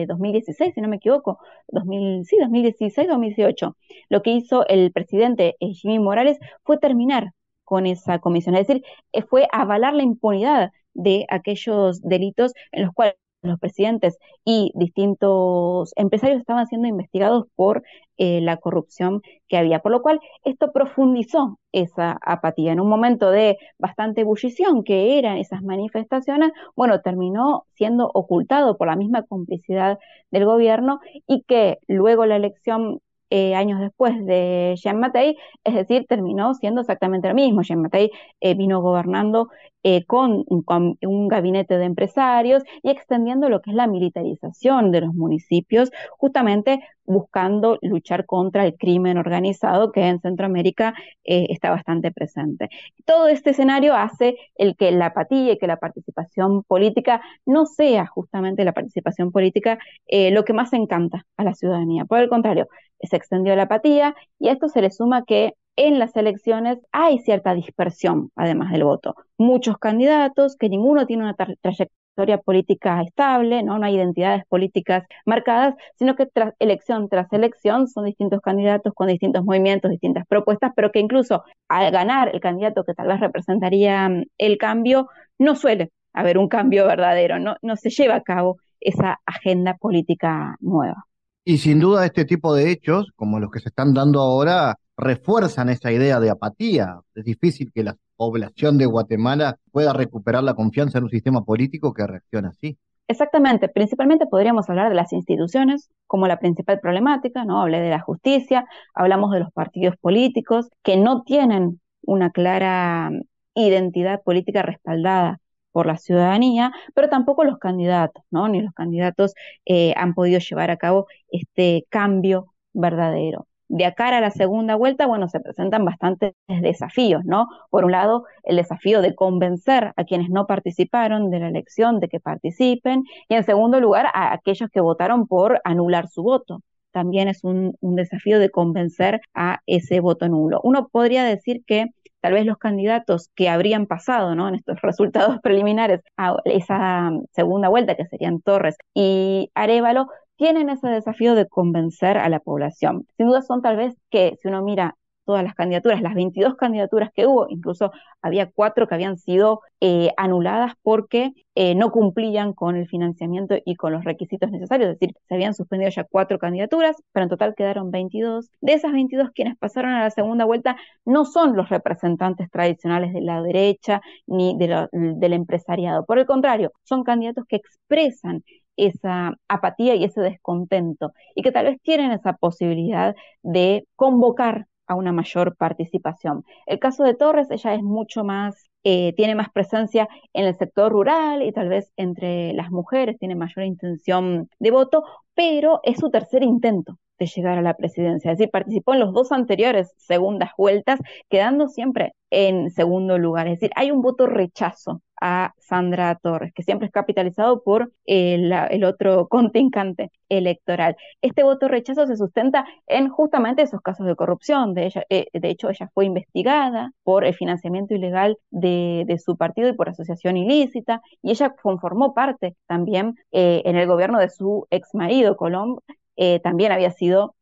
2016, 0.08 0.74
si 0.74 0.82
no 0.82 0.88
me 0.88 0.96
equivoco, 0.96 1.38
2000, 1.68 2.26
sí, 2.26 2.38
2016, 2.40 3.08
2018, 3.08 3.76
lo 4.10 4.22
que 4.24 4.32
hizo 4.32 4.66
el 4.68 4.92
presidente 4.92 5.58
Jimmy 5.60 6.00
Morales 6.00 6.40
fue 6.64 6.80
terminar 6.80 7.34
con 7.70 7.86
esa 7.86 8.18
comisión. 8.18 8.56
Es 8.56 8.66
decir, 8.68 8.84
eh, 9.14 9.22
fue 9.22 9.48
avalar 9.52 9.94
la 9.94 10.02
impunidad 10.02 10.72
de 10.96 11.28
aquellos 11.30 12.02
delitos 12.02 12.54
en 12.72 12.86
los 12.86 12.94
cuales 12.96 13.16
los 13.44 13.60
presidentes 13.60 14.18
y 14.44 14.72
distintos 14.76 15.94
empresarios 15.96 16.40
estaban 16.42 16.66
siendo 16.68 16.88
investigados 16.88 17.46
por 17.56 17.84
eh, 18.18 18.42
la 18.42 18.58
corrupción 18.58 19.22
que 19.48 19.58
había. 19.58 19.80
Por 19.82 19.92
lo 19.92 20.02
cual, 20.02 20.20
esto 20.44 20.72
profundizó 20.74 21.60
esa 21.72 22.18
apatía. 22.26 22.72
En 22.74 22.80
un 22.82 22.90
momento 22.90 23.30
de 23.30 23.58
bastante 23.78 24.22
ebullición 24.22 24.84
que 24.84 25.20
eran 25.20 25.38
esas 25.38 25.62
manifestaciones, 25.62 26.52
bueno, 26.76 27.02
terminó 27.02 27.66
siendo 27.76 28.10
ocultado 28.14 28.78
por 28.78 28.88
la 28.88 28.96
misma 28.96 29.24
complicidad 29.24 30.00
del 30.32 30.46
gobierno 30.46 31.00
y 31.28 31.44
que 31.44 31.78
luego 31.88 32.26
la 32.26 32.36
elección 32.36 33.00
eh, 33.30 33.56
años 33.56 33.80
después 33.80 34.26
de 34.26 34.76
Jean 34.78 35.00
Mattei, 35.00 35.38
es 35.64 35.74
decir, 35.76 36.06
terminó 36.08 36.54
siendo 36.54 36.82
exactamente 36.82 37.28
lo 37.28 37.36
mismo. 37.36 37.62
Jean 37.62 37.82
Mattei 37.82 38.12
eh, 38.40 38.54
vino 38.56 38.82
gobernando 38.82 39.50
eh, 39.84 40.06
con, 40.06 40.46
un 40.48 41.28
gabinete 41.28 41.78
de 41.78 41.86
empresarios 41.86 42.64
y 42.84 42.90
extendiendo 42.90 43.50
lo 43.50 43.62
que 43.62 43.72
es 43.72 43.76
la 43.76 43.88
militarización 43.88 44.92
de 44.92 45.02
los 45.02 45.14
municipios, 45.14 45.92
justamente 46.18 46.82
buscando 47.06 47.80
luchar 47.82 48.26
contra 48.26 48.66
el 48.66 48.76
crimen 48.78 49.18
organizado 49.18 49.92
que 49.92 50.08
en 50.08 50.20
Centroamérica 50.22 50.94
está 51.24 51.72
bastante 51.72 52.12
presente. 52.12 52.70
Todo 53.06 53.28
este 53.28 53.52
escenario 53.52 53.96
hace 53.96 54.36
el 54.56 54.76
que 54.76 54.92
la 54.92 55.08
apatía 55.08 55.54
y 55.54 55.58
que 55.58 55.66
la 55.66 55.78
participación 55.78 56.64
política 56.64 57.22
no 57.48 57.66
sea 57.66 58.06
justamente 58.06 58.64
la 58.64 58.74
participación 58.74 59.32
política 59.32 59.80
lo 60.08 60.46
que 60.46 60.54
más 60.54 60.72
encanta 60.74 61.26
a 61.36 61.44
la 61.44 61.56
ciudadanía. 61.56 62.06
Por 62.06 62.20
el 62.20 62.30
contrario, 62.30 62.68
se 63.02 63.16
extendió 63.16 63.56
la 63.56 63.64
apatía 63.64 64.16
y 64.40 64.50
a 64.50 64.54
esto 64.54 64.68
se 64.68 64.82
le 64.82 64.92
suma 64.92 65.24
que 65.26 65.54
en 65.76 66.00
las 66.00 66.16
elecciones 66.16 66.80
hay 66.92 67.20
cierta 67.20 67.54
dispersión, 67.54 68.32
además 68.36 68.72
del 68.72 68.84
voto. 68.84 69.16
Muchos 69.38 69.78
candidatos, 69.78 70.56
que 70.58 70.70
ninguno 70.70 71.06
tiene 71.06 71.24
una 71.24 71.36
trayectoria 71.36 72.38
política 72.38 73.02
estable, 73.02 73.64
¿no? 73.64 73.80
no 73.80 73.86
hay 73.86 73.96
identidades 73.96 74.44
políticas 74.50 75.06
marcadas, 75.26 75.76
sino 75.98 76.16
que 76.16 76.26
tras 76.26 76.54
elección 76.60 77.08
tras 77.08 77.32
elección 77.32 77.88
son 77.88 78.06
distintos 78.06 78.42
candidatos 78.42 78.94
con 78.94 79.08
distintos 79.08 79.46
movimientos, 79.46 79.90
distintas 79.90 80.26
propuestas, 80.28 80.74
pero 80.76 80.92
que 80.92 81.00
incluso 81.00 81.44
al 81.70 81.92
ganar 81.92 82.30
el 82.34 82.42
candidato 82.42 82.84
que 82.84 82.94
tal 82.94 83.08
vez 83.08 83.20
representaría 83.20 84.10
mm, 84.10 84.26
el 84.38 84.58
cambio, 84.58 85.08
no 85.38 85.56
suele 85.56 85.92
haber 86.14 86.38
un 86.38 86.50
cambio 86.50 86.88
verdadero, 86.88 87.40
no, 87.40 87.56
no 87.62 87.76
se 87.76 87.90
lleva 87.90 88.16
a 88.16 88.22
cabo 88.22 88.58
esa 88.82 89.20
agenda 89.26 89.78
política 89.78 90.56
nueva. 90.60 91.06
Y 91.46 91.58
sin 91.58 91.80
duda 91.80 92.06
este 92.06 92.26
tipo 92.26 92.54
de 92.54 92.72
hechos, 92.72 93.12
como 93.16 93.40
los 93.40 93.50
que 93.50 93.60
se 93.60 93.70
están 93.70 93.94
dando 93.94 94.20
ahora, 94.20 94.76
refuerzan 95.00 95.70
esa 95.70 95.92
idea 95.92 96.20
de 96.20 96.30
apatía. 96.30 97.00
Es 97.16 97.26
difícil 97.26 97.72
que 97.74 97.84
la 97.84 97.96
población 98.18 98.78
de 98.78 98.86
Guatemala 98.86 99.58
pueda 99.72 99.94
recuperar 99.94 100.44
la 100.44 100.54
confianza 100.54 100.98
en 100.98 101.06
un 101.06 101.10
sistema 101.10 101.44
político 101.44 101.94
que 101.94 102.06
reacciona 102.06 102.50
así. 102.50 102.78
Exactamente, 103.08 103.70
principalmente 103.70 104.28
podríamos 104.28 104.70
hablar 104.70 104.90
de 104.90 104.96
las 104.96 105.14
instituciones 105.14 105.90
como 106.06 106.28
la 106.28 106.38
principal 106.38 106.80
problemática, 106.80 107.44
¿no? 107.44 107.60
Hablé 107.60 107.80
de 107.80 107.90
la 107.90 108.02
justicia, 108.02 108.66
hablamos 108.94 109.32
de 109.32 109.40
los 109.40 109.52
partidos 109.52 109.96
políticos 109.98 110.70
que 110.84 110.96
no 110.96 111.24
tienen 111.24 111.82
una 112.04 112.30
clara 112.30 113.10
identidad 113.56 114.22
política 114.22 114.62
respaldada 114.62 115.40
por 115.72 115.88
la 115.88 115.98
ciudadanía, 115.98 116.72
pero 116.94 117.10
tampoco 117.10 117.44
los 117.44 117.58
candidatos, 117.58 118.24
¿no? 118.30 118.48
Ni 118.48 118.62
los 118.62 118.74
candidatos 118.74 119.34
eh, 119.66 119.94
han 119.98 120.14
podido 120.14 120.40
llevar 120.40 120.70
a 120.70 120.78
cabo 120.78 121.08
este 121.32 121.86
cambio 121.90 122.54
verdadero. 122.74 123.49
De 123.70 123.86
acá 123.86 124.10
a 124.10 124.20
la 124.20 124.32
segunda 124.32 124.76
vuelta, 124.76 125.06
bueno, 125.06 125.28
se 125.28 125.40
presentan 125.40 125.86
bastantes 125.86 126.34
desafíos, 126.48 127.24
¿no? 127.24 127.48
Por 127.70 127.86
un 127.86 127.92
lado, 127.92 128.26
el 128.44 128.56
desafío 128.56 129.02
de 129.02 129.14
convencer 129.16 129.94
a 129.96 130.04
quienes 130.06 130.30
no 130.30 130.48
participaron 130.48 131.30
de 131.30 131.40
la 131.40 131.50
elección 131.50 132.00
de 132.00 132.10
que 132.10 132.20
participen, 132.20 133.04
y 133.28 133.36
en 133.36 133.44
segundo 133.44 133.80
lugar, 133.80 134.08
a 134.14 134.34
aquellos 134.34 134.70
que 134.72 134.82
votaron 134.82 135.28
por 135.28 135.62
anular 135.64 136.08
su 136.10 136.24
voto. 136.24 136.62
También 136.92 137.28
es 137.28 137.44
un, 137.44 137.76
un 137.80 137.96
desafío 137.96 138.40
de 138.40 138.50
convencer 138.50 139.22
a 139.36 139.60
ese 139.68 140.00
voto 140.00 140.28
nulo. 140.28 140.60
Uno 140.64 140.88
podría 140.92 141.24
decir 141.24 141.64
que 141.68 141.86
tal 142.22 142.34
vez 142.34 142.46
los 142.46 142.58
candidatos 142.58 143.30
que 143.36 143.50
habrían 143.50 143.86
pasado 143.86 144.36
¿no? 144.36 144.48
en 144.48 144.56
estos 144.56 144.78
resultados 144.82 145.40
preliminares 145.42 146.02
a 146.18 146.38
esa 146.46 147.12
segunda 147.34 147.70
vuelta, 147.70 147.96
que 147.96 148.08
serían 148.08 148.42
Torres 148.42 148.76
y 148.94 149.52
Arevalo, 149.54 150.08
tienen 150.40 150.70
ese 150.70 150.88
desafío 150.88 151.36
de 151.36 151.48
convencer 151.48 152.18
a 152.18 152.30
la 152.30 152.40
población. 152.40 153.06
Sin 153.18 153.28
duda 153.28 153.42
son 153.42 153.62
tal 153.62 153.76
vez 153.76 153.96
que 154.10 154.38
si 154.42 154.48
uno 154.48 154.64
mira 154.64 154.96
todas 155.26 155.44
las 155.44 155.54
candidaturas, 155.54 156.02
las 156.02 156.16
22 156.16 156.56
candidaturas 156.56 157.12
que 157.14 157.28
hubo, 157.28 157.46
incluso 157.50 157.92
había 158.22 158.50
cuatro 158.50 158.88
que 158.88 158.96
habían 158.96 159.18
sido 159.18 159.62
eh, 159.82 160.12
anuladas 160.18 160.74
porque 160.82 161.34
eh, 161.56 161.76
no 161.76 161.92
cumplían 161.92 162.54
con 162.54 162.78
el 162.78 162.88
financiamiento 162.88 163.56
y 163.64 163.76
con 163.76 163.92
los 163.94 164.06
requisitos 164.06 164.50
necesarios, 164.50 164.90
es 164.90 165.00
decir, 165.00 165.16
se 165.28 165.36
habían 165.36 165.54
suspendido 165.54 165.92
ya 165.92 166.06
cuatro 166.06 166.40
candidaturas, 166.40 166.96
pero 167.12 167.26
en 167.26 167.30
total 167.30 167.54
quedaron 167.56 167.92
22. 167.92 168.50
De 168.62 168.74
esas 168.74 168.92
22, 168.94 169.32
quienes 169.32 169.58
pasaron 169.58 169.92
a 169.92 170.04
la 170.04 170.10
segunda 170.10 170.46
vuelta 170.46 170.78
no 171.06 171.26
son 171.26 171.56
los 171.56 171.70
representantes 171.70 172.50
tradicionales 172.50 173.14
de 173.14 173.22
la 173.22 173.42
derecha 173.44 174.02
ni 174.26 174.58
del 174.58 175.34
empresariado, 175.34 176.06
por 176.06 176.18
el 176.18 176.26
contrario, 176.26 176.72
son 176.86 177.04
candidatos 177.04 177.46
que 177.48 177.58
expresan 177.58 178.44
esa 178.88 179.36
apatía 179.48 179.96
y 179.96 180.04
ese 180.04 180.22
descontento 180.22 181.14
y 181.36 181.42
que 181.42 181.52
tal 181.52 181.66
vez 181.66 181.82
tienen 181.82 182.12
esa 182.12 182.34
posibilidad 182.34 183.16
de 183.44 183.86
convocar 183.96 184.68
a 184.88 184.96
una 184.96 185.12
mayor 185.12 185.56
participación. 185.56 186.44
El 186.66 186.80
caso 186.80 187.04
de 187.04 187.14
Torres, 187.14 187.52
ella 187.52 187.76
es 187.76 187.84
mucho 187.84 188.24
más, 188.24 188.70
eh, 188.84 189.14
tiene 189.16 189.36
más 189.36 189.50
presencia 189.52 190.10
en 190.34 190.46
el 190.46 190.58
sector 190.58 190.92
rural 190.92 191.44
y 191.44 191.52
tal 191.52 191.70
vez 191.70 191.92
entre 191.96 192.54
las 192.54 192.72
mujeres 192.72 193.18
tiene 193.20 193.36
mayor 193.36 193.66
intención 193.66 194.50
de 194.60 194.72
voto, 194.72 195.04
pero 195.36 195.80
es 195.84 196.00
su 196.00 196.10
tercer 196.10 196.44
intento 196.44 196.98
de 197.20 197.28
llegar 197.28 197.58
a 197.58 197.62
la 197.62 197.76
presidencia. 197.76 198.32
Es 198.32 198.38
decir, 198.38 198.50
participó 198.52 198.94
en 198.94 199.02
los 199.02 199.14
dos 199.14 199.32
anteriores 199.32 199.94
segundas 199.98 200.52
vueltas, 200.58 201.00
quedando 201.30 201.68
siempre 201.68 202.14
en 202.32 202.72
segundo 202.72 203.18
lugar. 203.18 203.48
Es 203.48 203.60
decir, 203.60 203.72
hay 203.76 203.92
un 203.92 204.02
voto 204.02 204.26
rechazo 204.26 205.02
a 205.22 205.54
Sandra 205.58 206.16
Torres, 206.16 206.54
que 206.54 206.64
siempre 206.64 206.88
es 206.88 206.92
capitalizado 206.92 207.64
por 207.64 207.92
el, 208.06 208.84
otro 208.84 209.28
contingente 209.30 210.12
electoral. 210.30 210.96
Este 211.22 211.44
voto 211.44 211.68
rechazo 211.68 212.08
se 212.08 212.18
sustenta 212.18 212.66
en 212.88 213.10
justamente 213.10 213.62
esos 213.62 213.82
casos 213.82 214.06
de 214.06 214.16
corrupción. 214.16 214.74
De, 214.74 214.86
ella, 214.86 215.04
eh, 215.10 215.28
de 215.34 215.50
hecho, 215.50 215.70
ella 215.70 215.90
fue 215.94 216.06
investigada 216.06 216.92
por 217.04 217.26
el 217.26 217.34
financiamiento 217.34 217.94
ilegal 217.96 218.38
de, 218.52 219.06
su 219.24 219.38
partido 219.38 219.70
y 219.70 219.74
por 219.74 219.90
asociación 219.90 220.38
ilícita, 220.38 221.02
y 221.22 221.32
ella 221.32 221.56
conformó 221.62 222.14
parte 222.14 222.56
también 222.68 223.16
eh, 223.32 223.62
en 223.66 223.76
el 223.76 223.88
gobierno 223.88 224.20
de 224.20 224.30
su 224.30 224.68
ex 224.70 224.94
marido, 224.94 225.36
Colombo, 225.36 225.84
eh, 226.16 226.40
también 226.40 226.72
había 226.72 226.92
sido 226.92 227.36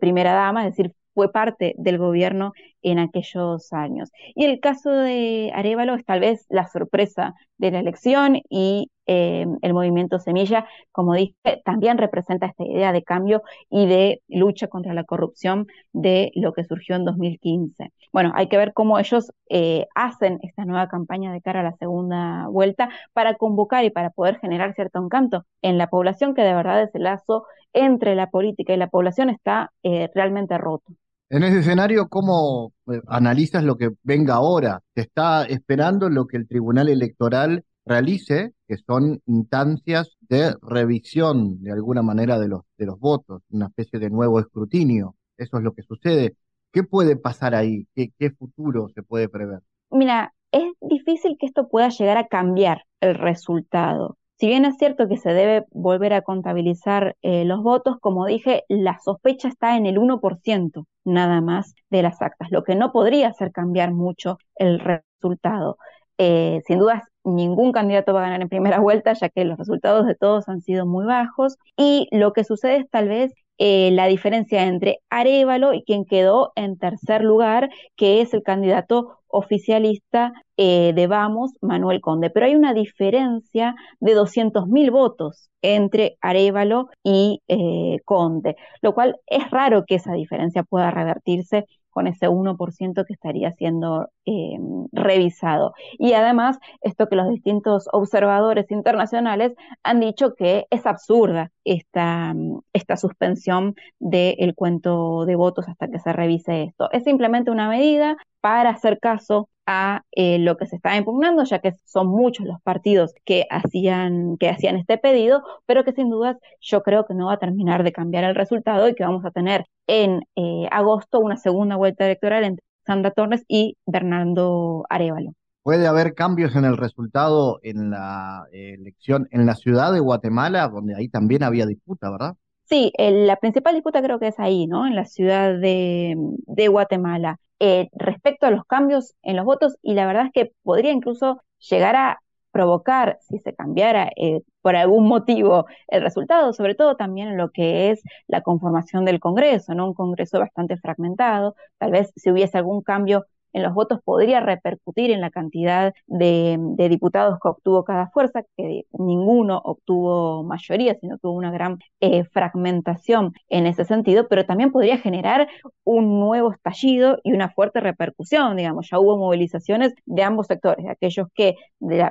primera 0.00 0.32
dama, 0.32 0.66
es 0.66 0.76
decir, 0.76 0.92
fue 1.16 1.32
parte 1.32 1.74
del 1.78 1.96
gobierno 1.96 2.52
en 2.86 3.00
aquellos 3.00 3.72
años. 3.72 4.10
Y 4.36 4.44
el 4.44 4.60
caso 4.60 4.90
de 4.90 5.50
Arevalo 5.54 5.94
es 5.96 6.04
tal 6.04 6.20
vez 6.20 6.46
la 6.48 6.68
sorpresa 6.68 7.34
de 7.58 7.72
la 7.72 7.80
elección 7.80 8.40
y 8.48 8.92
eh, 9.06 9.44
el 9.62 9.74
movimiento 9.74 10.20
Semilla, 10.20 10.66
como 10.92 11.14
dije, 11.14 11.34
también 11.64 11.98
representa 11.98 12.46
esta 12.46 12.64
idea 12.64 12.92
de 12.92 13.02
cambio 13.02 13.42
y 13.70 13.86
de 13.86 14.22
lucha 14.28 14.68
contra 14.68 14.94
la 14.94 15.02
corrupción 15.02 15.66
de 15.92 16.30
lo 16.36 16.52
que 16.52 16.64
surgió 16.64 16.94
en 16.94 17.04
2015. 17.04 17.92
Bueno, 18.12 18.30
hay 18.36 18.48
que 18.48 18.56
ver 18.56 18.72
cómo 18.72 19.00
ellos 19.00 19.32
eh, 19.48 19.86
hacen 19.96 20.38
esta 20.42 20.64
nueva 20.64 20.88
campaña 20.88 21.32
de 21.32 21.42
cara 21.42 21.60
a 21.60 21.64
la 21.64 21.76
segunda 21.78 22.46
vuelta 22.48 22.88
para 23.12 23.34
convocar 23.34 23.84
y 23.84 23.90
para 23.90 24.10
poder 24.10 24.38
generar 24.38 24.74
cierto 24.74 25.02
encanto 25.04 25.44
en 25.60 25.76
la 25.76 25.88
población, 25.88 26.34
que 26.34 26.42
de 26.42 26.54
verdad 26.54 26.82
ese 26.82 27.00
lazo 27.00 27.46
entre 27.72 28.14
la 28.14 28.30
política 28.30 28.74
y 28.74 28.76
la 28.76 28.88
población 28.88 29.28
está 29.30 29.72
eh, 29.82 30.08
realmente 30.14 30.56
roto. 30.56 30.92
En 31.28 31.42
ese 31.42 31.58
escenario, 31.58 32.08
¿cómo 32.08 32.72
eh, 32.86 33.00
analizas 33.08 33.64
lo 33.64 33.76
que 33.76 33.90
venga 34.04 34.34
ahora? 34.34 34.80
¿Te 34.94 35.02
está 35.02 35.44
esperando 35.44 36.08
lo 36.08 36.26
que 36.28 36.36
el 36.36 36.46
Tribunal 36.46 36.88
Electoral 36.88 37.64
realice, 37.84 38.52
que 38.68 38.76
son 38.76 39.20
instancias 39.26 40.16
de 40.20 40.54
revisión 40.62 41.60
de 41.64 41.72
alguna 41.72 42.02
manera 42.02 42.38
de 42.38 42.46
los, 42.46 42.60
de 42.78 42.86
los 42.86 43.00
votos, 43.00 43.42
una 43.50 43.66
especie 43.66 43.98
de 43.98 44.08
nuevo 44.08 44.38
escrutinio? 44.38 45.16
Eso 45.36 45.56
es 45.56 45.64
lo 45.64 45.74
que 45.74 45.82
sucede. 45.82 46.36
¿Qué 46.72 46.84
puede 46.84 47.16
pasar 47.16 47.56
ahí? 47.56 47.88
¿Qué, 47.96 48.12
qué 48.16 48.30
futuro 48.30 48.88
se 48.94 49.02
puede 49.02 49.28
prever? 49.28 49.60
Mira, 49.90 50.32
es 50.52 50.72
difícil 50.80 51.36
que 51.40 51.46
esto 51.46 51.68
pueda 51.68 51.88
llegar 51.88 52.18
a 52.18 52.28
cambiar 52.28 52.82
el 53.00 53.16
resultado. 53.16 54.16
Si 54.38 54.46
bien 54.48 54.66
es 54.66 54.76
cierto 54.76 55.08
que 55.08 55.16
se 55.16 55.30
debe 55.32 55.64
volver 55.70 56.12
a 56.12 56.22
contabilizar 56.22 57.16
eh, 57.22 57.44
los 57.46 57.62
votos, 57.62 57.96
como 58.00 58.26
dije, 58.26 58.64
la 58.68 58.98
sospecha 58.98 59.48
está 59.48 59.76
en 59.76 59.86
el 59.86 59.98
1% 59.98 60.86
nada 61.04 61.40
más 61.40 61.74
de 61.90 62.02
las 62.02 62.20
actas, 62.20 62.50
lo 62.50 62.62
que 62.62 62.74
no 62.74 62.92
podría 62.92 63.28
hacer 63.28 63.50
cambiar 63.52 63.92
mucho 63.92 64.38
el 64.56 64.80
resultado. 64.80 65.78
Eh, 66.18 66.60
sin 66.66 66.78
dudas, 66.78 67.02
ningún 67.24 67.72
candidato 67.72 68.12
va 68.12 68.20
a 68.20 68.22
ganar 68.24 68.42
en 68.42 68.48
primera 68.48 68.80
vuelta, 68.80 69.12
ya 69.14 69.28
que 69.30 69.44
los 69.44 69.58
resultados 69.58 70.06
de 70.06 70.14
todos 70.14 70.48
han 70.48 70.60
sido 70.60 70.86
muy 70.86 71.06
bajos. 71.06 71.56
Y 71.76 72.08
lo 72.12 72.32
que 72.32 72.44
sucede 72.44 72.76
es 72.78 72.90
tal 72.90 73.08
vez 73.08 73.32
eh, 73.58 73.90
la 73.92 74.06
diferencia 74.06 74.64
entre 74.64 75.00
Arevalo 75.10 75.72
y 75.72 75.82
quien 75.84 76.04
quedó 76.04 76.52
en 76.56 76.78
tercer 76.78 77.22
lugar, 77.22 77.70
que 77.96 78.20
es 78.20 78.34
el 78.34 78.42
candidato 78.42 79.20
oficialista 79.28 80.32
eh, 80.56 80.92
de 80.94 81.06
Vamos, 81.06 81.52
Manuel 81.60 82.00
Conde. 82.00 82.30
Pero 82.30 82.46
hay 82.46 82.54
una 82.54 82.74
diferencia 82.74 83.74
de 84.00 84.14
200.000 84.14 84.90
votos 84.90 85.50
entre 85.62 86.16
Arevalo 86.20 86.88
y 87.02 87.42
eh, 87.48 87.98
Conde, 88.04 88.56
lo 88.82 88.94
cual 88.94 89.16
es 89.26 89.50
raro 89.50 89.84
que 89.86 89.96
esa 89.96 90.12
diferencia 90.12 90.62
pueda 90.62 90.90
revertirse 90.90 91.66
con 91.96 92.06
ese 92.06 92.28
1% 92.28 93.06
que 93.06 93.12
estaría 93.14 93.52
siendo 93.52 94.10
eh, 94.26 94.58
revisado. 94.92 95.72
Y 95.98 96.12
además, 96.12 96.58
esto 96.82 97.08
que 97.08 97.16
los 97.16 97.30
distintos 97.30 97.88
observadores 97.90 98.70
internacionales 98.70 99.54
han 99.82 100.00
dicho 100.00 100.34
que 100.34 100.66
es 100.68 100.84
absurda 100.84 101.52
esta, 101.64 102.34
esta 102.74 102.98
suspensión 102.98 103.76
del 103.98 104.54
cuento 104.54 105.24
de 105.24 105.36
votos 105.36 105.70
hasta 105.70 105.88
que 105.88 105.98
se 105.98 106.12
revise 106.12 106.64
esto. 106.64 106.90
Es 106.92 107.04
simplemente 107.04 107.50
una 107.50 107.70
medida 107.70 108.18
para 108.42 108.68
hacer 108.68 108.98
caso 109.00 109.48
a 109.66 110.02
eh, 110.12 110.38
lo 110.38 110.56
que 110.56 110.66
se 110.66 110.76
está 110.76 110.96
impugnando, 110.96 111.44
ya 111.44 111.58
que 111.58 111.72
son 111.84 112.06
muchos 112.08 112.46
los 112.46 112.60
partidos 112.62 113.12
que 113.24 113.46
hacían, 113.50 114.36
que 114.38 114.48
hacían 114.48 114.76
este 114.76 114.98
pedido, 114.98 115.42
pero 115.66 115.84
que 115.84 115.92
sin 115.92 116.08
dudas 116.08 116.36
yo 116.60 116.82
creo 116.82 117.04
que 117.06 117.14
no 117.14 117.26
va 117.26 117.34
a 117.34 117.38
terminar 117.38 117.82
de 117.82 117.92
cambiar 117.92 118.24
el 118.24 118.34
resultado 118.34 118.88
y 118.88 118.94
que 118.94 119.04
vamos 119.04 119.24
a 119.24 119.30
tener 119.30 119.66
en 119.86 120.22
eh, 120.36 120.68
agosto 120.70 121.20
una 121.20 121.36
segunda 121.36 121.76
vuelta 121.76 122.04
electoral 122.06 122.44
entre 122.44 122.64
Sandra 122.86 123.10
Torres 123.10 123.44
y 123.48 123.76
Bernardo 123.86 124.84
Arevalo. 124.88 125.32
¿Puede 125.62 125.88
haber 125.88 126.14
cambios 126.14 126.54
en 126.54 126.64
el 126.64 126.76
resultado 126.76 127.58
en 127.64 127.90
la 127.90 128.46
eh, 128.52 128.74
elección 128.78 129.26
en 129.32 129.46
la 129.46 129.56
ciudad 129.56 129.92
de 129.92 129.98
Guatemala, 129.98 130.68
donde 130.68 130.94
ahí 130.94 131.08
también 131.08 131.42
había 131.42 131.66
disputa, 131.66 132.08
verdad? 132.08 132.36
Sí, 132.68 132.92
la 132.98 133.36
principal 133.36 133.74
disputa 133.74 134.02
creo 134.02 134.18
que 134.18 134.28
es 134.28 134.38
ahí, 134.38 134.66
¿no? 134.66 134.86
En 134.86 134.94
la 134.94 135.04
ciudad 135.04 135.58
de, 135.58 136.16
de 136.46 136.68
Guatemala. 136.68 137.38
Eh, 137.60 137.88
respecto 137.92 138.46
a 138.46 138.50
los 138.50 138.64
cambios 138.66 139.14
en 139.22 139.36
los 139.36 139.44
votos 139.46 139.76
y 139.82 139.94
la 139.94 140.06
verdad 140.06 140.26
es 140.26 140.32
que 140.32 140.52
podría 140.62 140.92
incluso 140.92 141.42
llegar 141.70 141.96
a 141.96 142.20
provocar, 142.50 143.18
si 143.20 143.38
se 143.38 143.54
cambiara 143.54 144.10
eh, 144.16 144.42
por 144.62 144.76
algún 144.76 145.06
motivo 145.08 145.66
el 145.88 146.02
resultado, 146.02 146.52
sobre 146.52 146.74
todo 146.74 146.96
también 146.96 147.28
en 147.28 147.36
lo 147.36 147.50
que 147.50 147.90
es 147.90 148.02
la 148.28 148.42
conformación 148.42 149.04
del 149.04 149.20
Congreso, 149.20 149.74
¿no? 149.74 149.86
Un 149.88 149.94
Congreso 149.94 150.38
bastante 150.38 150.76
fragmentado, 150.78 151.54
tal 151.78 151.90
vez 151.92 152.12
si 152.16 152.30
hubiese 152.30 152.58
algún 152.58 152.82
cambio 152.82 153.26
en 153.56 153.62
los 153.62 153.72
votos 153.72 154.00
podría 154.04 154.40
repercutir 154.40 155.10
en 155.10 155.22
la 155.22 155.30
cantidad 155.30 155.94
de, 156.06 156.58
diputados 156.90 157.38
que 157.42 157.48
obtuvo 157.48 157.84
cada 157.84 158.08
fuerza, 158.10 158.42
que 158.54 158.82
ninguno 158.92 159.62
obtuvo 159.64 160.44
mayoría, 160.44 160.94
sino 161.00 161.16
que 161.16 161.26
hubo 161.26 161.38
una 161.38 161.50
gran 161.50 161.78
eh, 162.00 162.24
fragmentación 162.24 163.32
en 163.48 163.66
ese 163.66 163.86
sentido, 163.86 164.28
pero 164.28 164.44
también 164.44 164.72
podría 164.72 164.98
generar 164.98 165.48
un 165.84 166.20
nuevo 166.20 166.52
estallido 166.52 167.18
y 167.24 167.32
una 167.32 167.48
fuerte 167.48 167.80
repercusión, 167.80 168.56
digamos, 168.56 168.90
ya 168.90 168.98
hubo 169.00 169.16
movilizaciones 169.16 169.94
de 170.04 170.22
ambos 170.22 170.48
sectores, 170.48 170.84
de 170.84 170.90
aquellos 170.90 171.28
que 171.34 171.54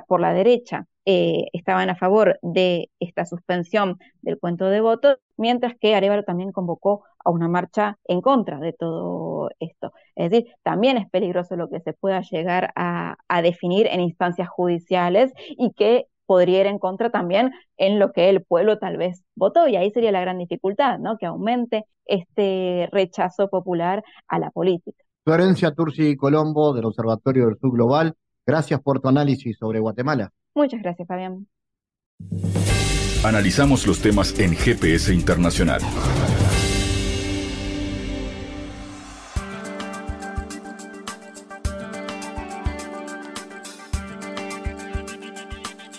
por 0.08 0.20
la 0.20 0.32
derecha 0.32 0.86
eh, 1.08 1.46
estaban 1.52 1.88
a 1.88 1.94
favor 1.94 2.36
de 2.42 2.90
esta 2.98 3.24
suspensión 3.24 3.96
del 4.22 4.40
cuento 4.40 4.66
de 4.66 4.80
votos, 4.80 5.18
mientras 5.36 5.76
que 5.78 5.94
Arevalo 5.94 6.24
también 6.24 6.50
convocó 6.50 7.04
a 7.24 7.30
una 7.30 7.46
marcha 7.46 7.96
en 8.06 8.20
contra 8.20 8.58
de 8.58 8.72
todo 8.72 9.50
esto. 9.60 9.92
Es 10.16 10.30
decir, 10.32 10.52
también 10.64 10.96
es 10.96 11.08
peligroso 11.08 11.54
lo 11.54 11.68
que 11.68 11.78
se 11.78 11.92
pueda 11.92 12.22
llegar 12.22 12.72
a, 12.74 13.16
definir 13.40 13.86
en 13.86 14.00
instancias 14.00 14.48
judiciales 14.48 15.32
y 15.50 15.72
que 15.74 16.06
podría 16.26 16.62
ir 16.62 16.66
en 16.66 16.80
contra 16.80 17.10
también 17.10 17.52
en 17.76 18.00
lo 18.00 18.10
que 18.10 18.28
el 18.28 18.42
pueblo 18.42 18.78
tal 18.78 18.96
vez 18.96 19.22
votó, 19.36 19.68
y 19.68 19.76
ahí 19.76 19.92
sería 19.92 20.10
la 20.10 20.20
gran 20.20 20.38
dificultad, 20.38 20.98
¿no? 20.98 21.18
Que 21.18 21.26
aumente 21.26 21.84
este 22.04 22.88
rechazo 22.90 23.48
popular 23.48 24.02
a 24.26 24.40
la 24.40 24.50
política. 24.50 25.04
Florencia 25.24 25.72
Turci 25.72 26.16
Colombo, 26.16 26.74
del 26.74 26.86
Observatorio 26.86 27.46
del 27.46 27.58
Sur 27.60 27.72
Global, 27.72 28.14
gracias 28.44 28.80
por 28.80 29.00
tu 29.00 29.08
análisis 29.08 29.56
sobre 29.56 29.78
Guatemala. 29.78 30.32
Muchas 30.56 30.80
gracias, 30.80 31.06
Fabián. 31.06 31.46
Analizamos 33.22 33.86
los 33.86 34.00
temas 34.00 34.38
en 34.38 34.56
GPS 34.56 35.12
Internacional. 35.12 35.82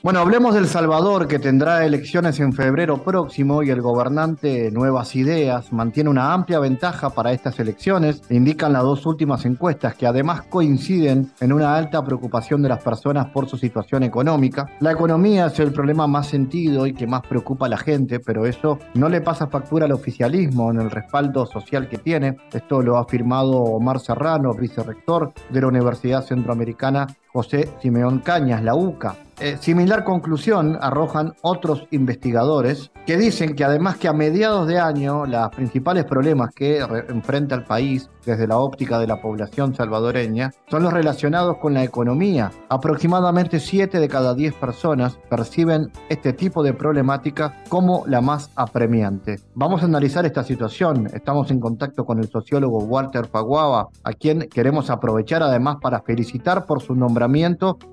Bueno, 0.08 0.22
hablemos 0.22 0.56
del 0.56 0.68
Salvador, 0.68 1.28
que 1.28 1.38
tendrá 1.38 1.86
elecciones 1.86 2.40
en 2.40 2.54
febrero 2.54 3.04
próximo 3.04 3.62
y 3.62 3.72
el 3.72 3.82
gobernante 3.82 4.72
Nuevas 4.72 5.18
Ideas 5.18 5.74
mantiene 5.74 6.10
una 6.10 6.32
amplia 6.32 6.60
ventaja 6.60 7.10
para 7.10 7.34
estas 7.34 7.60
elecciones, 7.60 8.22
indican 8.30 8.72
las 8.72 8.84
dos 8.84 9.06
últimas 9.06 9.44
encuestas, 9.44 9.96
que 9.96 10.08
además 10.08 10.44
coinciden 10.44 11.34
en 11.42 11.52
una 11.52 11.76
alta 11.76 12.06
preocupación 12.06 12.62
de 12.62 12.70
las 12.70 12.82
personas 12.82 13.28
por 13.32 13.50
su 13.50 13.58
situación 13.58 14.04
económica. 14.04 14.68
La 14.80 14.94
economía 14.94 15.48
es 15.48 15.60
el 15.60 15.74
problema 15.74 16.08
más 16.08 16.28
sentido 16.28 16.88
y 16.88 16.94
que 16.94 17.06
más 17.06 17.24
preocupa 17.28 17.66
a 17.66 17.70
la 17.70 17.78
gente, 17.78 18.22
pero 18.22 18.46
eso 18.46 18.80
no 18.94 19.10
le 19.10 19.20
pasa 19.20 19.48
factura 19.48 19.88
al 19.88 19.92
oficialismo 19.92 20.72
en 20.72 20.80
el 20.80 20.90
respaldo 20.90 21.46
social 21.46 21.90
que 21.90 21.98
tiene. 21.98 22.38
Esto 22.54 22.82
lo 22.82 22.96
ha 22.96 23.02
afirmado 23.02 23.52
Omar 23.52 24.00
Serrano, 24.00 24.54
vicerrector 24.54 25.34
de 25.50 25.60
la 25.60 25.68
Universidad 25.68 26.24
Centroamericana 26.24 27.08
José 27.38 27.70
Simeón 27.80 28.18
Cañas, 28.18 28.64
la 28.64 28.74
UCA. 28.74 29.16
Eh, 29.40 29.58
similar 29.60 30.04
conclusión 30.04 30.80
arrojan 30.82 31.36
otros 31.44 31.86
investigadores 31.92 32.90
que 33.06 33.18
dicen 33.18 33.56
que 33.56 33.64
además 33.64 33.98
que 33.98 34.08
a 34.08 34.14
mediados 34.14 34.68
de 34.68 34.80
año 34.80 35.28
los 35.28 35.50
principales 35.50 36.06
problemas 36.06 36.50
que 36.56 36.80
enfrenta 37.08 37.54
el 37.54 37.64
país 37.64 38.10
desde 38.26 38.48
la 38.48 38.58
óptica 38.58 38.98
de 38.98 39.06
la 39.06 39.22
población 39.22 39.76
salvadoreña 39.76 40.52
son 40.68 40.82
los 40.84 40.92
relacionados 40.92 41.58
con 41.60 41.76
la 41.76 41.84
economía. 41.84 42.52
Aproximadamente 42.68 43.60
7 43.60 44.00
de 44.00 44.10
cada 44.10 44.34
10 44.34 44.56
personas 44.56 45.20
perciben 45.30 45.92
este 46.10 46.34
tipo 46.34 46.64
de 46.64 46.74
problemática 46.74 47.62
como 47.70 48.06
la 48.08 48.22
más 48.22 48.50
apremiante. 48.56 49.40
Vamos 49.54 49.84
a 49.84 49.86
analizar 49.86 50.26
esta 50.26 50.44
situación. 50.44 51.08
Estamos 51.14 51.52
en 51.52 51.60
contacto 51.60 52.06
con 52.06 52.18
el 52.18 52.28
sociólogo 52.28 52.80
Walter 52.80 53.28
Faguaba, 53.28 53.88
a 54.04 54.14
quien 54.14 54.50
queremos 54.50 54.90
aprovechar 54.90 55.44
además 55.44 55.78
para 55.80 56.02
felicitar 56.02 56.66
por 56.66 56.82
su 56.82 56.96
nombramiento 56.96 57.27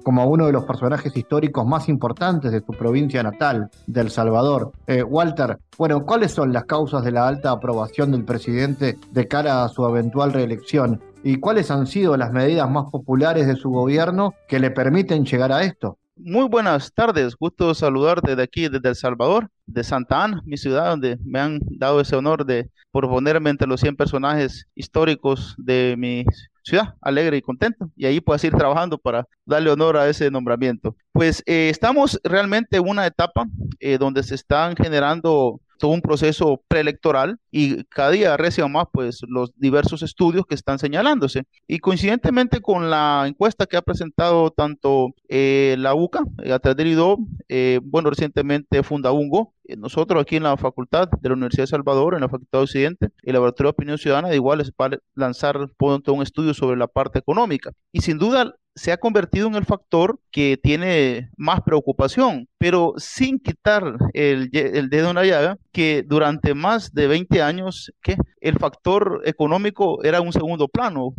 como 0.03 0.27
uno 0.27 0.47
de 0.47 0.53
los 0.53 0.65
personajes 0.65 1.17
históricos 1.17 1.67
más 1.67 1.89
importantes 1.89 2.53
de 2.53 2.61
su 2.61 2.73
provincia 2.73 3.23
natal, 3.23 3.71
del 3.87 4.11
Salvador. 4.11 4.73
Eh, 4.87 5.03
Walter, 5.03 5.59
bueno, 5.79 6.05
¿cuáles 6.05 6.33
son 6.33 6.53
las 6.53 6.65
causas 6.65 7.05
de 7.05 7.13
la 7.13 7.27
alta 7.27 7.51
aprobación 7.51 8.13
del 8.13 8.25
presidente 8.25 8.97
de 9.11 9.29
cara 9.29 9.65
a 9.65 9.69
su 9.69 9.87
eventual 9.87 10.33
reelección? 10.33 11.01
¿Y 11.23 11.37
cuáles 11.37 11.71
han 11.71 11.87
sido 11.87 12.17
las 12.17 12.33
medidas 12.33 12.71
más 12.71 12.91
populares 12.91 13.47
de 13.47 13.57
su 13.57 13.71
gobierno 13.71 14.35
que 14.47 14.59
le 14.59 14.71
permiten 14.71 15.25
llegar 15.25 15.53
a 15.53 15.63
esto? 15.63 15.99
Muy 16.17 16.47
buenas 16.49 16.93
tardes, 16.93 17.35
gusto 17.35 17.75
saludar 17.75 18.23
desde 18.23 18.43
aquí, 18.43 18.69
desde 18.69 18.91
El 18.91 18.95
Salvador, 18.95 19.51
de 19.67 19.83
Santa 19.83 20.23
Ana, 20.23 20.43
mi 20.45 20.57
ciudad, 20.57 20.91
donde 20.91 21.19
me 21.25 21.41
han 21.41 21.59
dado 21.63 22.01
ese 22.01 22.15
honor 22.15 22.47
de 22.47 22.71
proponerme 22.93 23.51
entre 23.51 23.67
los 23.67 23.81
100 23.81 23.97
personajes 23.97 24.69
históricos 24.77 25.57
de 25.59 25.97
mi 25.99 26.25
ciudad, 26.65 26.95
alegre 27.01 27.37
y 27.37 27.43
contento, 27.43 27.91
y 27.95 28.07
ahí 28.07 28.21
puedes 28.21 28.43
ir 28.45 28.55
trabajando 28.55 28.99
para 28.99 29.29
darle 29.45 29.71
honor 29.71 29.97
a 29.97 30.09
ese 30.09 30.31
nombramiento. 30.31 30.97
Pues 31.13 31.43
eh, 31.47 31.69
estamos 31.71 32.19
realmente 32.25 32.79
en 32.79 32.89
una 32.89 33.07
etapa 33.07 33.47
eh, 33.79 33.99
donde 33.99 34.23
se 34.23 34.35
están 34.35 34.75
generando 34.75 35.61
un 35.89 36.01
proceso 36.01 36.63
preelectoral 36.69 37.39
y 37.51 37.85
cada 37.85 38.11
día 38.11 38.37
recién 38.37 38.71
más 38.71 38.87
pues 38.93 39.21
los 39.29 39.53
diversos 39.57 40.03
estudios 40.03 40.47
que 40.47 40.55
están 40.55 40.79
señalándose. 40.79 41.45
Y 41.67 41.79
coincidentemente 41.79 42.61
con 42.61 42.91
la 42.91 43.25
encuesta 43.27 43.67
que 43.67 43.77
ha 43.77 43.83
presentado 43.83 44.51
tanto 44.51 45.15
eh, 45.29 45.77
la 45.79 45.95
UCA, 45.95 46.25
eh, 46.43 46.53
a 46.53 46.59
través 46.59 46.77
del 46.77 46.89
IDO, 46.89 47.19
eh, 47.49 47.81
bueno, 47.83 48.11
recientemente 48.11 48.83
Fundaungo, 48.83 49.55
nosotros 49.79 50.21
aquí 50.21 50.37
en 50.37 50.43
la 50.43 50.57
Facultad 50.57 51.09
de 51.09 51.29
la 51.29 51.35
Universidad 51.35 51.65
de 51.65 51.69
Salvador, 51.69 52.15
en 52.15 52.21
la 52.21 52.29
Facultad 52.29 52.59
de 52.59 52.65
Occidente, 52.65 53.09
el 53.23 53.33
Laboratorio 53.33 53.69
de 53.69 53.73
Opinión 53.73 53.99
Ciudadana, 53.99 54.29
de 54.29 54.37
igual 54.37 54.61
es 54.61 54.71
para 54.71 54.99
lanzar 55.15 55.71
un 55.79 56.23
estudio 56.23 56.53
sobre 56.53 56.77
la 56.77 56.87
parte 56.87 57.19
económica. 57.19 57.73
Y 57.91 58.03
sin 58.03 58.19
duda 58.19 58.55
se 58.75 58.93
ha 58.93 58.97
convertido 58.99 59.47
en 59.47 59.55
el 59.55 59.65
factor 59.65 60.19
que 60.31 60.59
tiene 60.61 61.31
más 61.37 61.61
preocupación, 61.63 62.49
pero 62.59 62.95
sin 62.97 63.39
quitar 63.39 63.97
el, 64.13 64.51
dedo 64.51 65.11
en 65.11 65.17
la 65.17 65.25
llaga, 65.25 65.59
que 65.73 66.03
durante 66.07 66.55
más 66.55 66.93
de 66.93 67.07
20 67.07 67.43
años 67.43 67.93
que 68.03 68.17
el 68.41 68.59
factor 68.59 69.23
económico 69.25 70.03
era 70.03 70.21
un 70.21 70.33
segundo 70.33 70.69
plano. 70.69 71.15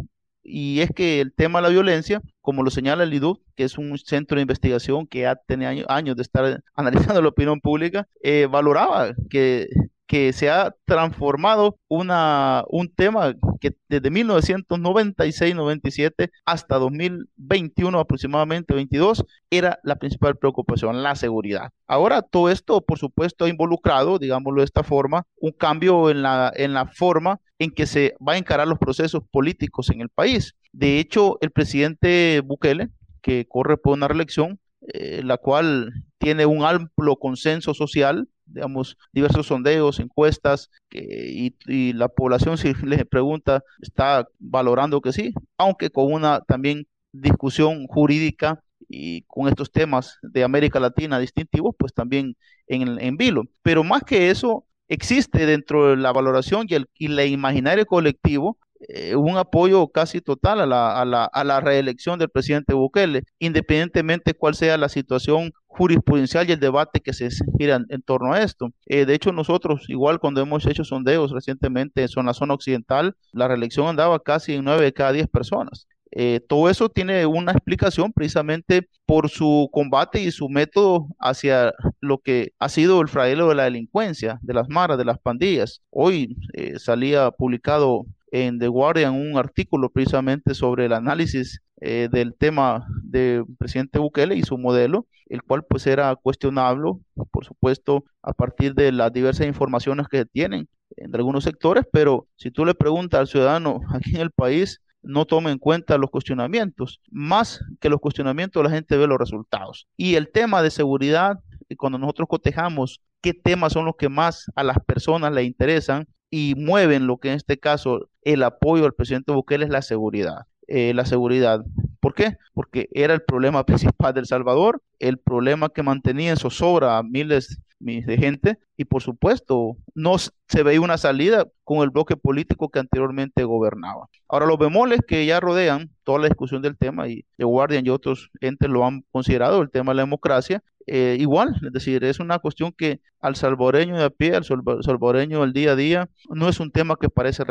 y 0.48 0.82
es 0.82 0.92
que 0.92 1.22
el 1.22 1.34
tema 1.34 1.60
de 1.60 1.64
la 1.64 1.70
violencia, 1.70 2.22
como 2.42 2.62
lo 2.62 2.70
señala 2.70 3.04
el 3.04 3.14
IDU, 3.14 3.42
que 3.56 3.64
es 3.64 3.78
un 3.80 3.98
centro 3.98 4.36
de 4.36 4.44
investigación 4.44 5.08
que 5.08 5.22
ya 5.22 5.36
tiene 5.36 5.86
años, 5.88 6.16
de 6.16 6.22
estar 6.22 6.62
analizando 6.76 7.22
la 7.22 7.30
opinión 7.30 7.60
pública, 7.62 8.08
eh, 8.22 8.48
valoraba 8.50 9.16
que 9.30 9.68
que 10.08 10.34
se 10.34 10.50
ha 10.50 10.76
transformado 10.86 11.78
una, 11.88 12.66
un 12.70 12.92
tema 12.94 13.36
que 13.60 13.76
desde 13.90 14.12
1996-97 14.12 16.30
hasta 16.46 16.78
2021 16.78 18.00
aproximadamente 18.00 18.76
22 18.76 19.26
era 19.50 19.80
la 19.84 19.96
principal 19.96 20.38
preocupación, 20.38 21.02
la 21.02 21.16
seguridad. 21.16 21.72
Ahora 21.88 22.22
todo 22.22 22.50
esto, 22.50 22.82
por 22.82 23.00
supuesto, 23.00 23.46
ha 23.46 23.50
involucrado, 23.50 24.20
digámoslo 24.20 24.62
de 24.62 24.66
esta 24.66 24.84
forma, 24.84 25.26
un 25.38 25.52
cambio 25.52 26.12
en 26.12 26.22
la, 26.22 26.54
en 26.56 26.74
la 26.74 26.86
forma 26.88 27.40
en 27.58 27.72
que 27.72 27.88
se 27.88 28.16
va 28.26 28.34
a 28.34 28.38
encarar 28.38 28.68
los 28.68 28.80
procesos 28.80 29.24
políticos 29.32 29.90
en 29.90 30.02
el 30.02 30.10
país. 30.10 30.56
De 30.72 31.00
hecho, 31.00 31.38
el 31.42 31.52
presidente 31.52 32.42
Bukele, 32.44 32.90
que 33.22 33.46
corre 33.48 33.78
por 33.78 33.94
una 33.94 34.08
reelección, 34.08 34.60
eh, 34.94 35.22
la 35.24 35.38
cual 35.38 35.92
tiene 36.20 36.46
un 36.46 36.64
amplio 36.64 37.16
consenso 37.16 37.74
social, 37.74 38.28
digamos, 38.46 38.98
diversos 39.12 39.48
sondeos, 39.48 40.00
encuestas, 40.00 40.70
y, 40.92 41.94
la 41.94 42.08
población, 42.08 42.58
si 42.58 42.74
les 42.86 43.06
pregunta, 43.06 43.64
está 43.82 44.28
valorando 44.40 45.02
que 45.02 45.14
sí, 45.14 45.34
aunque 45.58 45.90
con 45.90 46.12
una 46.12 46.42
también 46.42 46.88
discusión 47.12 47.88
jurídica 47.88 48.62
y 48.88 49.24
con 49.24 49.48
estos 49.48 49.72
temas 49.72 50.20
de 50.22 50.44
América 50.44 50.80
Latina 50.80 51.20
distintivos, 51.20 51.76
pues 51.78 51.94
también 51.94 52.36
en, 52.68 53.00
en 53.00 53.18
vilo. 53.18 53.44
Pero 53.62 53.84
más 53.84 54.04
que 54.04 54.30
eso, 54.30 54.66
existe 54.88 55.46
dentro 55.46 55.90
de 55.90 55.98
la 55.98 56.12
valoración 56.12 56.68
y 56.70 56.76
el 56.76 56.90
y 56.98 57.08
la 57.08 57.26
imaginario 57.26 57.86
colectivo 57.86 58.58
eh, 58.88 59.16
un 59.16 59.38
apoyo 59.38 59.88
casi 59.88 60.22
total 60.22 60.62
a 60.62 60.66
la, 60.66 61.00
a, 61.00 61.06
la, 61.06 61.26
a 61.26 61.44
la 61.44 61.60
reelección 61.60 62.20
del 62.20 62.30
presidente 62.30 62.74
Bukele, 62.74 63.24
independientemente 63.40 64.34
cuál 64.34 64.56
sea 64.56 64.78
la 64.78 64.90
situación 64.90 65.54
jurisprudencial 65.68 66.48
y 66.50 66.54
el 66.54 66.60
debate 66.60 67.02
que 67.02 67.14
se 67.14 67.30
gira 67.58 67.82
en, 67.90 68.02
torno 68.02 68.34
a 68.34 68.42
esto. 68.42 68.72
Eh, 68.86 69.06
de 69.06 69.14
hecho, 69.14 69.32
nosotros, 69.32 69.86
igual 69.90 70.20
cuando 70.20 70.42
hemos 70.42 70.66
hecho 70.66 70.84
sondeos 70.84 71.32
recientemente 71.32 72.06
en 72.16 72.26
la 72.26 72.34
zona 72.34 72.54
occidental, 72.54 73.16
la 73.34 73.48
reelección 73.48 73.88
andaba 73.88 74.20
casi 74.22 74.54
en 74.54 74.64
9 74.64 74.84
de 74.84 74.94
cada 74.94 75.12
10 75.12 75.28
personas. 75.28 75.88
Eh, 76.12 76.40
todo 76.48 76.70
eso 76.70 76.88
tiene 76.88 77.26
una 77.26 77.52
explicación 77.52 78.14
precisamente 78.14 78.88
por 79.06 79.30
su 79.30 79.68
combate 79.74 80.22
y 80.22 80.32
su 80.32 80.48
método 80.48 81.08
hacia 81.20 81.74
lo 82.00 82.20
que 82.20 82.54
ha 82.58 82.70
sido 82.70 83.02
el 83.02 83.10
fraelo 83.10 83.50
de 83.50 83.56
la 83.56 83.64
delincuencia, 83.66 84.40
de 84.42 84.54
las 84.54 84.70
maras, 84.70 84.98
de 84.98 85.06
las 85.06 85.20
pandillas. 85.20 85.82
Hoy 85.90 86.38
salía 86.78 87.32
publicado 87.32 88.06
en 88.36 88.60
The 88.60 88.68
Guardian 88.68 89.14
un 89.14 89.38
artículo 89.38 89.90
precisamente 89.90 90.54
sobre 90.54 90.88
el 90.88 90.94
análisis 90.94 91.62
eh, 91.80 92.10
del 92.12 92.36
tema 92.36 92.86
del 93.02 93.46
presidente 93.58 93.98
Bukele 93.98 94.36
y 94.36 94.44
su 94.44 94.58
modelo, 94.58 95.08
el 95.28 95.42
cual 95.42 95.64
pues 95.64 95.88
era 95.88 96.14
cuestionable, 96.18 96.92
por 97.32 97.46
supuesto, 97.46 98.04
a 98.22 98.34
partir 98.34 98.76
de 98.76 98.92
las 98.92 99.14
diversas 99.14 99.48
informaciones 99.48 100.08
que 100.10 100.26
tienen 100.26 100.68
en 100.98 101.16
algunos 101.16 101.46
sectores, 101.46 101.86
pero 101.94 102.28
si 102.36 102.52
tú 102.52 102.66
le 102.66 102.74
preguntas 102.74 103.22
al 103.22 103.28
ciudadano 103.28 103.80
aquí 103.94 104.16
en 104.16 104.22
el 104.22 104.32
país, 104.32 104.82
no 105.02 105.26
toma 105.26 105.52
en 105.52 105.58
cuenta 105.58 105.98
los 105.98 106.10
cuestionamientos. 106.10 107.00
Más 107.10 107.62
que 107.80 107.90
los 107.90 108.02
cuestionamientos, 108.02 108.62
la 108.64 108.70
gente 108.70 108.98
ve 108.98 109.08
los 109.08 109.20
resultados. 109.20 109.88
Y 109.96 110.16
el 110.16 110.30
tema 110.30 110.62
de 110.62 110.72
seguridad, 110.72 111.40
cuando 111.78 112.00
nosotros 112.00 112.28
cotejamos 112.28 113.02
qué 113.22 113.34
temas 113.34 113.74
son 113.74 113.86
los 113.86 113.96
que 113.96 114.10
más 114.10 114.52
a 114.56 114.64
las 114.64 114.78
personas 114.80 115.32
le 115.32 115.44
interesan, 115.44 116.06
y 116.38 116.54
mueven 116.58 117.08
lo 117.08 117.16
que 117.16 117.30
en 117.30 117.36
este 117.36 117.58
caso 117.58 118.10
el 118.22 118.44
apoyo 118.44 118.84
al 118.84 118.94
presidente 118.94 119.32
Bukele 119.32 119.64
es 119.64 119.72
la 119.72 119.82
seguridad. 119.82 120.48
Eh, 120.68 120.94
la 120.94 121.06
seguridad. 121.06 121.64
¿Por 122.02 122.14
qué? 122.14 122.36
Porque 122.54 122.90
era 122.92 123.14
el 123.14 123.22
problema 123.22 123.66
principal 123.66 124.14
del 124.14 124.26
Salvador, 124.26 124.82
el 125.00 125.18
problema 125.18 125.70
que 125.70 125.82
mantenía 125.82 126.32
en 126.32 126.36
zozobra 126.36 126.98
a 126.98 127.04
miles 127.04 127.62
de 127.80 128.18
gente 128.18 128.58
y 128.76 128.86
por 128.86 129.02
supuesto 129.02 129.78
no 129.94 130.18
se 130.18 130.64
veía 130.64 130.82
una 130.82 130.98
salida 130.98 131.48
con 131.64 131.84
el 131.84 131.90
bloque 131.90 132.18
político 132.18 132.68
que 132.68 132.80
anteriormente 132.80 133.46
gobernaba. 133.46 134.10
Ahora 134.28 134.46
los 134.46 134.58
bemoles 134.58 135.00
que 135.08 135.26
ya 135.26 135.40
rodean 135.40 135.92
toda 136.04 136.20
la 136.20 136.28
discusión 136.28 136.62
del 136.62 136.78
tema 136.78 137.08
y 137.08 137.26
The 137.38 137.46
Guardian 137.46 137.86
y 137.86 137.90
otros 137.90 138.30
entes 138.42 138.70
lo 138.70 138.86
han 138.86 139.06
considerado, 139.12 139.62
el 139.62 139.70
tema 139.70 139.92
de 139.92 139.98
la 139.98 140.04
democracia, 140.04 140.64
eh, 140.88 141.18
igual, 141.20 141.56
es 141.66 141.72
decir, 141.74 142.04
es 142.04 142.20
una 142.20 142.40
cuestión 142.40 142.72
que 142.72 143.02
al 143.20 143.36
salvadoreño 143.36 143.98
de 143.98 144.04
a 144.04 144.10
pie, 144.10 144.36
al 144.36 144.44
salvadoreño 144.44 145.42
del 145.42 145.54
día 145.54 145.72
a 145.72 145.76
día, 145.76 146.10
no 146.30 146.48
es 146.48 146.60
un 146.60 146.72
tema 146.72 146.96
que 147.00 147.10
parece 147.10 147.44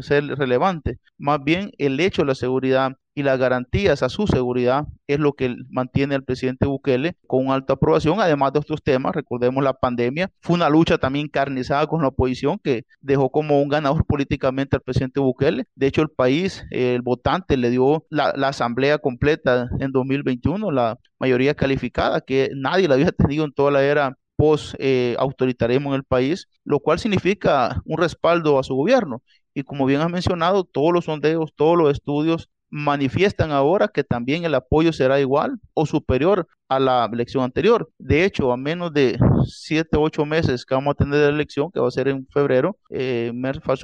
ser 0.00 0.24
relevante. 0.36 0.98
Más 1.16 1.42
bien, 1.42 1.70
el 1.78 1.98
hecho 2.00 2.22
de 2.22 2.28
la 2.28 2.34
seguridad 2.34 2.92
y 3.18 3.24
las 3.24 3.36
garantías 3.36 4.04
a 4.04 4.08
su 4.08 4.28
seguridad 4.28 4.86
es 5.08 5.18
lo 5.18 5.32
que 5.32 5.56
mantiene 5.70 6.14
al 6.14 6.22
presidente 6.22 6.68
Bukele 6.68 7.16
con 7.26 7.50
alta 7.50 7.72
aprobación, 7.72 8.20
además 8.20 8.52
de 8.52 8.60
otros 8.60 8.80
temas, 8.80 9.12
recordemos 9.12 9.64
la 9.64 9.74
pandemia, 9.74 10.30
fue 10.40 10.54
una 10.54 10.68
lucha 10.68 10.98
también 10.98 11.24
encarnizada 11.26 11.88
con 11.88 12.00
la 12.00 12.08
oposición 12.08 12.60
que 12.62 12.84
dejó 13.00 13.30
como 13.30 13.60
un 13.60 13.68
ganador 13.68 14.06
políticamente 14.06 14.76
al 14.76 14.82
presidente 14.82 15.18
Bukele. 15.18 15.64
De 15.74 15.88
hecho, 15.88 16.00
el 16.00 16.10
país, 16.10 16.64
el 16.70 17.02
votante 17.02 17.56
le 17.56 17.70
dio 17.70 18.06
la, 18.08 18.32
la 18.36 18.48
asamblea 18.48 18.98
completa 18.98 19.68
en 19.80 19.90
2021, 19.90 20.70
la 20.70 20.96
mayoría 21.18 21.54
calificada, 21.54 22.20
que 22.20 22.50
nadie 22.54 22.86
la 22.86 22.94
había 22.94 23.10
tenido 23.12 23.44
en 23.44 23.52
toda 23.52 23.72
la 23.72 23.82
era 23.82 24.16
post-autoritarismo 24.36 25.90
eh, 25.90 25.94
en 25.94 25.96
el 25.96 26.04
país, 26.04 26.46
lo 26.62 26.78
cual 26.78 27.00
significa 27.00 27.82
un 27.84 27.98
respaldo 27.98 28.60
a 28.60 28.62
su 28.62 28.76
gobierno. 28.76 29.22
Y 29.54 29.64
como 29.64 29.86
bien 29.86 30.02
has 30.02 30.10
mencionado, 30.10 30.62
todos 30.62 30.92
los 30.92 31.06
sondeos, 31.06 31.52
todos 31.56 31.76
los 31.76 31.90
estudios 31.90 32.48
manifiestan 32.70 33.50
ahora 33.50 33.88
que 33.88 34.04
también 34.04 34.44
el 34.44 34.54
apoyo 34.54 34.92
será 34.92 35.20
igual 35.20 35.58
o 35.74 35.86
superior 35.86 36.46
a 36.68 36.78
la 36.78 37.08
elección 37.12 37.44
anterior. 37.44 37.90
De 37.98 38.24
hecho, 38.24 38.52
a 38.52 38.56
menos 38.56 38.92
de 38.92 39.18
siete, 39.46 39.96
ocho 39.98 40.24
meses 40.26 40.64
que 40.64 40.74
vamos 40.74 40.92
a 40.92 41.04
tener 41.04 41.20
la 41.20 41.28
elección, 41.28 41.70
que 41.70 41.80
va 41.80 41.88
a 41.88 41.92
ser 41.92 42.08
en 42.08 42.26
febrero, 42.26 42.76
eh, 42.90 43.32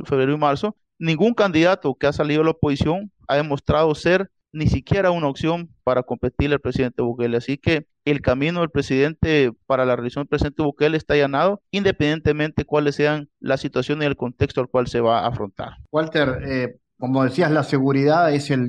febrero 0.05 0.33
y 0.33 0.38
marzo, 0.38 0.77
ningún 0.99 1.35
candidato 1.35 1.94
que 1.94 2.07
ha 2.07 2.12
salido 2.12 2.40
de 2.40 2.44
la 2.47 2.51
oposición 2.53 3.11
ha 3.27 3.37
demostrado 3.37 3.94
ser 3.94 4.31
ni 4.53 4.68
siquiera 4.68 5.11
una 5.11 5.27
opción 5.27 5.68
para 5.83 6.05
competir 6.05 6.53
el 6.53 6.61
presidente 6.61 7.03
Bukele. 7.03 7.37
Así 7.37 7.59
que 7.59 7.87
el 8.05 8.20
camino 8.20 8.61
del 8.61 8.70
presidente 8.70 9.51
para 9.66 9.85
la 9.85 9.97
reelección 9.97 10.23
del 10.23 10.29
presidente 10.29 10.62
Bukele 10.62 10.97
está 10.97 11.14
allanado, 11.14 11.61
independientemente 11.73 12.62
de 12.62 12.66
cuáles 12.66 12.94
sean 12.94 13.29
las 13.40 13.61
situaciones 13.61 14.05
y 14.05 14.07
el 14.07 14.16
contexto 14.16 14.61
al 14.61 14.68
cual 14.68 14.87
se 14.87 15.01
va 15.01 15.20
a 15.20 15.27
afrontar. 15.27 15.79
Walter, 15.90 16.38
eh, 16.47 16.77
como 16.98 17.24
decías, 17.24 17.50
la 17.50 17.64
seguridad 17.64 18.33
es 18.33 18.50
el, 18.50 18.68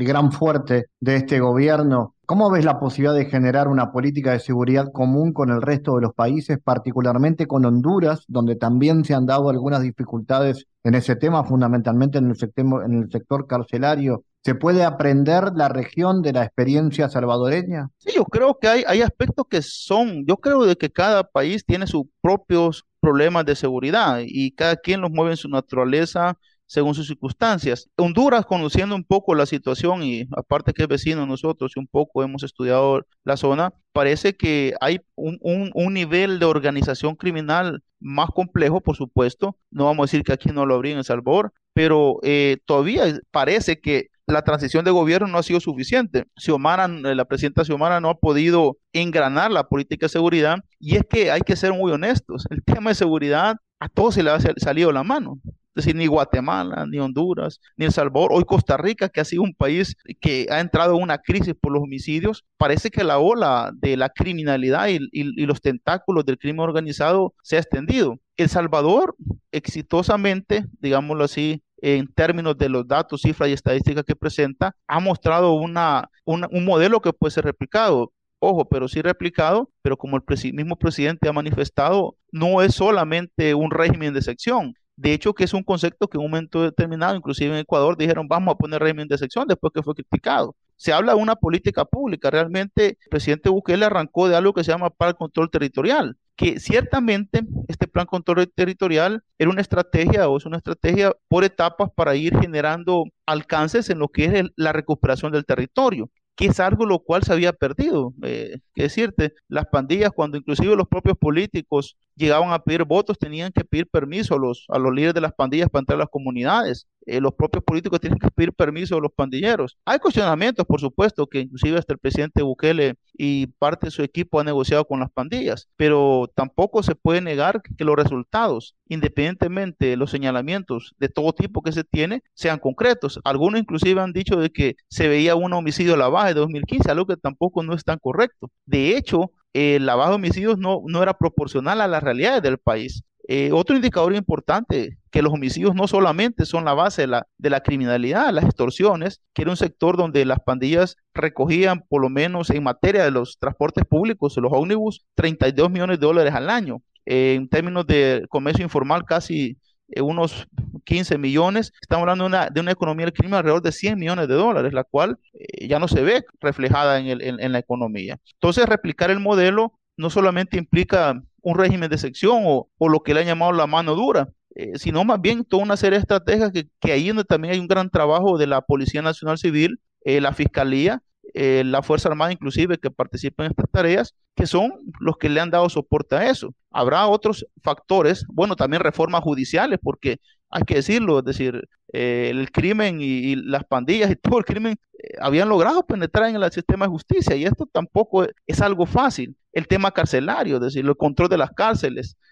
gran 0.00 0.32
fuerte 0.32 0.86
de 1.00 1.16
este 1.16 1.40
gobierno. 1.40 2.14
¿Cómo 2.26 2.50
ves 2.50 2.64
la 2.64 2.78
posibilidad 2.78 3.14
de 3.14 3.30
generar 3.30 3.68
una 3.68 3.90
política 3.92 4.32
de 4.32 4.40
seguridad 4.40 4.92
común 4.92 5.32
con 5.32 5.50
el 5.50 5.62
resto 5.62 5.96
de 5.96 6.02
los 6.02 6.14
países, 6.14 6.58
particularmente 6.62 7.46
con 7.46 7.64
Honduras, 7.64 8.24
donde 8.28 8.56
también 8.56 9.04
se 9.04 9.14
han 9.14 9.26
dado 9.26 9.50
algunas 9.50 9.82
dificultades 9.82 10.66
en 10.84 10.94
ese 10.94 11.16
tema, 11.16 11.44
fundamentalmente 11.44 12.18
en 12.18 12.30
el 12.30 12.36
sector, 12.36 12.84
en 12.84 13.02
el 13.02 13.10
sector 13.10 13.46
carcelario? 13.46 14.24
¿Se 14.42 14.54
puede 14.54 14.84
aprender 14.84 15.52
la 15.54 15.68
región 15.68 16.22
de 16.22 16.32
la 16.32 16.44
experiencia 16.44 17.08
salvadoreña? 17.08 17.88
Sí, 17.98 18.12
yo 18.14 18.24
creo 18.24 18.58
que 18.58 18.68
hay, 18.68 18.84
hay 18.86 19.02
aspectos 19.02 19.46
que 19.50 19.60
son, 19.60 20.24
yo 20.26 20.38
creo 20.38 20.64
de 20.64 20.76
que 20.76 20.90
cada 20.90 21.24
país 21.24 21.64
tiene 21.66 21.86
sus 21.86 22.04
propios 22.22 22.84
problemas 23.00 23.44
de 23.44 23.56
seguridad 23.56 24.20
y 24.24 24.52
cada 24.52 24.76
quien 24.76 25.00
los 25.00 25.10
mueve 25.10 25.32
en 25.32 25.36
su 25.36 25.48
naturaleza 25.48 26.36
según 26.70 26.94
sus 26.94 27.08
circunstancias. 27.08 27.90
Honduras, 27.96 28.46
conociendo 28.46 28.94
un 28.94 29.02
poco 29.02 29.34
la 29.34 29.44
situación 29.44 30.04
y 30.04 30.28
aparte 30.36 30.72
que 30.72 30.82
es 30.82 30.88
vecino 30.88 31.26
nosotros 31.26 31.72
y 31.74 31.80
un 31.80 31.88
poco 31.88 32.22
hemos 32.22 32.44
estudiado 32.44 33.04
la 33.24 33.36
zona, 33.36 33.74
parece 33.92 34.36
que 34.36 34.74
hay 34.80 35.00
un, 35.16 35.40
un, 35.74 35.92
nivel 35.92 36.38
de 36.38 36.46
organización 36.46 37.16
criminal 37.16 37.82
más 37.98 38.30
complejo, 38.30 38.80
por 38.80 38.94
supuesto. 38.94 39.56
No 39.72 39.86
vamos 39.86 40.04
a 40.04 40.06
decir 40.06 40.22
que 40.22 40.32
aquí 40.32 40.50
no 40.50 40.64
lo 40.64 40.76
habría 40.76 40.92
en 40.92 40.98
El 40.98 41.04
Salvador, 41.04 41.52
pero 41.72 42.20
eh, 42.22 42.58
todavía 42.66 43.18
parece 43.32 43.80
que 43.80 44.06
la 44.28 44.42
transición 44.42 44.84
de 44.84 44.92
gobierno 44.92 45.26
no 45.26 45.38
ha 45.38 45.42
sido 45.42 45.58
suficiente. 45.58 46.26
Xiomara, 46.36 46.84
eh, 46.84 47.16
la 47.16 47.24
presidenta 47.24 47.64
Xiomara 47.64 48.00
no 48.00 48.10
ha 48.10 48.18
podido 48.18 48.78
engranar 48.92 49.50
la 49.50 49.64
política 49.64 50.06
de 50.06 50.10
seguridad 50.10 50.58
y 50.78 50.94
es 50.94 51.02
que 51.10 51.32
hay 51.32 51.40
que 51.40 51.56
ser 51.56 51.72
muy 51.72 51.90
honestos. 51.90 52.46
El 52.48 52.62
tema 52.64 52.90
de 52.90 52.94
seguridad 52.94 53.56
a 53.80 53.88
todos 53.88 54.14
se 54.14 54.22
le 54.22 54.30
ha 54.30 54.38
salido 54.38 54.92
la 54.92 55.02
mano. 55.02 55.40
Decir, 55.80 55.96
ni 55.96 56.06
Guatemala, 56.06 56.86
ni 56.86 56.98
Honduras, 56.98 57.60
ni 57.76 57.86
El 57.86 57.92
Salvador, 57.92 58.30
hoy 58.32 58.44
Costa 58.44 58.76
Rica, 58.76 59.08
que 59.08 59.20
ha 59.20 59.24
sido 59.24 59.42
un 59.42 59.54
país 59.54 59.96
que 60.20 60.46
ha 60.50 60.60
entrado 60.60 60.96
en 60.96 61.02
una 61.02 61.18
crisis 61.18 61.54
por 61.60 61.72
los 61.72 61.82
homicidios, 61.82 62.44
parece 62.56 62.90
que 62.90 63.04
la 63.04 63.18
ola 63.18 63.72
de 63.74 63.96
la 63.96 64.08
criminalidad 64.10 64.88
y, 64.88 65.00
los 65.46 65.60
tentáculos 65.60 66.24
del 66.24 66.38
crimen 66.38 66.60
organizado 66.60 67.34
se 67.42 67.56
ha 67.56 67.60
extendido. 67.60 68.18
El 68.36 68.48
Salvador, 68.48 69.16
exitosamente, 69.52 70.64
digámoslo 70.80 71.24
así, 71.24 71.62
en 71.82 72.06
términos 72.12 72.56
de 72.58 72.68
los 72.68 72.86
datos, 72.86 73.22
cifras 73.22 73.48
y 73.48 73.54
estadísticas 73.54 74.04
que 74.04 74.16
presenta, 74.16 74.76
ha 74.86 75.00
mostrado 75.00 75.54
una, 75.54 76.10
un 76.24 76.64
modelo 76.64 77.00
que 77.00 77.12
puede 77.12 77.32
ser 77.32 77.44
replicado. 77.44 78.12
Ojo, 78.42 78.64
pero 78.66 78.88
sí 78.88 79.02
replicado, 79.02 79.70
pero 79.82 79.98
como 79.98 80.16
el 80.16 80.22
mismo 80.54 80.76
presidente 80.76 81.28
ha 81.28 81.32
manifestado, 81.32 82.16
no 82.32 82.62
es 82.62 82.74
solamente 82.74 83.54
un 83.54 83.70
régimen 83.70 84.14
de 84.14 84.22
sección, 84.22 84.74
De 85.00 85.14
hecho, 85.14 85.32
que 85.32 85.44
es 85.44 85.54
un 85.54 85.62
concepto 85.62 86.08
que 86.08 86.18
en 86.18 86.24
un 86.24 86.30
momento 86.30 86.62
determinado, 86.62 87.16
inclusive 87.16 87.54
en 87.54 87.60
Ecuador, 87.60 87.96
dijeron 87.96 88.28
vamos 88.28 88.52
a 88.52 88.58
poner 88.58 88.82
régimen 88.82 89.08
de 89.08 89.16
sección 89.16 89.48
después 89.48 89.72
que 89.72 89.82
fue 89.82 89.94
criticado. 89.94 90.54
Se 90.76 90.92
habla 90.92 91.14
de 91.14 91.22
una 91.22 91.36
política 91.36 91.86
pública. 91.86 92.30
Realmente, 92.30 92.98
el 93.00 93.08
presidente 93.08 93.48
Bukele 93.48 93.86
arrancó 93.86 94.28
de 94.28 94.36
algo 94.36 94.52
que 94.52 94.62
se 94.62 94.72
llama 94.72 94.92
el 95.00 95.14
control 95.14 95.50
territorial, 95.50 96.18
que 96.36 96.60
ciertamente 96.60 97.40
este 97.68 97.88
plan 97.88 98.04
control 98.04 98.46
territorial 98.54 99.24
era 99.38 99.48
una 99.48 99.62
estrategia 99.62 100.28
o 100.28 100.36
es 100.36 100.44
una 100.44 100.58
estrategia 100.58 101.16
por 101.28 101.44
etapas 101.44 101.88
para 101.94 102.14
ir 102.14 102.38
generando 102.38 103.04
alcances 103.24 103.88
en 103.88 104.00
lo 104.00 104.08
que 104.08 104.26
es 104.26 104.50
la 104.56 104.74
recuperación 104.74 105.32
del 105.32 105.46
territorio 105.46 106.10
que 106.40 106.46
es 106.46 106.58
algo 106.58 106.86
lo 106.86 107.00
cual 107.00 107.22
se 107.22 107.34
había 107.34 107.52
perdido. 107.52 108.14
Eh, 108.22 108.60
que 108.74 108.84
decirte, 108.84 109.34
las 109.48 109.66
pandillas, 109.66 110.10
cuando 110.10 110.38
inclusive 110.38 110.74
los 110.74 110.88
propios 110.88 111.18
políticos 111.18 111.98
llegaban 112.20 112.52
a 112.52 112.60
pedir 112.60 112.84
votos, 112.84 113.18
tenían 113.18 113.52
que 113.52 113.64
pedir 113.64 113.88
permiso 113.88 114.34
a 114.34 114.38
los, 114.38 114.66
a 114.68 114.78
los 114.78 114.94
líderes 114.94 115.14
de 115.14 115.20
las 115.20 115.32
pandillas 115.32 115.68
para 115.68 115.80
entrar 115.80 115.96
a 115.96 116.04
las 116.04 116.10
comunidades. 116.10 116.86
Eh, 117.06 117.20
los 117.20 117.34
propios 117.34 117.64
políticos 117.64 118.00
tienen 118.00 118.18
que 118.18 118.30
pedir 118.30 118.52
permiso 118.52 118.96
a 118.96 119.00
los 119.00 119.12
pandilleros. 119.12 119.78
Hay 119.84 119.98
cuestionamientos, 119.98 120.66
por 120.66 120.80
supuesto, 120.80 121.26
que 121.26 121.40
inclusive 121.40 121.78
hasta 121.78 121.94
el 121.94 121.98
presidente 121.98 122.42
Bukele 122.42 122.96
y 123.14 123.46
parte 123.58 123.86
de 123.86 123.90
su 123.90 124.02
equipo 124.02 124.38
ha 124.38 124.44
negociado 124.44 124.84
con 124.84 125.00
las 125.00 125.10
pandillas, 125.10 125.68
pero 125.76 126.30
tampoco 126.34 126.82
se 126.82 126.94
puede 126.94 127.20
negar 127.20 127.62
que 127.62 127.84
los 127.84 127.96
resultados, 127.96 128.76
independientemente 128.88 129.86
de 129.86 129.96
los 129.96 130.10
señalamientos 130.10 130.94
de 130.98 131.08
todo 131.08 131.32
tipo 131.32 131.62
que 131.62 131.72
se 131.72 131.84
tiene, 131.84 132.22
sean 132.34 132.58
concretos. 132.58 133.18
Algunos 133.24 133.60
inclusive 133.60 134.00
han 134.00 134.12
dicho 134.12 134.36
de 134.36 134.50
que 134.50 134.76
se 134.88 135.08
veía 135.08 135.34
un 135.34 135.52
homicidio 135.52 135.94
a 135.94 135.98
la 135.98 136.08
baja 136.08 136.28
de 136.28 136.34
2015, 136.34 136.90
algo 136.90 137.06
que 137.06 137.16
tampoco 137.16 137.62
no 137.62 137.74
es 137.74 137.84
tan 137.84 137.98
correcto. 137.98 138.50
De 138.66 138.96
hecho, 138.96 139.32
el 139.52 139.86
lavado 139.86 140.10
de 140.10 140.16
homicidios 140.16 140.58
no, 140.58 140.82
no 140.86 141.02
era 141.02 141.14
proporcional 141.14 141.80
a 141.80 141.88
las 141.88 142.02
realidades 142.02 142.42
del 142.42 142.58
país. 142.58 143.04
Eh, 143.28 143.50
otro 143.52 143.76
indicador 143.76 144.14
importante, 144.14 144.98
que 145.10 145.22
los 145.22 145.32
homicidios 145.32 145.74
no 145.74 145.86
solamente 145.86 146.44
son 146.46 146.64
la 146.64 146.74
base 146.74 147.02
de 147.02 147.06
la, 147.06 147.26
de 147.38 147.50
la 147.50 147.60
criminalidad, 147.60 148.32
las 148.32 148.44
extorsiones, 148.44 149.20
que 149.32 149.42
era 149.42 149.52
un 149.52 149.56
sector 149.56 149.96
donde 149.96 150.24
las 150.24 150.40
pandillas 150.40 150.96
recogían, 151.14 151.84
por 151.88 152.02
lo 152.02 152.08
menos 152.08 152.50
en 152.50 152.64
materia 152.64 153.04
de 153.04 153.12
los 153.12 153.38
transportes 153.38 153.84
públicos, 153.84 154.36
los 154.36 154.52
ómnibus, 154.52 155.06
32 155.14 155.70
millones 155.70 156.00
de 156.00 156.06
dólares 156.06 156.34
al 156.34 156.50
año. 156.50 156.82
en 157.06 157.48
términos 157.48 157.86
de 157.86 158.26
comercio 158.28 158.64
informal, 158.64 159.04
casi 159.04 159.50
eh, 159.50 159.56
unos 160.00 160.48
15 160.84 161.18
millones. 161.18 161.72
Estamos 161.80 162.02
hablando 162.02 162.24
de 162.24 162.28
una, 162.28 162.50
de 162.50 162.60
una 162.60 162.72
economía 162.72 163.06
del 163.06 163.12
crimen 163.12 163.34
alrededor 163.34 163.62
de 163.62 163.72
100 163.72 163.98
millones 163.98 164.28
de 164.28 164.34
dólares, 164.34 164.72
la 164.72 164.84
cual 164.84 165.18
eh, 165.32 165.66
ya 165.68 165.78
no 165.78 165.88
se 165.88 166.02
ve 166.02 166.24
reflejada 166.40 166.98
en, 166.98 167.06
el, 167.06 167.40
en, 167.40 167.52
la 167.52 167.58
economía. 167.58 168.18
Entonces, 168.34 168.66
replicar 168.66 169.10
el 169.10 169.20
modelo 169.20 169.78
no 169.96 170.10
solamente 170.10 170.56
implica 170.58 171.22
un 171.42 171.58
régimen 171.58 171.90
de 171.90 171.98
sección 171.98 172.42
o, 172.44 172.68
lo 172.80 173.00
que 173.00 173.14
le 173.14 173.20
han 173.20 173.26
llamado 173.26 173.52
la 173.52 173.66
mano 173.66 173.94
dura, 173.94 174.28
eh, 174.54 174.72
sino 174.78 175.04
más 175.04 175.20
bien 175.20 175.44
toda 175.44 175.62
una 175.62 175.76
serie 175.76 175.98
de 175.98 176.02
estrategias 176.02 176.52
que, 176.52 176.68
que 176.80 176.92
ahí 176.92 177.08
donde 177.08 177.24
también 177.24 177.54
hay 177.54 177.60
un 177.60 177.68
gran 177.68 177.90
trabajo 177.90 178.38
de 178.38 178.46
la 178.46 178.60
Policía 178.60 179.02
Nacional 179.02 179.38
Civil, 179.38 179.80
la 180.02 180.32
Fiscalía, 180.32 181.02
la 181.34 181.82
Fuerza 181.82 182.08
Armada 182.08 182.32
inclusive 182.32 182.78
que 182.78 182.90
participa 182.90 183.44
en 183.44 183.50
estas 183.50 183.70
tareas, 183.70 184.14
que 184.34 184.46
son 184.46 184.72
los 185.00 185.16
que 185.16 185.28
le 185.28 185.40
han 185.40 185.50
dado 185.50 185.68
soporte 185.68 186.16
a 186.16 186.30
eso. 186.30 186.54
Habrá 186.70 187.06
otros 187.06 187.46
factores, 187.62 188.24
bueno, 188.28 188.56
también 188.56 188.82
reformas 188.82 189.22
judiciales, 189.22 189.78
porque 189.82 190.18
hay 190.50 190.62
que 190.64 190.74
decirlo, 190.76 191.20
es 191.20 191.24
decir, 191.24 191.68
eh, 191.92 192.28
el 192.30 192.50
crimen 192.50 192.98
y, 193.00 193.36
las 193.36 193.64
pandillas 193.64 194.10
y 194.10 194.16
todo 194.16 194.38
el 194.38 194.44
crimen 194.44 194.76
eh, 194.98 195.14
habían 195.20 195.48
logrado 195.48 195.86
penetrar 195.86 196.28
en 196.28 196.36
el 196.36 196.52
sistema 196.52 196.84
de 196.84 196.90
justicia 196.90 197.36
y 197.36 197.44
esto 197.44 197.66
tampoco 197.66 198.26
es 198.46 198.60
algo 198.60 198.86
fácil. 198.86 199.36
El 199.52 199.66
tema 199.66 199.90
carcelario, 199.90 200.56
es 200.56 200.62
decir, 200.62 200.84
el 200.84 200.96
control 200.96 201.28
de 201.28 201.38
las 201.38 201.50
cárceles, 201.50 202.16
eh, 202.16 202.29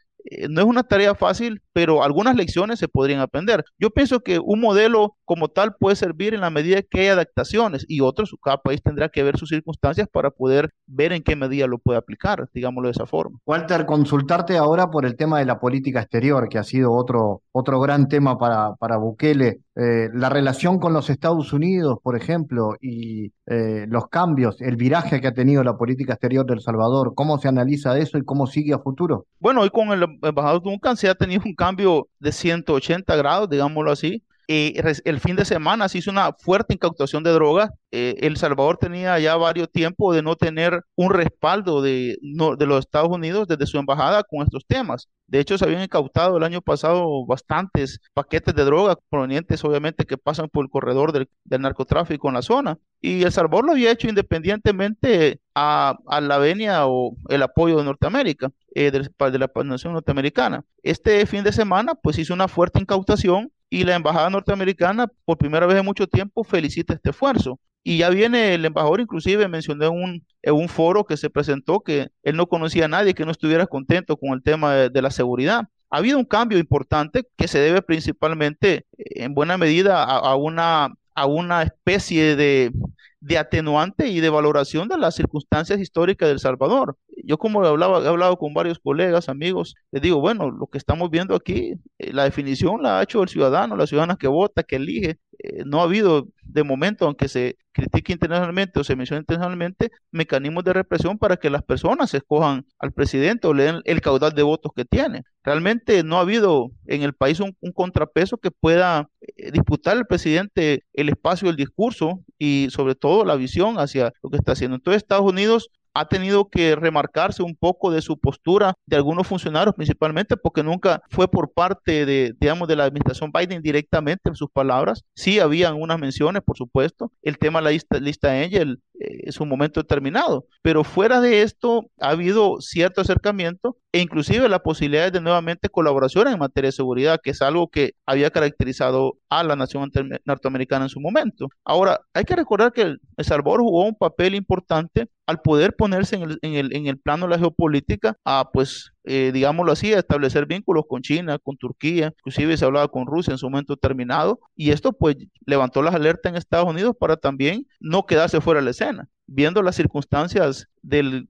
no 0.48 0.60
es 0.60 0.66
una 0.66 0.82
tarea 0.82 1.14
fácil, 1.14 1.62
pero 1.72 2.02
algunas 2.02 2.36
lecciones 2.36 2.78
se 2.78 2.88
podrían 2.88 3.20
aprender. 3.20 3.64
Yo 3.78 3.90
pienso 3.90 4.20
que 4.20 4.38
un 4.38 4.60
modelo 4.60 5.16
como 5.24 5.48
tal 5.48 5.74
puede 5.78 5.96
servir 5.96 6.34
en 6.34 6.40
la 6.40 6.50
medida 6.50 6.82
que 6.82 7.00
hay 7.00 7.06
adaptaciones 7.08 7.84
y 7.88 8.00
otros, 8.00 8.34
cada 8.42 8.58
país 8.58 8.82
tendrá 8.82 9.08
que 9.08 9.22
ver 9.22 9.36
sus 9.36 9.50
circunstancias 9.50 10.08
para 10.10 10.30
poder 10.30 10.70
ver 10.86 11.12
en 11.12 11.22
qué 11.22 11.36
medida 11.36 11.66
lo 11.66 11.78
puede 11.78 11.98
aplicar, 11.98 12.48
digámoslo 12.54 12.88
de 12.88 12.92
esa 12.92 13.06
forma. 13.06 13.38
Walter, 13.46 13.86
consultarte 13.86 14.56
ahora 14.56 14.90
por 14.90 15.04
el 15.04 15.16
tema 15.16 15.38
de 15.38 15.44
la 15.44 15.60
política 15.60 16.00
exterior, 16.00 16.48
que 16.48 16.58
ha 16.58 16.64
sido 16.64 16.92
otro, 16.92 17.42
otro 17.52 17.80
gran 17.80 18.08
tema 18.08 18.38
para, 18.38 18.74
para 18.76 18.96
Bukele. 18.96 19.60
Eh, 19.76 20.08
la 20.12 20.28
relación 20.28 20.80
con 20.80 20.92
los 20.92 21.08
Estados 21.08 21.52
Unidos, 21.52 21.98
por 22.02 22.16
ejemplo, 22.16 22.74
y 22.80 23.32
eh, 23.46 23.86
los 23.88 24.08
cambios, 24.08 24.60
el 24.60 24.76
viraje 24.76 25.20
que 25.20 25.28
ha 25.28 25.34
tenido 25.34 25.62
la 25.62 25.76
política 25.76 26.14
exterior 26.14 26.44
de 26.46 26.54
El 26.54 26.60
Salvador, 26.60 27.12
¿cómo 27.14 27.38
se 27.38 27.46
analiza 27.46 27.96
eso 27.96 28.18
y 28.18 28.24
cómo 28.24 28.46
sigue 28.48 28.74
a 28.74 28.80
futuro? 28.80 29.26
Bueno, 29.38 29.60
hoy 29.60 29.70
con 29.70 29.90
el 29.90 30.04
embajador 30.22 30.62
Duncan 30.62 30.96
se 30.96 31.08
ha 31.08 31.14
tenido 31.14 31.42
un 31.44 31.54
cambio 31.54 32.08
de 32.18 32.32
180 32.32 33.16
grados, 33.16 33.48
digámoslo 33.48 33.90
así. 33.90 34.22
Eh, 34.50 34.82
el 35.04 35.20
fin 35.20 35.36
de 35.36 35.44
semana 35.44 35.90
se 35.90 35.98
hizo 35.98 36.10
una 36.10 36.32
fuerte 36.32 36.72
incautación 36.72 37.22
de 37.22 37.32
drogas. 37.32 37.70
Eh, 37.90 38.16
el 38.20 38.38
Salvador 38.38 38.78
tenía 38.78 39.18
ya 39.18 39.36
varios 39.36 39.70
tiempos 39.70 40.16
de 40.16 40.22
no 40.22 40.36
tener 40.36 40.84
un 40.96 41.10
respaldo 41.10 41.82
de, 41.82 42.16
los 42.22 42.78
Estados 42.80 43.10
Unidos 43.10 43.46
desde 43.46 43.66
su 43.66 43.76
embajada 43.76 44.24
con 44.24 44.42
estos 44.42 44.64
temas. 44.66 45.10
De 45.26 45.38
hecho, 45.38 45.58
se 45.58 45.66
habían 45.66 45.82
incautado 45.82 46.38
el 46.38 46.44
año 46.44 46.62
pasado 46.62 47.26
bastantes 47.26 48.00
paquetes 48.14 48.54
de 48.54 48.64
drogas 48.64 48.96
provenientes, 49.10 49.62
obviamente, 49.64 50.06
que 50.06 50.16
pasan 50.16 50.48
por 50.48 50.64
el 50.64 50.70
corredor 50.70 51.12
del, 51.12 51.28
narcotráfico 51.44 52.28
en 52.28 52.34
la 52.34 52.42
zona. 52.42 52.78
Y 53.02 53.24
El 53.24 53.32
Salvador 53.32 53.66
lo 53.66 53.72
había 53.72 53.90
hecho 53.90 54.08
independientemente 54.08 55.40
a, 55.54 55.98
la 56.22 56.38
venia 56.38 56.86
o 56.86 57.16
el 57.28 57.42
apoyo 57.42 57.76
de 57.76 57.84
Norteamérica, 57.84 58.50
eh, 58.74 58.90
de 58.90 59.38
la 59.38 59.50
nación 59.64 59.92
norteamericana. 59.92 60.64
Este 60.82 61.26
fin 61.26 61.44
de 61.44 61.52
semana, 61.52 61.94
pues 61.94 62.18
hizo 62.18 62.32
una 62.32 62.48
fuerte 62.48 62.80
incautación 62.80 63.52
y 63.70 63.84
la 63.84 63.96
embajada 63.96 64.30
norteamericana, 64.30 65.08
por 65.24 65.38
primera 65.38 65.66
vez 65.66 65.78
en 65.78 65.84
mucho 65.84 66.06
tiempo, 66.06 66.44
felicita 66.44 66.94
este 66.94 67.10
esfuerzo. 67.10 67.58
Y 67.84 67.98
ya 67.98 68.10
viene 68.10 68.54
el 68.54 68.64
embajador, 68.64 69.00
inclusive 69.00 69.48
mencioné 69.48 69.86
en 69.86 69.92
un, 69.92 70.26
en 70.42 70.54
un 70.54 70.68
foro 70.68 71.04
que 71.04 71.16
se 71.16 71.30
presentó 71.30 71.80
que 71.80 72.08
él 72.22 72.36
no 72.36 72.46
conocía 72.46 72.86
a 72.86 72.88
nadie 72.88 73.14
que 73.14 73.24
no 73.24 73.30
estuviera 73.30 73.66
contento 73.66 74.16
con 74.16 74.30
el 74.30 74.42
tema 74.42 74.74
de, 74.74 75.02
la 75.02 75.10
seguridad. 75.10 75.68
Ha 75.90 75.98
habido 75.98 76.18
un 76.18 76.24
cambio 76.24 76.58
importante 76.58 77.26
que 77.36 77.48
se 77.48 77.58
debe 77.60 77.80
principalmente, 77.80 78.86
en 78.98 79.34
buena 79.34 79.56
medida, 79.56 80.02
a, 80.02 80.36
una, 80.36 80.88
a 81.14 81.26
una 81.26 81.62
especie 81.62 82.36
de, 82.36 82.72
de 83.20 83.38
atenuante 83.38 84.08
y 84.08 84.20
de 84.20 84.28
valoración 84.28 84.88
de 84.88 84.98
las 84.98 85.14
circunstancias 85.14 85.80
históricas 85.80 86.28
del 86.28 86.40
Salvador. 86.40 86.96
Yo 87.24 87.38
como 87.38 87.64
he 87.64 87.68
hablado, 87.68 88.04
he 88.04 88.08
hablado 88.08 88.36
con 88.36 88.54
varios 88.54 88.78
colegas, 88.78 89.28
amigos, 89.28 89.74
les 89.90 90.02
digo, 90.02 90.20
bueno, 90.20 90.50
lo 90.50 90.66
que 90.66 90.78
estamos 90.78 91.10
viendo 91.10 91.34
aquí, 91.34 91.74
eh, 91.98 92.12
la 92.12 92.24
definición 92.24 92.82
la 92.82 92.98
ha 92.98 93.02
hecho 93.02 93.22
el 93.22 93.28
ciudadano, 93.28 93.76
la 93.76 93.86
ciudadana 93.86 94.16
que 94.16 94.28
vota, 94.28 94.62
que 94.62 94.76
elige. 94.76 95.18
Eh, 95.40 95.62
no 95.64 95.80
ha 95.80 95.84
habido 95.84 96.28
de 96.42 96.64
momento, 96.64 97.06
aunque 97.06 97.28
se 97.28 97.56
critique 97.72 98.12
internacionalmente 98.12 98.80
o 98.80 98.84
se 98.84 98.96
mencione 98.96 99.20
internacionalmente, 99.20 99.92
mecanismos 100.10 100.64
de 100.64 100.72
represión 100.72 101.16
para 101.16 101.36
que 101.36 101.50
las 101.50 101.62
personas 101.62 102.12
escojan 102.12 102.66
al 102.78 102.92
presidente 102.92 103.46
o 103.46 103.54
le 103.54 103.64
den 103.64 103.80
el 103.84 104.00
caudal 104.00 104.32
de 104.32 104.42
votos 104.42 104.72
que 104.74 104.84
tiene. 104.84 105.22
Realmente 105.44 106.02
no 106.02 106.18
ha 106.18 106.22
habido 106.22 106.72
en 106.86 107.02
el 107.02 107.14
país 107.14 107.38
un, 107.40 107.54
contrapeso 107.72 108.38
que 108.38 108.50
pueda 108.50 109.08
eh, 109.20 109.52
disputar 109.52 109.96
al 109.96 110.06
presidente 110.06 110.84
el 110.92 111.08
espacio 111.08 111.46
del 111.46 111.56
discurso 111.56 112.24
y 112.38 112.68
sobre 112.70 112.96
todo 112.96 113.24
la 113.24 113.36
visión 113.36 113.78
hacia 113.78 114.12
lo 114.22 114.30
que 114.30 114.38
está 114.38 114.52
haciendo. 114.52 114.76
Entonces 114.76 115.02
Estados 115.02 115.30
Unidos 115.30 115.70
ha 115.94 116.06
tenido 116.06 116.48
que 116.48 116.76
remarcarse 116.76 117.42
un 117.42 117.56
poco 117.56 117.90
de 117.90 118.02
su 118.02 118.18
postura 118.18 118.74
de 118.86 118.96
algunos 118.96 119.26
funcionarios, 119.26 119.74
principalmente 119.74 120.36
porque 120.36 120.62
nunca 120.62 121.02
fue 121.10 121.28
por 121.28 121.52
parte 121.52 122.06
de, 122.06 122.34
digamos, 122.40 122.68
de 122.68 122.76
la 122.76 122.84
administración 122.84 123.32
Biden 123.32 123.62
directamente 123.62 124.28
en 124.28 124.36
sus 124.36 124.50
palabras. 124.50 125.04
Sí 125.14 125.40
habían 125.40 125.80
unas 125.80 125.98
menciones, 125.98 126.42
por 126.42 126.56
supuesto. 126.56 127.12
El 127.22 127.38
tema 127.38 127.60
de 127.60 127.64
la 127.64 127.70
lista, 127.70 127.98
lista 127.98 128.30
Angel 128.30 128.80
eh, 129.00 129.20
es 129.24 129.40
un 129.40 129.48
momento 129.48 129.80
determinado, 129.80 130.46
pero 130.62 130.84
fuera 130.84 131.20
de 131.20 131.42
esto 131.42 131.86
ha 132.00 132.10
habido 132.10 132.60
cierto 132.60 133.00
acercamiento 133.00 133.76
e 133.92 134.00
inclusive 134.00 134.48
la 134.48 134.62
posibilidad 134.62 135.12
de 135.12 135.20
nuevamente 135.20 135.68
colaboración 135.68 136.28
en 136.28 136.38
materia 136.38 136.68
de 136.68 136.72
seguridad, 136.72 137.20
que 137.22 137.30
es 137.30 137.42
algo 137.42 137.68
que 137.68 137.92
había 138.06 138.30
caracterizado 138.30 139.18
a 139.28 139.42
la 139.44 139.56
nación 139.56 139.90
norteamericana 140.24 140.86
en 140.86 140.88
su 140.90 141.00
momento. 141.00 141.48
Ahora, 141.64 142.00
hay 142.12 142.24
que 142.24 142.36
recordar 142.36 142.72
que 142.72 142.82
El 142.82 143.00
Salvador 143.20 143.60
jugó 143.60 143.84
un 143.86 143.94
papel 143.94 144.34
importante 144.34 145.08
al 145.26 145.40
poder 145.42 145.76
ponerse 145.76 146.16
en 146.16 146.22
el, 146.22 146.38
en 146.42 146.54
el, 146.54 146.74
en 146.74 146.86
el 146.86 146.98
plano 146.98 147.26
de 147.26 147.30
la 147.32 147.38
geopolítica 147.38 148.16
a, 148.24 148.50
pues, 148.52 148.92
eh, 149.08 149.30
digámoslo 149.32 149.72
así, 149.72 149.92
a 149.94 149.98
establecer 149.98 150.46
vínculos 150.46 150.84
con 150.88 151.02
China, 151.02 151.38
con 151.38 151.56
Turquía, 151.56 152.12
inclusive 152.18 152.56
se 152.56 152.64
hablaba 152.64 152.88
con 152.88 153.06
Rusia 153.06 153.32
en 153.32 153.38
su 153.38 153.48
momento 153.48 153.74
determinado, 153.74 154.38
y 154.54 154.70
esto 154.70 154.92
pues 154.92 155.16
levantó 155.46 155.82
las 155.82 155.94
alertas 155.94 156.30
en 156.30 156.36
Estados 156.36 156.68
Unidos 156.68 156.94
para 156.98 157.16
también 157.16 157.66
no 157.80 158.04
quedarse 158.06 158.40
fuera 158.40 158.60
de 158.60 158.66
la 158.66 158.70
escena 158.70 159.08
viendo 159.28 159.62
las 159.62 159.76
circunstancias 159.76 160.68
de 160.82 161.26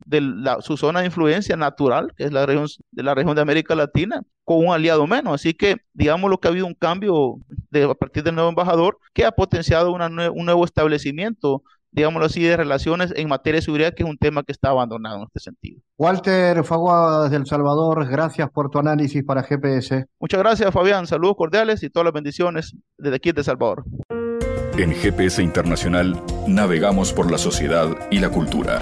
su 0.60 0.76
zona 0.76 1.00
de 1.00 1.06
influencia 1.06 1.56
natural, 1.56 2.12
que 2.16 2.24
es 2.24 2.32
la 2.32 2.46
región 2.46 2.68
de 2.92 3.02
la 3.02 3.14
región 3.14 3.34
de 3.34 3.42
América 3.42 3.74
Latina, 3.74 4.22
con 4.44 4.64
un 4.64 4.72
aliado 4.72 5.06
menos. 5.06 5.34
Así 5.34 5.52
que 5.52 5.76
digamos 5.92 6.30
lo 6.30 6.38
que 6.38 6.46
ha 6.46 6.52
habido 6.52 6.66
un 6.66 6.74
cambio 6.74 7.38
de, 7.70 7.82
a 7.84 7.94
partir 7.94 8.22
del 8.22 8.36
nuevo 8.36 8.50
embajador 8.50 8.98
que 9.12 9.24
ha 9.24 9.32
potenciado 9.32 9.92
un 9.92 10.46
nuevo 10.46 10.64
establecimiento 10.64 11.64
digámoslo 11.90 12.26
así, 12.26 12.42
de 12.42 12.56
relaciones 12.56 13.12
en 13.16 13.28
materia 13.28 13.58
de 13.58 13.62
seguridad, 13.62 13.94
que 13.94 14.02
es 14.02 14.08
un 14.08 14.18
tema 14.18 14.42
que 14.42 14.52
está 14.52 14.70
abandonado 14.70 15.18
en 15.18 15.22
este 15.24 15.40
sentido. 15.40 15.80
Walter 15.96 16.62
Fagua 16.64 17.24
desde 17.24 17.36
El 17.36 17.46
Salvador, 17.46 18.08
gracias 18.08 18.50
por 18.50 18.70
tu 18.70 18.78
análisis 18.78 19.24
para 19.24 19.42
GPS. 19.42 20.06
Muchas 20.20 20.40
gracias, 20.40 20.72
Fabián. 20.72 21.06
Saludos 21.06 21.36
cordiales 21.36 21.82
y 21.82 21.90
todas 21.90 22.04
las 22.04 22.14
bendiciones 22.14 22.74
desde 22.96 23.16
aquí 23.16 23.32
de 23.32 23.40
El 23.40 23.44
Salvador. 23.44 23.84
En 24.78 24.92
GPS 24.92 25.42
Internacional 25.42 26.22
navegamos 26.46 27.12
por 27.12 27.30
la 27.30 27.38
sociedad 27.38 27.88
y 28.12 28.20
la 28.20 28.28
cultura. 28.28 28.78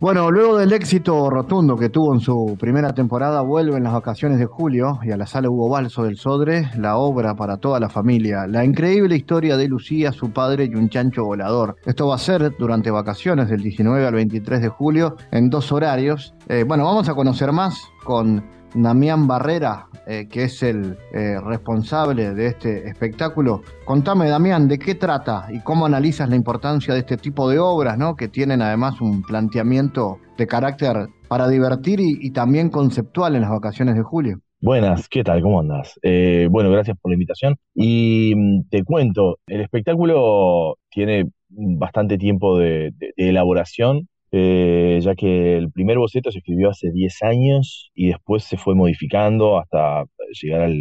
Bueno, 0.00 0.30
luego 0.30 0.58
del 0.58 0.72
éxito 0.72 1.28
rotundo 1.28 1.76
que 1.76 1.88
tuvo 1.88 2.14
en 2.14 2.20
su 2.20 2.56
primera 2.56 2.94
temporada, 2.94 3.40
vuelve 3.40 3.78
en 3.78 3.82
las 3.82 3.92
vacaciones 3.92 4.38
de 4.38 4.46
julio 4.46 5.00
y 5.02 5.10
a 5.10 5.16
la 5.16 5.26
sala 5.26 5.50
Hugo 5.50 5.68
Balso 5.68 6.04
del 6.04 6.16
Sodre 6.16 6.70
la 6.76 6.98
obra 6.98 7.34
para 7.34 7.56
toda 7.56 7.80
la 7.80 7.88
familia, 7.88 8.46
la 8.46 8.64
increíble 8.64 9.16
historia 9.16 9.56
de 9.56 9.66
Lucía, 9.66 10.12
su 10.12 10.30
padre 10.30 10.66
y 10.70 10.76
un 10.76 10.88
chancho 10.88 11.24
volador. 11.24 11.74
Esto 11.84 12.06
va 12.06 12.14
a 12.14 12.18
ser 12.18 12.56
durante 12.56 12.92
vacaciones 12.92 13.48
del 13.48 13.60
19 13.60 14.06
al 14.06 14.14
23 14.14 14.60
de 14.60 14.68
julio 14.68 15.16
en 15.32 15.50
dos 15.50 15.72
horarios. 15.72 16.32
Eh, 16.48 16.62
bueno, 16.64 16.84
vamos 16.84 17.08
a 17.08 17.16
conocer 17.16 17.50
más 17.50 17.76
con 18.04 18.44
Damián 18.74 19.26
Barrera, 19.26 19.86
eh, 20.06 20.28
que 20.30 20.44
es 20.44 20.62
el 20.62 20.96
eh, 21.12 21.40
responsable 21.40 22.34
de 22.34 22.46
este 22.46 22.88
espectáculo. 22.88 23.62
Contame, 23.84 24.28
Damián, 24.28 24.68
¿de 24.68 24.78
qué 24.78 24.94
trata 24.94 25.48
y 25.50 25.60
cómo 25.60 25.86
analizas 25.86 26.28
la 26.28 26.36
importancia 26.36 26.94
de 26.94 27.00
este 27.00 27.16
tipo 27.16 27.48
de 27.48 27.58
obras, 27.58 27.98
¿no? 27.98 28.16
que 28.16 28.28
tienen 28.28 28.62
además 28.62 29.00
un 29.00 29.22
planteamiento 29.22 30.18
de 30.36 30.46
carácter 30.46 31.08
para 31.28 31.48
divertir 31.48 32.00
y, 32.00 32.30
también 32.30 32.70
conceptual 32.70 33.34
en 33.34 33.42
las 33.42 33.50
vacaciones 33.50 33.96
de 33.96 34.02
julio? 34.02 34.40
Buenas, 34.60 35.08
¿qué 35.08 35.22
tal? 35.22 35.40
¿Cómo 35.40 35.60
andas? 35.60 35.98
Eh, 36.02 36.48
bueno, 36.50 36.70
gracias 36.70 36.96
por 37.00 37.10
la 37.10 37.14
invitación. 37.14 37.56
Y 37.74 38.34
mm, 38.34 38.68
te 38.70 38.82
cuento, 38.82 39.38
el 39.46 39.60
espectáculo 39.60 40.76
tiene 40.90 41.30
bastante 41.48 42.18
tiempo 42.18 42.58
de 42.58 42.92
elaboración 43.16 44.08
eh, 44.30 44.98
ya 45.02 45.14
que 45.14 45.56
el 45.56 45.70
primer 45.72 45.98
boceto 45.98 46.30
se 46.30 46.38
escribió 46.38 46.70
hace 46.70 46.90
10 46.90 47.22
años 47.22 47.90
y 47.94 48.08
después 48.08 48.44
se 48.44 48.56
fue 48.58 48.74
modificando 48.74 49.58
hasta 49.58 50.04
llegar 50.42 50.62
al, 50.62 50.76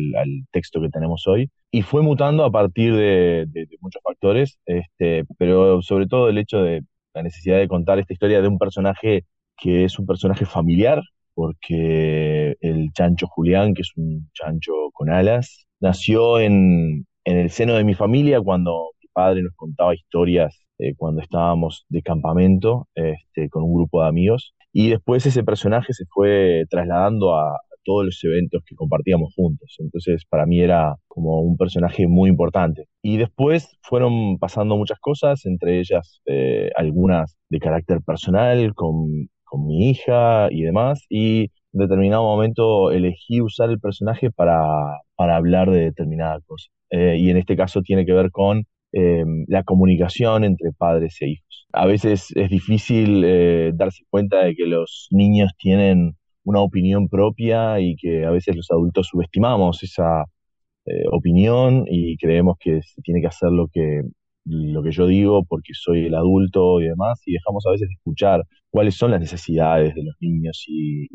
texto 0.52 0.82
que 0.82 0.90
tenemos 0.90 1.28
hoy. 1.28 1.50
Y 1.72 1.82
fue 1.82 2.02
mutando 2.02 2.44
a 2.44 2.52
partir 2.52 2.96
de, 2.96 3.48
muchos 3.82 4.02
factores, 4.04 4.60
este, 4.66 5.26
pero 5.38 5.82
sobre 5.82 6.08
todo 6.08 6.30
el 6.30 6.38
hecho 6.38 6.62
de 6.62 6.84
la 7.14 7.24
necesidad 7.24 7.58
de 7.58 7.68
contar 7.68 8.00
esta 8.00 8.14
historia 8.14 8.42
de 8.42 8.48
un 8.48 8.58
personaje 8.58 9.26
que 9.58 9.86
es 9.86 9.98
un 10.00 10.06
personaje 10.06 10.46
familiar, 10.46 11.02
porque 11.34 12.56
el 12.62 12.92
chancho 12.94 13.28
Julián, 13.28 13.74
que 13.74 13.82
es 13.82 13.92
un 13.96 14.30
chancho 14.34 14.74
con 14.94 15.10
alas, 15.10 15.68
nació 15.80 16.40
en, 16.40 17.06
en 17.26 17.38
el 17.38 17.50
seno 17.50 17.76
de 17.76 17.84
mi 17.84 17.94
familia 17.94 18.42
cuando 18.42 18.92
mi 19.02 19.08
padre 19.14 19.44
nos 19.44 19.54
contaba 19.56 19.96
historias 19.96 20.67
eh, 20.80 20.94
cuando 20.96 21.22
estábamos 21.22 21.86
de 21.90 22.02
campamento 22.02 22.88
este, 22.96 23.50
con 23.50 23.64
un 23.64 23.74
grupo 23.74 24.02
de 24.02 24.10
amigos. 24.10 24.54
Y 24.74 24.90
después 24.90 25.26
ese 25.26 25.44
personaje 25.44 25.94
se 25.94 26.06
fue 26.14 26.66
trasladando 26.70 27.36
a, 27.36 27.58
todos 27.88 28.06
los 28.06 28.24
eventos 28.26 28.62
que 28.68 28.76
compartíamos 28.76 29.34
juntos. 29.34 29.78
Entonces 29.80 30.26
para 30.30 30.46
mí 30.46 30.60
era 30.60 30.98
como 31.08 31.42
un 31.42 31.56
personaje 31.58 32.06
muy 32.08 32.30
importante. 32.30 32.86
Y 33.02 33.18
después 33.18 33.78
fueron 33.82 34.38
pasando 34.40 34.76
muchas 34.76 35.00
cosas, 35.00 35.46
entre 35.46 35.80
ellas 35.80 36.22
eh, 36.26 36.70
algunas 36.76 37.38
de 37.50 37.60
carácter 37.60 38.02
personal 38.06 38.74
con, 38.76 39.30
con, 39.46 39.66
mi 39.66 39.90
hija 39.90 40.50
y 40.52 40.64
demás. 40.64 41.06
Y 41.10 41.44
en 41.74 41.80
determinado 41.80 42.24
momento 42.24 42.92
elegí 42.92 43.42
usar 43.42 43.70
el 43.70 43.80
personaje 43.80 44.32
para, 44.32 44.60
para 45.16 45.38
hablar 45.38 45.72
de 45.72 45.80
determinada 45.86 46.40
cosa. 46.46 46.68
Eh, 46.90 47.18
y 47.20 47.30
en 47.30 47.38
este 47.38 47.56
caso 47.56 47.82
tiene 47.82 48.06
que 48.06 48.14
ver 48.14 48.32
con 48.32 48.66
Em, 48.94 49.46
la 49.48 49.64
comunicación 49.64 50.44
entre 50.46 50.72
padres 50.72 51.22
e 51.22 51.28
hijos. 51.32 51.68
A 51.74 51.86
veces 51.86 52.32
es 52.36 52.50
difícil 52.50 53.22
eh, 53.26 53.72
darse 53.76 54.04
cuenta 54.10 54.46
de 54.46 54.56
que 54.56 54.66
los 54.66 55.08
niños 55.12 55.52
tienen 55.58 56.16
una 56.44 56.62
opinión 56.62 57.10
propia 57.10 57.80
y 57.82 57.96
que 57.98 58.26
a 58.26 58.32
veces 58.32 58.56
los 58.56 58.72
adultos 58.72 59.08
subestimamos 59.08 59.84
esa 59.84 60.24
eh, 60.86 61.04
opinión 61.12 61.86
y 61.90 62.18
creemos 62.18 62.58
que 62.60 62.82
se 62.82 63.02
tiene 63.02 63.22
que 63.22 63.28
hacer 63.28 63.52
lo 63.52 63.68
que, 63.68 64.04
lo 64.46 64.82
que 64.84 64.92
yo 64.92 65.08
digo 65.08 65.44
porque 65.46 65.74
soy 65.74 66.06
el 66.06 66.16
adulto 66.16 66.80
y 66.82 66.88
demás 66.88 67.22
y 67.26 67.34
dejamos 67.34 67.66
a 67.68 67.72
veces 67.72 67.90
de 67.90 67.94
escuchar 67.96 68.44
cuáles 68.70 68.96
son 68.96 69.12
las 69.12 69.20
necesidades 69.20 69.96
de 69.96 70.04
los 70.04 70.16
niños 70.22 70.64
y, 70.68 71.08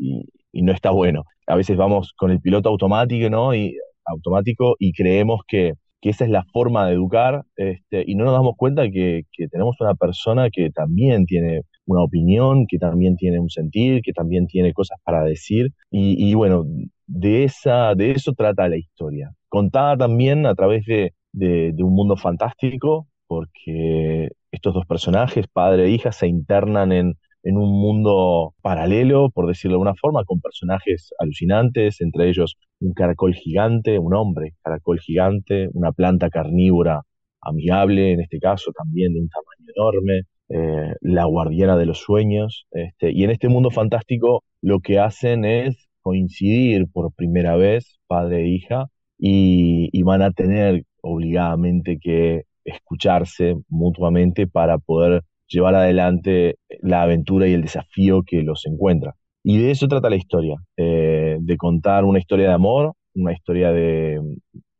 y 0.51 0.61
no 0.61 0.71
está 0.73 0.91
bueno. 0.91 1.23
A 1.47 1.55
veces 1.55 1.75
vamos 1.77 2.13
con 2.15 2.31
el 2.31 2.39
piloto 2.39 2.69
automático, 2.69 3.29
¿no? 3.29 3.55
Y, 3.55 3.75
automático 4.05 4.75
y 4.79 4.93
creemos 4.93 5.41
que 5.47 5.73
que 6.03 6.09
esa 6.09 6.25
es 6.25 6.31
la 6.31 6.43
forma 6.51 6.85
de 6.85 6.95
educar 6.95 7.45
este, 7.55 8.03
y 8.05 8.15
no 8.15 8.25
nos 8.25 8.33
damos 8.33 8.57
cuenta 8.57 8.89
que, 8.91 9.23
tenemos 9.49 9.77
una 9.79 9.95
persona 9.95 10.49
que 10.49 10.69
también 10.69 11.25
tiene 11.25 11.61
una 11.85 12.03
opinión, 12.03 12.65
que 12.67 12.77
también 12.77 13.15
tiene 13.15 13.39
un 13.39 13.49
sentir, 13.49 14.01
que 14.01 14.11
también 14.11 14.45
tiene 14.47 14.73
cosas 14.73 14.99
para 15.05 15.23
decir 15.23 15.69
y, 15.89 16.33
bueno, 16.33 16.65
de, 17.07 17.45
esa, 17.45 17.95
de 17.95 18.11
eso 18.11 18.33
trata 18.33 18.67
la 18.67 18.75
historia. 18.75 19.31
Contada 19.47 19.95
también 19.95 20.45
a 20.45 20.55
través 20.55 20.85
de, 20.85 21.13
de 21.31 21.83
un 21.83 21.95
mundo 21.95 22.17
fantástico, 22.17 23.07
porque 23.25 24.27
estos 24.51 24.73
dos 24.73 24.85
personajes, 24.85 25.47
padre 25.47 25.85
e 25.85 25.89
hija, 25.91 26.11
se 26.11 26.27
internan 26.27 26.91
en, 26.91 27.15
en 27.43 27.57
un 27.57 27.69
mundo 27.69 28.53
paralelo, 28.61 29.29
por 29.29 29.47
decirlo 29.47 29.73
de 29.73 29.75
alguna 29.75 29.95
forma, 29.95 30.23
con 30.25 30.39
personajes 30.39 31.13
alucinantes, 31.19 32.01
entre 32.01 32.29
ellos 32.29 32.57
un 32.79 32.93
caracol 32.93 33.33
gigante, 33.35 33.99
un 33.99 34.15
hombre 34.15 34.53
caracol 34.63 34.99
gigante, 34.99 35.67
una 35.73 35.91
planta 35.91 36.29
carnívora 36.29 37.01
amigable, 37.41 38.13
en 38.13 38.21
este 38.21 38.39
caso 38.39 38.71
también 38.71 39.13
de 39.13 39.19
un 39.21 39.29
tamaño 39.29 39.71
enorme, 39.75 40.21
eh, 40.49 40.95
la 41.01 41.25
guardiana 41.25 41.77
de 41.77 41.85
los 41.85 41.99
sueños. 41.99 42.65
Este, 42.71 43.11
y 43.11 43.23
en 43.23 43.31
este 43.31 43.49
mundo 43.49 43.71
fantástico 43.71 44.43
lo 44.61 44.79
que 44.79 44.99
hacen 44.99 45.45
es 45.45 45.89
coincidir 46.01 46.87
por 46.91 47.13
primera 47.13 47.55
vez, 47.57 47.99
padre 48.07 48.43
e 48.43 48.47
hija, 48.47 48.85
y, 49.17 49.89
y 49.91 50.03
van 50.03 50.21
a 50.21 50.31
tener 50.31 50.83
obligadamente 51.01 51.97
que 51.99 52.43
escucharse 52.65 53.55
mutuamente 53.67 54.47
para 54.47 54.77
poder 54.77 55.23
llevar 55.47 55.75
adelante 55.75 56.55
la 56.81 57.03
aventura 57.03 57.47
y 57.47 57.53
el 57.53 57.61
desafío 57.61 58.23
que 58.23 58.43
los 58.43 58.65
encuentra. 58.65 59.15
Y 59.43 59.57
de 59.57 59.71
eso 59.71 59.87
trata 59.87 60.09
la 60.09 60.15
historia, 60.15 60.55
eh, 60.77 61.37
de 61.39 61.57
contar 61.57 62.05
una 62.05 62.19
historia 62.19 62.47
de 62.47 62.53
amor, 62.53 62.93
una 63.13 63.33
historia 63.33 63.71
de, 63.71 64.19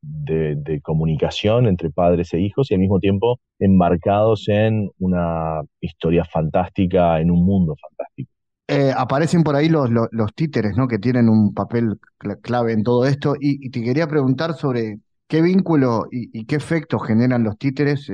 de, 0.04 0.82
comunicación 0.82 1.68
entre 1.68 1.90
padres 1.90 2.34
e 2.34 2.40
hijos 2.40 2.70
y 2.70 2.74
al 2.74 2.80
mismo 2.80 3.00
tiempo 3.00 3.40
embarcados 3.60 4.48
en 4.48 4.90
una 5.00 5.62
historia 5.80 6.26
fantástica, 6.26 7.20
en 7.20 7.32
un 7.32 7.46
mundo 7.46 7.76
fantástico. 7.80 8.32
Eh, 8.68 8.92
aparecen 8.96 9.44
por 9.44 9.56
ahí 9.56 9.70
los, 9.70 9.90
los, 9.90 10.34
títeres, 10.34 10.78
¿no? 10.78 10.88
Que 10.88 10.98
tienen 10.98 11.30
un 11.30 11.54
papel 11.54 12.00
clave 12.42 12.74
en 12.74 12.84
todo 12.84 13.06
esto. 13.06 13.36
Y, 13.40 13.70
te 13.70 13.82
quería 13.84 14.08
preguntar 14.08 14.54
sobre 14.56 15.00
qué 15.28 15.42
vínculo 15.42 16.06
y, 16.10 16.46
qué 16.46 16.56
efecto 16.56 17.00
generan 17.00 17.44
los 17.44 17.58
títeres 17.58 18.10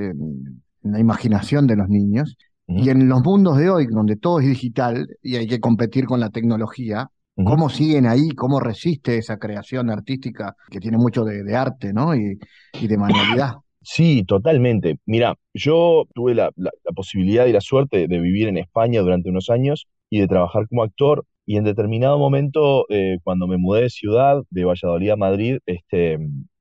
en 0.82 0.92
la 0.92 1.00
imaginación 1.00 1.66
de 1.66 1.76
los 1.76 1.88
niños 1.88 2.36
y 2.66 2.88
en 2.88 3.08
los 3.08 3.22
mundos 3.22 3.58
de 3.58 3.68
hoy, 3.68 3.86
donde 3.86 4.16
todo 4.16 4.40
es 4.40 4.46
digital 4.46 5.08
y 5.22 5.36
hay 5.36 5.48
que 5.48 5.58
competir 5.58 6.04
con 6.06 6.20
la 6.20 6.30
tecnología, 6.30 7.08
¿cómo 7.34 7.68
siguen 7.68 8.06
ahí? 8.06 8.30
¿Cómo 8.30 8.60
resiste 8.60 9.18
esa 9.18 9.38
creación 9.38 9.90
artística 9.90 10.54
que 10.70 10.78
tiene 10.78 10.96
mucho 10.96 11.24
de, 11.24 11.56
arte 11.56 11.92
¿no? 11.92 12.14
y, 12.14 12.38
de 12.72 12.96
manualidad? 12.96 13.54
Sí, 13.82 14.24
totalmente. 14.24 14.98
Mira, 15.06 15.34
yo 15.52 16.04
tuve 16.14 16.34
la, 16.34 16.50
posibilidad 16.94 17.46
y 17.46 17.52
la 17.52 17.60
suerte 17.60 18.06
de 18.06 18.20
vivir 18.20 18.46
en 18.46 18.58
España 18.58 19.00
durante 19.00 19.30
unos 19.30 19.50
años 19.50 19.86
y 20.08 20.20
de 20.20 20.28
trabajar 20.28 20.68
como 20.68 20.82
actor. 20.84 21.24
Y 21.46 21.56
en 21.56 21.64
determinado 21.64 22.18
momento, 22.18 22.84
eh, 22.90 23.18
cuando 23.24 23.48
me 23.48 23.56
mudé 23.56 23.82
de 23.82 23.90
ciudad, 23.90 24.42
de 24.50 24.64
Valladolid 24.64 25.10
a 25.10 25.16
Madrid, 25.16 25.58
este, 25.66 26.18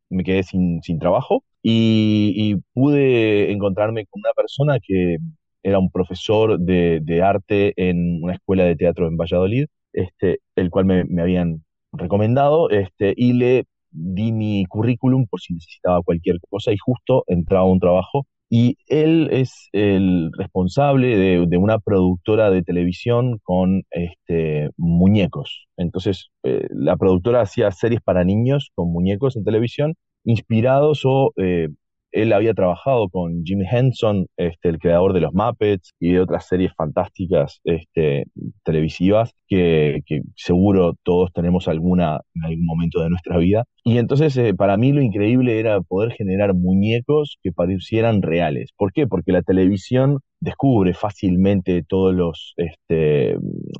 me 0.09 0.23
quedé 0.23 0.43
sin, 0.43 0.81
sin 0.81 0.99
trabajo 0.99 1.43
y, 1.61 2.33
y, 2.35 2.55
pude 2.73 3.51
encontrarme 3.51 4.05
con 4.05 4.21
una 4.21 4.33
persona 4.33 4.79
que 4.81 5.17
era 5.63 5.79
un 5.79 5.91
profesor 5.91 6.59
de, 6.59 7.21
arte 7.23 7.73
en 7.75 8.23
una 8.23 8.33
escuela 8.33 8.63
de 8.63 8.75
teatro 8.75 9.07
en 9.07 9.17
Valladolid, 9.17 9.65
este, 9.93 10.39
el 10.55 10.69
cual 10.69 10.85
me, 10.85 11.21
habían 11.21 11.63
recomendado, 11.91 12.69
este, 12.69 13.13
y 13.15 13.33
le 13.33 13.65
di 13.91 14.31
mi 14.31 14.65
currículum 14.65 15.25
por 15.27 15.41
si 15.41 15.53
necesitaba 15.53 16.01
cualquier 16.03 16.37
cosa 16.49 16.71
y 16.71 16.77
justo 16.77 17.23
entraba 17.27 17.65
un 17.65 17.79
trabajo. 17.79 18.25
Y 18.49 18.77
él 18.87 19.29
es 19.31 19.69
el 19.73 20.31
responsable 20.37 21.17
de, 21.17 21.57
una 21.57 21.77
productora 21.79 22.49
de 22.49 22.63
televisión 22.63 23.39
con 23.43 23.83
este, 23.91 24.69
muñecos. 24.75 25.67
Entonces, 25.77 26.29
eh, 26.43 26.67
la 26.71 26.97
productora 26.97 27.41
hacía 27.41 27.71
series 27.71 28.01
para 28.01 28.23
niños 28.23 28.71
con 28.73 28.91
muñecos 28.91 29.35
en 29.35 29.43
televisión, 29.43 29.93
inspirados 30.23 31.01
o 31.05 31.31
eh, 31.37 31.69
él 32.11 32.33
había 32.33 32.53
trabajado 32.53 33.09
con 33.09 33.43
Jimmy 33.45 33.65
Henson, 33.69 34.27
este, 34.37 34.69
el 34.69 34.79
creador 34.79 35.13
de 35.13 35.21
los 35.21 35.33
Muppets 35.33 35.93
y 35.99 36.13
de 36.13 36.21
otras 36.21 36.47
series 36.47 36.71
fantásticas 36.75 37.61
este, 37.63 38.25
televisivas 38.63 39.33
que, 39.47 40.01
seguro 40.35 40.95
todos 41.03 41.31
tenemos 41.33 41.67
alguna 41.67 42.19
en 42.35 42.45
algún 42.45 42.65
momento 42.65 43.01
de 43.01 43.09
nuestra 43.09 43.37
vida. 43.37 43.65
Y 43.89 43.97
entonces 43.97 44.37
eh, 44.37 44.53
para 44.53 44.77
mí 44.77 44.93
lo 44.93 45.01
increíble 45.01 45.59
era 45.59 45.81
poder 45.81 46.11
generar 46.11 46.53
muñecos 46.53 47.39
que 47.41 47.51
parecieran 47.51 48.21
reales. 48.21 48.69
¿Por 48.77 48.93
qué? 48.93 49.07
Porque 49.07 49.31
la 49.31 49.41
televisión 49.41 50.19
descubre 50.39 50.93
fácilmente 50.93 51.83
todos 51.83 52.13
los, 52.13 52.53
este, 52.57 53.35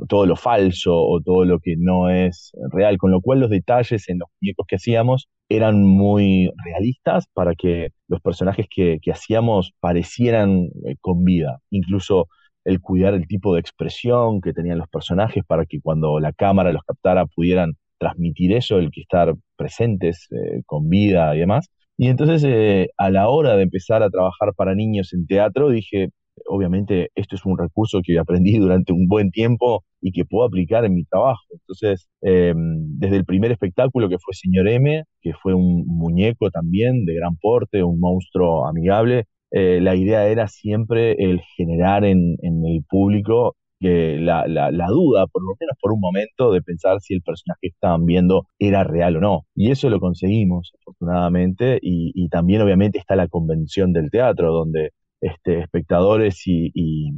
todo 0.07 0.25
lo 0.25 0.35
falso 0.35 0.95
o 0.97 1.21
todo 1.21 1.45
lo 1.45 1.59
que 1.59 1.75
no 1.77 2.09
es 2.09 2.51
real, 2.71 2.97
con 2.97 3.11
lo 3.11 3.21
cual 3.21 3.39
los 3.39 3.51
detalles 3.51 4.09
en 4.09 4.17
los 4.17 4.29
muñecos 4.41 4.65
que 4.67 4.77
hacíamos 4.77 5.29
eran 5.47 5.83
muy 5.83 6.49
realistas 6.65 7.27
para 7.31 7.53
que 7.53 7.89
los 8.07 8.19
personajes 8.19 8.65
que, 8.67 8.99
hacíamos 9.13 9.73
parecieran 9.79 10.69
eh, 10.87 10.95
con 11.01 11.23
vida. 11.23 11.59
Incluso 11.69 12.29
el 12.65 12.81
cuidar 12.81 13.13
el 13.13 13.27
tipo 13.27 13.53
de 13.53 13.59
expresión 13.59 14.41
que 14.41 14.53
tenían 14.53 14.79
los 14.79 14.89
personajes 14.89 15.43
para 15.45 15.67
que 15.67 15.79
cuando 15.81 16.19
la 16.19 16.33
cámara 16.33 16.73
los 16.73 16.81
captara 16.83 17.27
pudieran 17.27 17.73
transmitir 17.99 18.53
eso, 18.53 18.79
el 18.79 18.89
que 18.89 19.01
estar 19.01 19.35
presentes 19.59 20.27
eh, 20.31 20.61
con 20.65 20.89
vida 20.89 21.35
y 21.35 21.39
demás. 21.39 21.69
Y 21.97 22.07
entonces 22.07 22.43
eh, 22.47 22.87
a 22.97 23.09
la 23.11 23.29
hora 23.29 23.57
de 23.57 23.63
empezar 23.63 24.01
a 24.03 24.09
trabajar 24.09 24.53
para 24.55 24.73
niños 24.73 25.13
en 25.13 25.27
teatro 25.27 25.69
dije, 25.69 26.09
obviamente 26.47 27.09
esto 27.15 27.35
es 27.35 27.45
un 27.45 27.57
recurso 27.57 27.99
que 28.03 28.17
aprendí 28.17 28.57
durante 28.57 28.93
un 28.93 29.07
buen 29.07 29.31
tiempo 29.31 29.83
y 30.01 30.11
que 30.13 30.25
puedo 30.25 30.47
aplicar 30.47 30.85
en 30.85 30.93
mi 30.95 31.03
trabajo. 31.03 31.43
Entonces, 31.51 32.07
em, 32.21 32.55
desde 32.99 33.17
el 33.17 33.25
primer 33.25 33.51
espectáculo 33.51 34.07
que 34.07 34.17
fue 34.19 34.33
Señor 34.33 34.69
M, 34.69 35.03
que 35.21 35.33
fue 35.33 35.53
un 35.53 35.85
muñeco 35.85 36.49
también 36.51 37.05
de 37.05 37.15
gran 37.15 37.35
porte, 37.35 37.83
un 37.83 37.99
monstruo 37.99 38.65
amigable, 38.65 39.25
eh, 39.51 39.79
la 39.81 39.95
idea 39.95 40.27
era 40.27 40.47
siempre 40.47 41.15
el 41.17 41.41
generar 41.57 42.05
en, 42.05 42.37
el 42.41 42.83
público 42.87 43.55
la, 43.79 44.87
duda, 44.89 45.27
por 45.27 45.41
lo 45.43 45.55
menos 45.59 45.75
por 45.81 45.93
un 45.93 45.99
momento, 45.99 46.51
de 46.51 46.61
pensar 46.61 46.99
si 47.01 47.13
el 47.13 47.21
personaje 47.21 47.59
que 47.61 47.67
estaban 47.69 48.05
viendo 48.05 48.47
era 48.59 48.83
real 48.83 49.17
o 49.17 49.21
no. 49.21 49.45
Y 49.55 49.71
eso 49.71 49.89
lo 49.89 49.99
conseguimos, 49.99 50.73
afortunadamente, 50.81 51.79
y 51.81 52.27
también 52.29 52.61
obviamente 52.61 52.99
está 52.99 53.15
la 53.15 53.27
convención 53.27 53.93
del 53.93 54.11
teatro, 54.11 54.51
donde 54.51 54.91
este, 55.21 55.59
espectadores 55.59 56.43
y, 56.45 57.11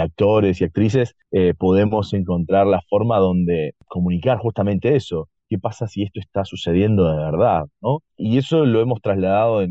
actores 0.00 0.60
y 0.60 0.64
actrices, 0.64 1.14
eh, 1.32 1.54
podemos 1.58 2.12
encontrar 2.12 2.66
la 2.66 2.80
forma 2.88 3.18
donde 3.18 3.72
comunicar 3.86 4.38
justamente 4.38 4.94
eso. 4.96 5.28
¿Qué 5.48 5.58
pasa 5.58 5.88
si 5.88 6.02
esto 6.02 6.20
está 6.20 6.44
sucediendo 6.44 7.10
de 7.10 7.16
verdad? 7.16 7.64
¿no? 7.80 8.00
Y 8.16 8.38
eso 8.38 8.66
lo 8.66 8.80
hemos 8.80 9.00
trasladado 9.00 9.60
a 9.60 9.66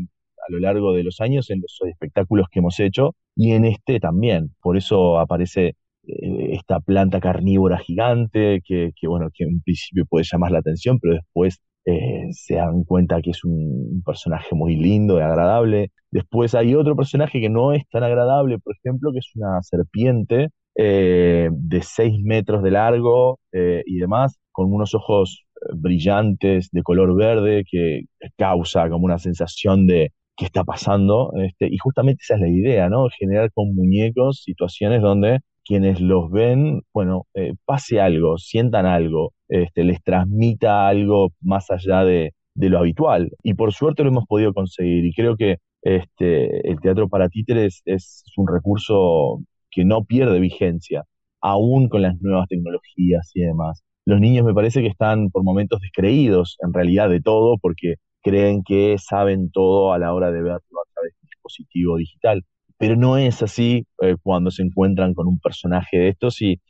lo 0.48 0.58
largo 0.58 0.92
de 0.92 1.04
los 1.04 1.20
años 1.20 1.50
en 1.50 1.60
los 1.60 1.78
espectáculos 1.88 2.48
que 2.50 2.58
hemos 2.58 2.80
hecho 2.80 3.14
y 3.36 3.52
en 3.52 3.64
este 3.64 4.00
también. 4.00 4.54
Por 4.60 4.76
eso 4.76 5.18
aparece 5.20 5.76
eh, 6.06 6.37
esta 6.68 6.80
planta 6.80 7.20
carnívora 7.20 7.78
gigante 7.78 8.60
que, 8.64 8.92
que, 8.94 9.08
bueno, 9.08 9.28
que 9.32 9.44
en 9.44 9.60
principio 9.62 10.04
puede 10.06 10.26
llamar 10.30 10.52
la 10.52 10.58
atención, 10.58 10.98
pero 11.00 11.14
después 11.14 11.60
eh, 11.86 12.28
se 12.32 12.56
dan 12.56 12.84
cuenta 12.84 13.22
que 13.22 13.30
es 13.30 13.42
un, 13.44 14.02
personaje 14.04 14.54
muy 14.54 14.76
lindo 14.76 15.18
y 15.18 15.22
agradable. 15.22 15.92
Después 16.10 16.54
hay 16.54 16.74
otro 16.74 16.94
personaje 16.96 17.40
que 17.40 17.48
no 17.48 17.72
es 17.72 17.88
tan 17.88 18.02
agradable, 18.04 18.58
por 18.58 18.74
ejemplo, 18.76 19.12
que 19.12 19.18
es 19.20 19.30
una 19.34 19.62
serpiente 19.62 20.48
eh, 20.76 21.48
de 21.52 21.82
6 21.82 22.20
metros 22.22 22.62
de 22.62 22.70
largo 22.70 23.40
eh, 23.52 23.82
y 23.86 23.98
demás, 23.98 24.38
con 24.52 24.72
unos 24.72 24.94
ojos 24.94 25.44
brillantes 25.74 26.68
de 26.70 26.82
color 26.82 27.16
verde 27.16 27.64
que 27.70 28.02
causa 28.36 28.88
como 28.90 29.06
una 29.06 29.18
sensación 29.18 29.86
de 29.86 30.12
qué 30.36 30.44
está 30.46 30.64
pasando. 30.64 31.32
Este, 31.42 31.66
y 31.72 31.78
justamente 31.78 32.22
esa 32.22 32.34
es 32.34 32.40
la 32.42 32.48
idea, 32.48 32.88
¿no? 32.90 33.08
Generar 33.18 33.50
con 33.52 33.74
muñecos 33.74 34.42
situaciones 34.44 35.02
donde 35.02 35.40
quienes 35.68 36.00
los 36.00 36.30
ven, 36.30 36.80
bueno, 36.94 37.26
pase 37.66 38.00
algo, 38.00 38.38
sientan 38.38 38.86
algo, 38.86 39.34
este, 39.48 39.84
les 39.84 40.02
transmita 40.02 40.88
algo 40.88 41.28
más 41.42 41.70
allá 41.70 42.04
de, 42.04 42.32
lo 42.54 42.78
habitual. 42.78 43.30
Y 43.42 43.54
por 43.54 43.74
suerte 43.74 44.02
lo 44.02 44.08
hemos 44.08 44.24
podido 44.26 44.54
conseguir. 44.54 45.04
Y 45.04 45.12
creo 45.12 45.36
que 45.36 45.58
este, 45.82 46.70
el 46.70 46.80
teatro 46.80 47.08
para 47.08 47.28
títeres 47.28 47.82
es, 47.84 48.24
un 48.38 48.48
recurso 48.48 49.40
que 49.70 49.84
no 49.84 50.04
pierde 50.04 50.40
vigencia, 50.40 51.04
aún 51.42 51.88
con 51.90 52.00
las 52.02 52.18
nuevas 52.20 52.48
tecnologías 52.48 53.30
y 53.34 53.42
demás. 53.42 53.82
Los 54.06 54.20
niños 54.20 54.46
me 54.46 54.54
parece 54.54 54.80
que 54.80 54.88
están 54.88 55.28
por 55.30 55.44
momentos 55.44 55.80
descreídos 55.80 56.56
en 56.60 56.72
realidad 56.72 57.10
de 57.10 57.20
todo 57.20 57.58
porque 57.58 57.96
creen 58.22 58.62
que 58.64 58.96
saben 58.98 59.50
todo 59.50 59.92
a 59.92 59.98
la 59.98 60.14
hora 60.14 60.32
de 60.32 60.42
verlo 60.42 60.56
a 60.56 60.92
través 60.94 61.12
del 61.20 61.28
dispositivo 61.28 61.98
digital 61.98 62.42
pero 62.78 62.96
no 62.96 63.18
es 63.18 63.42
así 63.42 63.86
eh, 64.00 64.16
cuando 64.22 64.50
se 64.52 64.62
encuentran 64.62 65.12
con 65.12 65.26
un 65.26 65.40
personaje 65.40 65.98
de 65.98 66.08
estos 66.10 66.40
y, 66.40 66.60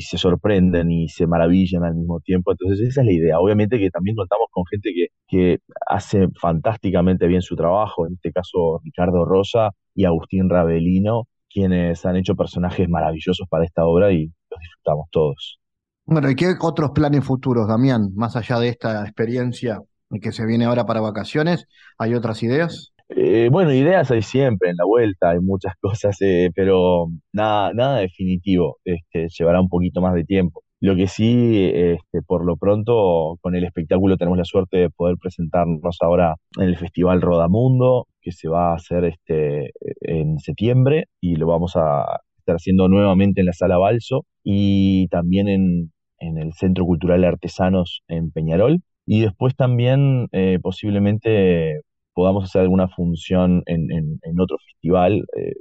se 0.00 0.18
sorprenden 0.18 0.90
y 0.92 1.08
se 1.08 1.26
maravillan 1.26 1.84
al 1.84 1.96
mismo 1.96 2.20
tiempo. 2.20 2.52
Entonces 2.52 2.88
esa 2.88 3.00
es 3.00 3.06
la 3.06 3.12
idea. 3.12 3.40
Obviamente 3.40 3.78
que 3.78 3.90
también 3.90 4.16
contamos 4.16 4.46
con 4.52 4.64
gente 4.66 4.90
que, 5.28 5.58
hace 5.88 6.28
fantásticamente 6.40 7.26
bien 7.26 7.42
su 7.42 7.56
trabajo, 7.56 8.06
en 8.06 8.14
este 8.14 8.30
caso 8.32 8.80
Ricardo 8.84 9.24
Rosa 9.24 9.70
y 9.94 10.04
Agustín 10.04 10.48
Ravelino, 10.48 11.26
quienes 11.50 12.04
han 12.06 12.16
hecho 12.16 12.36
personajes 12.36 12.88
maravillosos 12.88 13.46
para 13.48 13.64
esta 13.64 13.84
obra 13.84 14.12
y 14.12 14.26
los 14.50 14.60
disfrutamos 14.60 15.08
todos. 15.10 15.58
Bueno, 16.04 16.30
¿y 16.30 16.36
qué 16.36 16.54
otros 16.60 16.90
planes 16.92 17.24
futuros, 17.24 17.66
Damián? 17.66 18.10
Más 18.14 18.36
allá 18.36 18.58
de 18.60 18.68
esta 18.68 19.02
experiencia 19.02 19.80
que 20.20 20.32
se 20.32 20.46
viene 20.46 20.66
ahora 20.66 20.84
para 20.84 21.00
vacaciones, 21.00 21.66
¿hay 21.98 22.14
otras 22.14 22.42
ideas? 22.42 22.91
Eh, 23.16 23.48
bueno, 23.50 23.72
ideas 23.72 24.10
hay 24.10 24.22
siempre 24.22 24.70
en 24.70 24.76
la 24.76 24.84
vuelta, 24.84 25.30
hay 25.30 25.40
muchas 25.40 25.74
cosas, 25.80 26.16
eh, 26.22 26.50
pero 26.54 27.08
nada, 27.32 27.72
nada 27.74 27.98
definitivo. 27.98 28.78
Este, 28.84 29.28
llevará 29.28 29.60
un 29.60 29.68
poquito 29.68 30.00
más 30.00 30.14
de 30.14 30.24
tiempo. 30.24 30.62
Lo 30.80 30.96
que 30.96 31.06
sí, 31.06 31.70
este, 31.72 32.22
por 32.26 32.44
lo 32.44 32.56
pronto, 32.56 33.38
con 33.40 33.54
el 33.54 33.64
espectáculo 33.64 34.16
tenemos 34.16 34.38
la 34.38 34.44
suerte 34.44 34.78
de 34.78 34.90
poder 34.90 35.16
presentarnos 35.16 35.96
ahora 36.00 36.34
en 36.58 36.64
el 36.64 36.76
Festival 36.76 37.20
Rodamundo, 37.22 38.08
que 38.20 38.32
se 38.32 38.48
va 38.48 38.72
a 38.72 38.76
hacer 38.76 39.04
este, 39.04 39.70
en 40.00 40.40
septiembre 40.40 41.06
y 41.20 41.36
lo 41.36 41.46
vamos 41.46 41.76
a 41.76 42.20
estar 42.38 42.56
haciendo 42.56 42.88
nuevamente 42.88 43.40
en 43.40 43.46
la 43.46 43.52
Sala 43.52 43.78
Balso 43.78 44.24
y 44.42 45.06
también 45.08 45.48
en, 45.48 45.92
el 46.18 46.52
Centro 46.54 46.84
Cultural 46.84 47.24
Artesanos 47.24 48.02
en 48.08 48.32
Peñarol. 48.32 48.80
Y 49.06 49.20
después 49.20 49.54
también 49.56 50.28
eh, 50.32 50.58
posiblemente 50.62 51.82
podamos 52.14 52.44
hacer 52.44 52.62
alguna 52.62 52.88
función 52.88 53.62
en, 53.66 53.90
en, 53.90 54.40
otro 54.40 54.56
festival, 54.66 55.24
eh, 55.36 55.54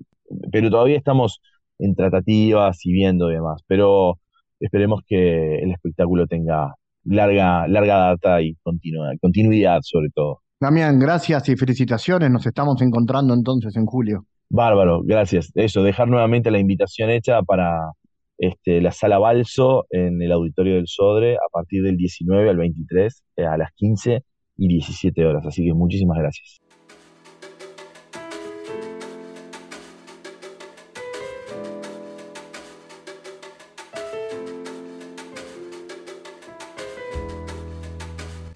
pero 0.52 0.70
todavía 0.70 0.98
estamos 0.98 1.42
en 1.80 1.96
tratativas 1.96 2.86
y 2.86 2.94
viendo 2.94 3.28
demás, 3.28 3.62
pero 3.68 4.20
esperemos 4.60 5.02
que 5.08 5.60
el 5.60 5.72
espectáculo 5.72 6.28
tenga 6.28 6.76
larga, 7.04 7.68
larga 7.68 7.98
data 7.98 8.42
y 8.42 8.56
continuidad 8.64 9.80
sobre 9.82 10.10
todo. 10.14 10.42
Damián, 10.60 11.00
gracias 11.00 11.50
y 11.50 11.56
felicitaciones. 11.56 12.30
Nos 12.30 12.46
estamos 12.46 12.80
encontrando 12.82 13.34
entonces 13.34 13.76
en 13.76 13.86
julio. 13.86 14.26
Bárbaro, 14.50 15.02
gracias. 15.04 15.52
Eso, 15.56 15.82
dejar 15.82 16.08
nuevamente 16.08 16.52
la 16.52 16.60
invitación 16.60 17.10
hecha 17.10 17.42
para 17.42 17.94
este, 18.38 18.82
la 18.82 18.92
sala 18.92 19.18
Balso 19.18 19.86
en 19.90 20.22
el 20.22 20.32
auditorio 20.32 20.76
del 20.76 20.88
Sodre 20.88 21.36
a 21.36 21.50
partir 21.52 21.84
del 21.84 21.98
19 21.98 22.50
al 22.50 22.58
23 22.58 23.24
eh, 23.38 23.46
a 23.46 23.58
las 23.58 23.72
15 23.74 24.24
y 24.62 24.68
17 24.68 25.26
horas. 25.26 25.44
Así 25.48 25.66
que 25.66 25.74
muchísimas 25.74 26.20
gracias. 26.20 26.62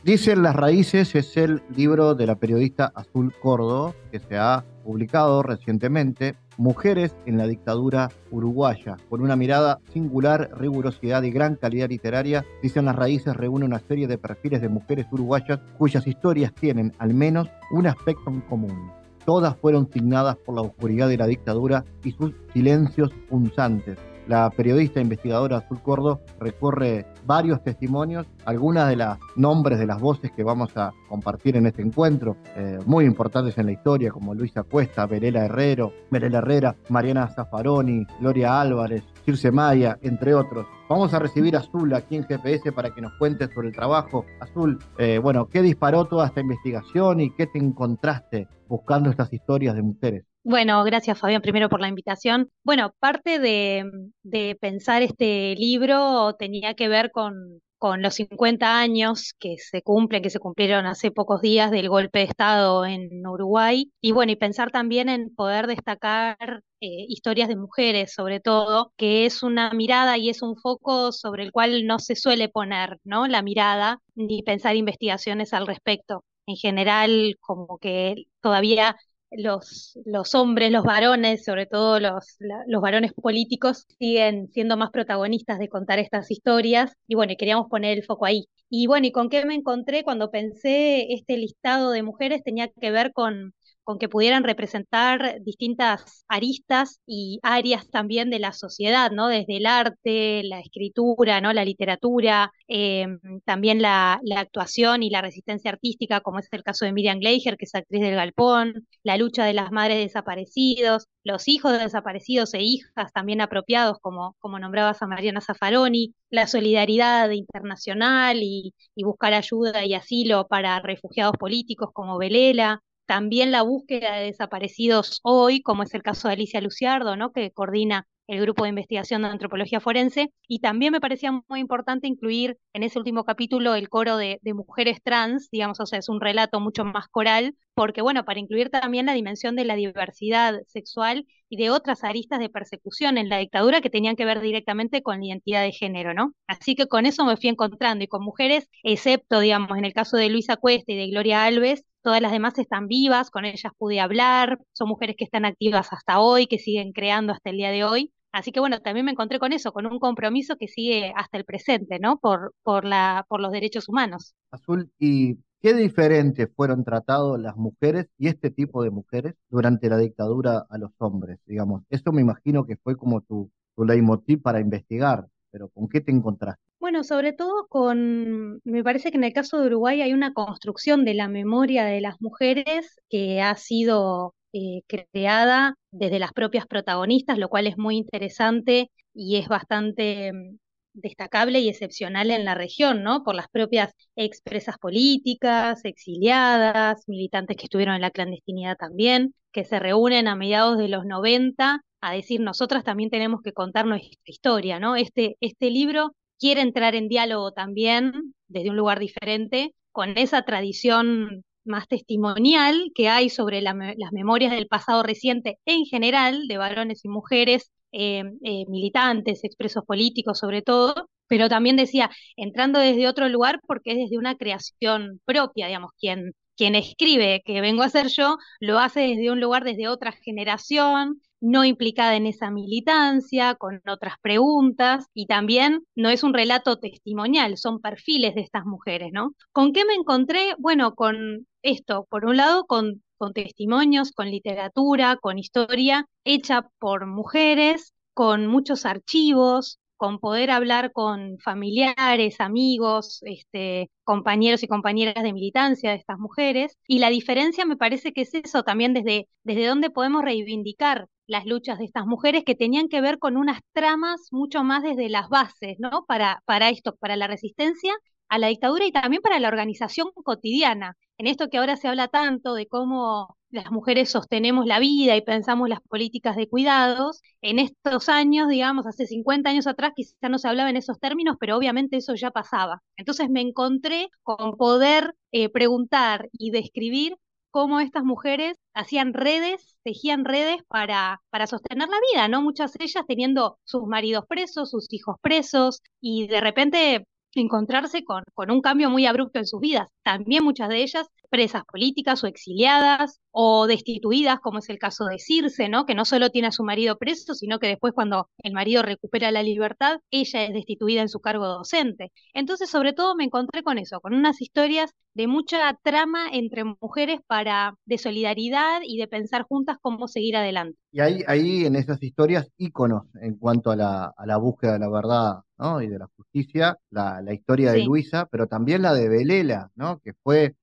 Dicen 0.03 0.43
las 0.43 0.55
raíces 0.55 1.15
es 1.15 1.35
el 1.35 1.63
libro 1.75 2.13
de 2.13 2.27
la 2.27 2.35
periodista 2.35 2.91
Azul 2.93 3.33
Cordo 3.41 3.95
que 4.11 4.19
se 4.19 4.37
ha 4.37 4.63
publicado 4.83 5.41
recientemente 5.41 6.35
Mujeres 6.57 7.15
en 7.25 7.37
la 7.37 7.47
dictadura 7.47 8.09
uruguaya. 8.31 8.95
Con 9.09 9.21
una 9.21 9.35
mirada 9.35 9.79
singular, 9.91 10.49
rigurosidad 10.57 11.23
y 11.23 11.31
gran 11.31 11.55
calidad 11.55 11.89
literaria, 11.89 12.45
Dicen 12.61 12.85
las 12.85 12.95
raíces 12.95 13.35
reúne 13.35 13.65
una 13.65 13.79
serie 13.79 14.07
de 14.07 14.17
perfiles 14.17 14.61
de 14.61 14.69
mujeres 14.69 15.05
uruguayas 15.11 15.59
cuyas 15.77 16.07
historias 16.07 16.53
tienen 16.53 16.93
al 16.97 17.13
menos 17.13 17.49
un 17.71 17.87
aspecto 17.87 18.29
en 18.29 18.41
común. 18.41 18.91
Todas 19.25 19.55
fueron 19.57 19.89
signadas 19.91 20.37
por 20.37 20.55
la 20.55 20.61
oscuridad 20.61 21.09
de 21.09 21.17
la 21.17 21.27
dictadura 21.27 21.83
y 22.03 22.11
sus 22.11 22.33
silencios 22.53 23.11
punzantes, 23.29 23.97
la 24.27 24.49
periodista 24.49 24.99
investigadora 24.99 25.57
Azul 25.57 25.81
Cordo 25.81 26.21
recorre 26.39 27.05
varios 27.25 27.63
testimonios, 27.63 28.27
algunas 28.45 28.89
de 28.89 28.95
los 28.95 29.17
nombres 29.35 29.79
de 29.79 29.85
las 29.85 29.99
voces 29.99 30.31
que 30.31 30.43
vamos 30.43 30.75
a 30.77 30.91
compartir 31.09 31.55
en 31.57 31.67
este 31.67 31.81
encuentro, 31.81 32.37
eh, 32.55 32.79
muy 32.85 33.05
importantes 33.05 33.57
en 33.57 33.67
la 33.67 33.71
historia, 33.71 34.11
como 34.11 34.33
Luisa 34.33 34.63
Cuesta, 34.63 35.05
Verela 35.05 35.45
Herrero, 35.45 35.93
Verela 36.11 36.39
Herrera, 36.39 36.75
Mariana 36.89 37.27
Zaffaroni, 37.27 38.05
Gloria 38.19 38.61
Álvarez, 38.61 39.03
Circe 39.25 39.51
Maya, 39.51 39.97
entre 40.01 40.33
otros. 40.33 40.67
Vamos 40.89 41.13
a 41.13 41.19
recibir 41.19 41.55
a 41.55 41.59
Azul 41.59 41.93
aquí 41.93 42.15
en 42.15 42.25
GPS 42.25 42.71
para 42.71 42.93
que 42.93 43.01
nos 43.01 43.13
cuente 43.13 43.47
sobre 43.53 43.69
el 43.69 43.75
trabajo. 43.75 44.25
Azul, 44.39 44.77
eh, 44.97 45.17
bueno, 45.17 45.47
¿qué 45.47 45.61
disparó 45.61 46.05
toda 46.05 46.27
esta 46.27 46.41
investigación 46.41 47.21
y 47.21 47.31
qué 47.31 47.47
te 47.47 47.57
encontraste 47.57 48.47
buscando 48.67 49.09
estas 49.09 49.33
historias 49.33 49.75
de 49.75 49.81
mujeres? 49.81 50.25
Bueno, 50.47 50.83
gracias 50.83 51.17
Fabián 51.19 51.41
primero 51.41 51.69
por 51.69 51.81
la 51.81 51.87
invitación. 51.87 52.51
Bueno, 52.63 52.93
parte 52.99 53.39
de, 53.39 53.83
de 54.21 54.55
pensar 54.61 55.01
este 55.01 55.55
libro 55.55 56.35
tenía 56.37 56.75
que 56.75 56.87
ver 56.87 57.09
con, 57.11 57.61
con 57.79 58.03
los 58.03 58.13
50 58.13 58.77
años 58.79 59.33
que 59.39 59.55
se 59.57 59.81
cumplen, 59.81 60.21
que 60.21 60.29
se 60.29 60.37
cumplieron 60.39 60.85
hace 60.85 61.09
pocos 61.09 61.41
días 61.41 61.71
del 61.71 61.89
golpe 61.89 62.19
de 62.19 62.25
Estado 62.25 62.85
en 62.85 63.25
Uruguay. 63.25 63.91
Y 64.01 64.11
bueno, 64.11 64.31
y 64.33 64.35
pensar 64.35 64.69
también 64.69 65.09
en 65.09 65.33
poder 65.33 65.65
destacar 65.65 66.37
eh, 66.79 67.05
historias 67.09 67.47
de 67.49 67.55
mujeres, 67.55 68.13
sobre 68.13 68.39
todo, 68.39 68.93
que 68.97 69.25
es 69.25 69.41
una 69.41 69.71
mirada 69.73 70.17
y 70.19 70.29
es 70.29 70.43
un 70.43 70.55
foco 70.57 71.11
sobre 71.11 71.41
el 71.43 71.51
cual 71.51 71.87
no 71.87 71.97
se 71.97 72.15
suele 72.15 72.49
poner, 72.49 72.99
¿no? 73.03 73.25
La 73.27 73.41
mirada 73.41 73.99
ni 74.13 74.43
pensar 74.43 74.75
investigaciones 74.75 75.53
al 75.53 75.65
respecto. 75.65 76.23
En 76.47 76.55
general, 76.57 77.35
como 77.41 77.79
que 77.79 78.25
todavía 78.41 78.95
los, 79.31 79.97
los 80.05 80.35
hombres, 80.35 80.71
los 80.71 80.83
varones, 80.83 81.43
sobre 81.43 81.65
todo 81.65 81.99
los, 81.99 82.37
los 82.67 82.81
varones 82.81 83.13
políticos, 83.13 83.85
siguen 83.99 84.49
siendo 84.51 84.77
más 84.77 84.91
protagonistas 84.91 85.59
de 85.59 85.69
contar 85.69 85.99
estas 85.99 86.31
historias 86.31 86.93
y 87.07 87.15
bueno, 87.15 87.33
queríamos 87.37 87.67
poner 87.69 87.97
el 87.97 88.03
foco 88.05 88.25
ahí. 88.25 88.47
Y 88.69 88.87
bueno, 88.87 89.07
¿y 89.07 89.11
con 89.11 89.29
qué 89.29 89.45
me 89.45 89.55
encontré 89.55 90.03
cuando 90.03 90.31
pensé 90.31 91.13
este 91.13 91.37
listado 91.37 91.91
de 91.91 92.03
mujeres? 92.03 92.43
Tenía 92.43 92.67
que 92.69 92.91
ver 92.91 93.13
con 93.13 93.53
con 93.85 93.99
que 93.99 94.09
pudieran 94.09 94.43
representar 94.43 95.41
distintas 95.43 96.25
aristas 96.27 97.01
y 97.05 97.39
áreas 97.43 97.87
también 97.89 98.29
de 98.31 98.39
la 98.39 98.51
sociedad, 98.51 99.11
¿no? 99.11 99.27
Desde 99.27 99.57
el 99.57 99.67
arte, 99.67 100.41
la 100.43 100.59
escritura, 100.59 101.39
¿no? 101.39 101.53
La 101.53 101.63
literatura, 101.63 102.51
em, 102.67 103.19
también 103.45 103.81
la, 103.81 104.19
actuación 104.35 105.03
y 105.03 105.09
la 105.09 105.21
resistencia 105.21 105.71
artística, 105.71 106.21
como 106.21 106.39
es 106.39 106.47
el 106.51 106.63
caso 106.63 106.85
de 106.85 106.93
Miriam 106.93 107.19
Gleiger, 107.19 107.57
que 107.57 107.65
es 107.65 107.75
actriz 107.75 108.01
del 108.01 108.15
Galpón, 108.15 108.87
la 109.03 109.17
lucha 109.17 109.45
de 109.45 109.53
las 109.53 109.71
madres 109.71 109.99
desaparecidos, 109.99 111.07
los 111.23 111.47
hijos 111.47 111.71
de 111.73 111.79
desaparecidos 111.79 112.53
e 112.55 112.63
hijas 112.63 113.13
también 113.13 113.39
apropiados, 113.41 113.99
como, 114.01 114.35
como 114.39 114.59
nombrabas 114.59 115.01
a 115.01 115.07
Mariana 115.07 115.41
Zaffaroni, 115.41 116.13
la 116.31 116.47
solidaridad 116.47 117.29
internacional 117.31 118.39
y, 118.41 118.73
y 118.95 119.03
buscar 119.03 119.33
ayuda 119.33 119.85
y 119.85 119.93
asilo 119.93 120.47
para 120.47 120.79
refugiados 120.79 121.37
políticos 121.37 121.89
como 121.93 122.17
Velela, 122.17 122.81
también 123.05 123.51
la 123.51 123.61
búsqueda 123.61 124.15
de 124.15 124.25
desaparecidos 124.25 125.19
hoy, 125.23 125.61
como 125.61 125.83
es 125.83 125.93
el 125.93 126.03
caso 126.03 126.27
de 126.27 126.35
Alicia 126.35 126.61
Luciardo, 126.61 127.15
¿no? 127.15 127.31
que 127.31 127.51
coordina 127.51 128.07
el 128.27 128.41
grupo 128.41 128.63
de 128.63 128.69
investigación 128.69 129.21
de 129.21 129.27
antropología 129.29 129.79
forense, 129.79 130.31
y 130.47 130.59
también 130.59 130.91
me 130.91 131.01
parecía 131.01 131.31
muy 131.47 131.59
importante 131.59 132.07
incluir 132.07 132.57
en 132.73 132.83
ese 132.83 132.97
último 132.97 133.23
capítulo 133.23 133.75
el 133.75 133.89
coro 133.89 134.17
de, 134.17 134.39
mujeres 134.55 134.99
trans, 135.03 135.49
digamos, 135.51 135.79
o 135.79 135.85
sea, 135.85 135.99
es 135.99 136.09
un 136.09 136.21
relato 136.21 136.59
mucho 136.59 136.85
más 136.85 137.07
coral, 137.07 137.55
porque 137.73 138.01
bueno, 138.01 138.23
para 138.25 138.39
incluir 138.39 138.69
también 138.69 139.05
la 139.05 139.13
dimensión 139.13 139.55
de 139.55 139.65
la 139.65 139.75
diversidad 139.75 140.61
sexual 140.67 141.27
y 141.49 141.57
de 141.57 141.69
otras 141.69 142.03
aristas 142.03 142.39
de 142.39 142.49
persecución 142.49 143.17
en 143.17 143.29
la 143.29 143.37
dictadura 143.37 143.81
que 143.81 143.89
tenían 143.89 144.15
que 144.15 144.25
ver 144.25 144.41
directamente 144.41 145.03
con 145.03 145.19
la 145.19 145.25
identidad 145.25 145.61
de 145.61 145.71
género, 145.71 146.13
¿no? 146.13 146.33
Así 146.47 146.75
que 146.75 146.87
con 146.87 147.05
eso 147.05 147.25
me 147.25 147.37
fui 147.37 147.49
encontrando 147.49 148.03
y 148.03 148.07
con 148.07 148.23
mujeres, 148.23 148.69
excepto, 148.83 149.39
digamos, 149.39 149.77
en 149.77 149.85
el 149.85 149.93
caso 149.93 150.17
de 150.17 150.29
Luisa 150.29 150.57
Cuesta 150.57 150.91
y 150.93 150.97
de 150.97 151.07
Gloria 151.09 151.43
Alves, 151.43 151.83
todas 152.05 152.21
las 152.21 152.31
demás 152.31 152.57
están 152.59 152.87
vivas, 152.87 153.31
con 153.31 153.45
ellas 153.45 153.73
pude 153.77 153.99
hablar, 153.99 154.59
son 154.73 154.87
mujeres 154.87 155.15
que 155.17 155.25
están 155.25 155.43
activas 155.43 155.91
hasta 155.91 156.19
hoy, 156.19 156.47
que 156.47 156.59
siguen 156.59 156.93
creando 156.93 157.33
hasta 157.33 157.49
el 157.49 157.57
día 157.57 157.71
de 157.71 157.83
hoy, 157.83 158.13
Así 158.35 158.51
que 158.51 158.59
bueno, 158.59 158.81
también 158.81 159.05
me 159.05 159.13
encontré 159.13 159.39
con 159.39 159.53
eso, 159.53 159.71
con 159.71 159.85
un 159.85 159.97
compromiso 159.97 160.57
que 160.57 160.67
sigue 160.67 161.13
hasta 161.15 161.37
el 161.37 161.45
presente, 161.45 161.99
¿no? 161.99 162.17
Por, 162.17 162.53
por, 162.63 162.83
la, 162.83 163.25
por 163.29 163.39
los 163.39 163.53
derechos 163.53 163.87
humanos. 163.87 164.35
Azul, 164.51 164.91
¿y 164.99 165.37
qué 165.61 165.73
diferentes 165.73 166.49
fueron 166.53 166.83
tratados 166.83 167.39
las 167.39 167.55
mujeres 167.55 168.07
y 168.17 168.27
este 168.27 168.51
tipo 168.51 168.83
de 168.83 168.89
mujeres 168.89 169.35
durante 169.49 169.87
la 169.87 169.97
dictadura 169.97 170.65
a 170.69 170.77
los 170.77 170.91
hombres? 170.97 171.39
Digamos, 171.45 171.83
eso 171.89 172.11
me 172.11 172.19
imagino 172.19 172.65
que 172.65 172.75
fue 172.75 172.97
como 172.97 173.21
tu, 173.21 173.49
tu 173.73 173.85
leitmotiv 173.85 174.41
para 174.41 174.59
investigar, 174.59 175.27
pero 175.55 175.69
¿con 175.69 175.87
qué 175.87 176.01
te 176.01 176.11
encontraste? 176.11 176.61
Bueno, 176.81 177.05
sobre 177.05 177.31
todo 177.31 177.67
con, 177.69 178.59
me 178.65 178.83
parece 178.83 179.09
que 179.09 179.15
en 179.15 179.23
el 179.23 179.31
caso 179.31 179.57
de 179.57 179.67
Uruguay 179.67 180.01
hay 180.01 180.11
una 180.11 180.33
construcción 180.33 181.05
de 181.05 181.13
la 181.13 181.29
memoria 181.29 181.85
de 181.85 182.01
las 182.01 182.19
mujeres 182.19 182.99
que 183.09 183.41
ha 183.41 183.55
sido 183.55 184.35
eh, 184.51 184.81
creada 184.85 185.75
desde 185.91 186.19
las 186.19 186.33
propias 186.33 186.67
protagonistas, 186.67 187.37
lo 187.37 187.47
cual 187.47 187.67
es 187.67 187.77
muy 187.77 187.95
interesante 187.95 188.91
y 189.13 189.37
es 189.37 189.47
bastante 189.47 190.33
mm, 190.33 190.57
destacable 190.91 191.61
y 191.61 191.69
excepcional 191.69 192.31
en 192.31 192.43
la 192.43 192.55
región, 192.55 193.01
¿no? 193.01 193.23
Por 193.23 193.35
las 193.35 193.47
propias 193.47 193.93
expresas 194.17 194.77
políticas, 194.77 195.85
exiliadas, 195.85 197.07
militantes 197.07 197.55
que 197.55 197.67
estuvieron 197.67 197.95
en 197.95 198.01
la 198.01 198.11
clandestinidad 198.11 198.75
también, 198.75 199.33
que 199.53 199.63
se 199.63 199.79
reúnen 199.79 200.27
a 200.27 200.35
mediados 200.35 200.77
de 200.77 200.89
los 200.89 201.05
90 201.05 201.79
a 202.09 202.11
decir, 202.13 202.41
nosotras 202.41 202.83
también 202.83 203.09
tenemos 203.09 203.41
que 203.41 203.53
contar 203.53 203.85
nuestra 203.85 204.17
historia, 204.25 204.79
¿no? 204.79 204.95
Este, 204.95 205.37
este 205.41 205.69
libro 205.69 206.15
quiere 206.39 206.61
entrar 206.61 206.95
en 206.95 207.07
diálogo 207.07 207.51
también 207.51 208.33
desde 208.47 208.69
un 208.69 208.77
lugar 208.77 208.99
diferente 208.99 209.73
con 209.91 210.17
esa 210.17 210.43
tradición 210.43 211.43
más 211.65 211.87
testimonial 211.87 212.91
que 212.93 213.09
hay 213.09 213.29
sobre 213.29 213.61
las 213.61 213.75
memorias 214.11 214.51
del 214.51 214.67
pasado 214.67 215.03
reciente 215.03 215.57
en 215.65 215.85
general, 215.85 216.47
de 216.47 216.57
varones 216.57 217.03
y 217.05 217.09
mujeres, 217.09 217.71
eh, 217.91 218.23
eh, 218.43 218.65
militantes, 218.67 219.43
expresos 219.43 219.83
políticos 219.85 220.39
sobre 220.39 220.61
todo, 220.61 221.09
pero 221.27 221.49
también 221.49 221.75
decía, 221.75 222.09
entrando 222.35 222.79
desde 222.79 223.07
otro 223.07 223.29
lugar 223.29 223.61
porque 223.65 223.91
es 223.91 223.97
desde 223.97 224.17
una 224.17 224.35
creación 224.35 225.21
propia, 225.25 225.67
digamos, 225.67 225.91
quien, 225.99 226.33
quien 226.55 226.75
escribe, 226.75 227.41
que 227.45 227.61
vengo 227.61 227.83
a 227.83 227.89
ser 227.89 228.07
yo, 228.07 228.37
lo 228.59 228.79
hace 228.79 229.01
desde 229.01 229.31
un 229.31 229.39
lugar, 229.39 229.63
desde 229.63 229.87
otra 229.87 230.11
generación, 230.11 231.21
no 231.45 231.63
implicada 231.63 232.15
en 232.15 232.25
esa 232.25 232.49
militancia, 232.49 233.53
con 233.53 233.79
otras 233.87 234.15
preguntas, 234.19 235.05
y 235.13 235.27
también 235.27 235.83
no 235.95 236.09
es 236.09 236.23
un 236.23 236.33
relato 236.33 236.79
testimonial, 236.79 237.57
son 237.57 237.81
perfiles 237.81 238.33
de 238.33 238.41
estas 238.41 238.65
mujeres, 238.65 239.11
¿no? 239.13 239.35
¿Con 239.51 239.71
qué 239.71 239.85
me 239.85 239.93
encontré? 239.93 240.55
Bueno, 240.57 240.95
con 240.95 241.45
esto, 241.61 242.07
por 242.09 242.25
un 242.25 242.37
lado, 242.37 242.65
con, 242.65 243.03
testimonios, 243.33 244.11
con 244.11 244.29
literatura, 244.29 245.17
con 245.17 245.37
historia 245.37 246.07
hecha 246.23 246.67
por 246.79 247.05
mujeres, 247.05 247.93
con 248.13 248.47
muchos 248.47 248.85
archivos, 248.85 249.79
con 249.97 250.19
poder 250.19 250.51
hablar 250.51 250.91
con 250.91 251.37
familiares, 251.39 252.39
amigos, 252.39 253.19
este, 253.21 253.89
compañeros 254.03 254.63
y 254.63 254.67
compañeras 254.67 255.23
de 255.23 255.33
militancia 255.33 255.91
de 255.91 255.97
estas 255.97 256.19
mujeres. 256.19 256.77
Y 256.87 256.99
la 256.99 257.09
diferencia 257.09 257.65
me 257.65 257.77
parece 257.77 258.13
que 258.13 258.21
es 258.21 258.33
eso 258.33 258.63
también 258.63 258.93
desde, 258.93 259.27
desde 259.43 259.67
dónde 259.67 259.89
podemos 259.89 260.23
reivindicar 260.23 261.07
las 261.27 261.45
luchas 261.45 261.79
de 261.79 261.85
estas 261.85 262.05
mujeres 262.05 262.43
que 262.45 262.55
tenían 262.55 262.87
que 262.89 263.01
ver 263.01 263.19
con 263.19 263.37
unas 263.37 263.59
tramas 263.73 264.27
mucho 264.31 264.63
más 264.63 264.83
desde 264.83 265.09
las 265.09 265.29
bases, 265.29 265.77
¿no? 265.79 266.05
Para, 266.07 266.41
para 266.45 266.69
esto, 266.69 266.95
para 266.97 267.15
la 267.15 267.27
resistencia 267.27 267.93
a 268.29 268.37
la 268.39 268.47
dictadura 268.47 268.85
y 268.85 268.91
también 268.91 269.21
para 269.21 269.39
la 269.39 269.47
organización 269.47 270.07
cotidiana. 270.23 270.97
En 271.17 271.27
esto 271.27 271.49
que 271.49 271.57
ahora 271.57 271.77
se 271.77 271.87
habla 271.87 272.07
tanto 272.07 272.53
de 272.55 272.67
cómo 272.67 273.37
las 273.49 273.71
mujeres 273.71 274.09
sostenemos 274.09 274.65
la 274.65 274.79
vida 274.79 275.15
y 275.15 275.21
pensamos 275.21 275.69
las 275.69 275.79
políticas 275.81 276.35
de 276.35 276.49
cuidados, 276.49 277.21
en 277.41 277.59
estos 277.59 278.09
años, 278.09 278.49
digamos, 278.49 278.85
hace 278.87 279.07
50 279.07 279.49
años 279.49 279.67
atrás 279.67 279.93
quizá 279.95 280.27
no 280.29 280.39
se 280.39 280.47
hablaba 280.49 280.69
en 280.69 280.77
esos 280.77 280.99
términos, 280.99 281.37
pero 281.39 281.55
obviamente 281.57 281.97
eso 281.97 282.15
ya 282.15 282.31
pasaba. 282.31 282.81
Entonces 282.97 283.29
me 283.29 283.41
encontré 283.41 284.09
con 284.23 284.57
poder 284.57 285.15
eh, 285.31 285.49
preguntar 285.49 286.27
y 286.33 286.51
describir 286.51 287.15
cómo 287.55 287.79
estas 287.79 288.03
mujeres 288.03 288.57
hacían 288.73 289.13
redes, 289.13 289.77
tejían 289.85 290.25
redes 290.25 290.57
para, 290.67 291.21
para 291.29 291.47
sostener 291.47 291.87
la 291.87 291.97
vida, 292.11 292.27
¿no? 292.27 292.41
Muchas 292.41 292.73
de 292.73 292.83
ellas 292.83 293.05
teniendo 293.07 293.59
sus 293.63 293.87
maridos 293.87 294.25
presos, 294.27 294.71
sus 294.71 294.91
hijos 294.91 295.15
presos, 295.21 295.81
y 296.01 296.27
de 296.27 296.41
repente 296.41 297.07
encontrarse 297.41 298.03
con, 298.03 298.23
con 298.33 298.51
un 298.51 298.61
cambio 298.61 298.89
muy 298.89 299.05
abrupto 299.05 299.39
en 299.39 299.45
sus 299.45 299.59
vidas. 299.59 299.87
También 300.03 300.43
muchas 300.43 300.69
de 300.69 300.81
ellas 300.83 301.07
presas 301.29 301.63
políticas 301.65 302.23
o 302.23 302.27
exiliadas 302.27 303.19
o 303.31 303.67
destituidas, 303.67 304.39
como 304.39 304.59
es 304.59 304.69
el 304.69 304.79
caso 304.79 305.05
de 305.05 305.19
Circe, 305.19 305.67
¿no? 305.67 305.85
Que 305.85 305.95
no 305.95 306.05
solo 306.05 306.29
tiene 306.29 306.47
a 306.47 306.51
su 306.51 306.63
marido 306.63 306.97
preso, 306.97 307.33
sino 307.33 307.59
que 307.59 307.67
después 307.67 307.93
cuando 307.93 308.29
el 308.37 308.53
marido 308.53 308.81
recupera 308.81 309.31
la 309.31 309.43
libertad, 309.43 309.99
ella 310.11 310.45
es 310.45 310.53
destituida 310.53 311.01
en 311.01 311.09
su 311.09 311.19
cargo 311.19 311.45
docente. 311.47 312.11
Entonces, 312.33 312.69
sobre 312.69 312.93
todo 312.93 313.15
me 313.15 313.25
encontré 313.25 313.63
con 313.63 313.77
eso, 313.77 313.99
con 313.99 314.13
unas 314.13 314.41
historias 314.41 314.91
de 315.13 315.27
mucha 315.27 315.77
trama 315.83 316.27
entre 316.31 316.63
mujeres 316.63 317.19
para 317.27 317.75
de 317.85 317.97
solidaridad 317.97 318.81
y 318.85 318.97
de 318.97 319.07
pensar 319.07 319.43
juntas 319.43 319.77
cómo 319.81 320.07
seguir 320.07 320.37
adelante. 320.37 320.77
Y 320.91 321.01
hay 321.01 321.65
en 321.65 321.75
esas 321.75 322.01
historias 322.01 322.49
íconos 322.57 323.03
en 323.21 323.37
cuanto 323.37 323.71
a 323.71 323.75
la, 323.75 324.13
a 324.15 324.25
la 324.25 324.37
búsqueda 324.37 324.73
de 324.73 324.79
la 324.79 324.89
verdad 324.89 325.44
¿no? 325.57 325.81
y 325.81 325.87
de 325.87 325.99
la 325.99 326.09
justicia, 326.15 326.77
la, 326.89 327.21
la 327.21 327.33
historia 327.33 327.71
de 327.71 327.83
Luisa, 327.83 328.27
pero 328.31 328.47
también 328.47 328.81
la 328.81 328.93
de 328.93 329.09
Belela, 329.09 329.71
¿no? 329.75 329.99
que 329.99 330.13
fue 330.13 330.55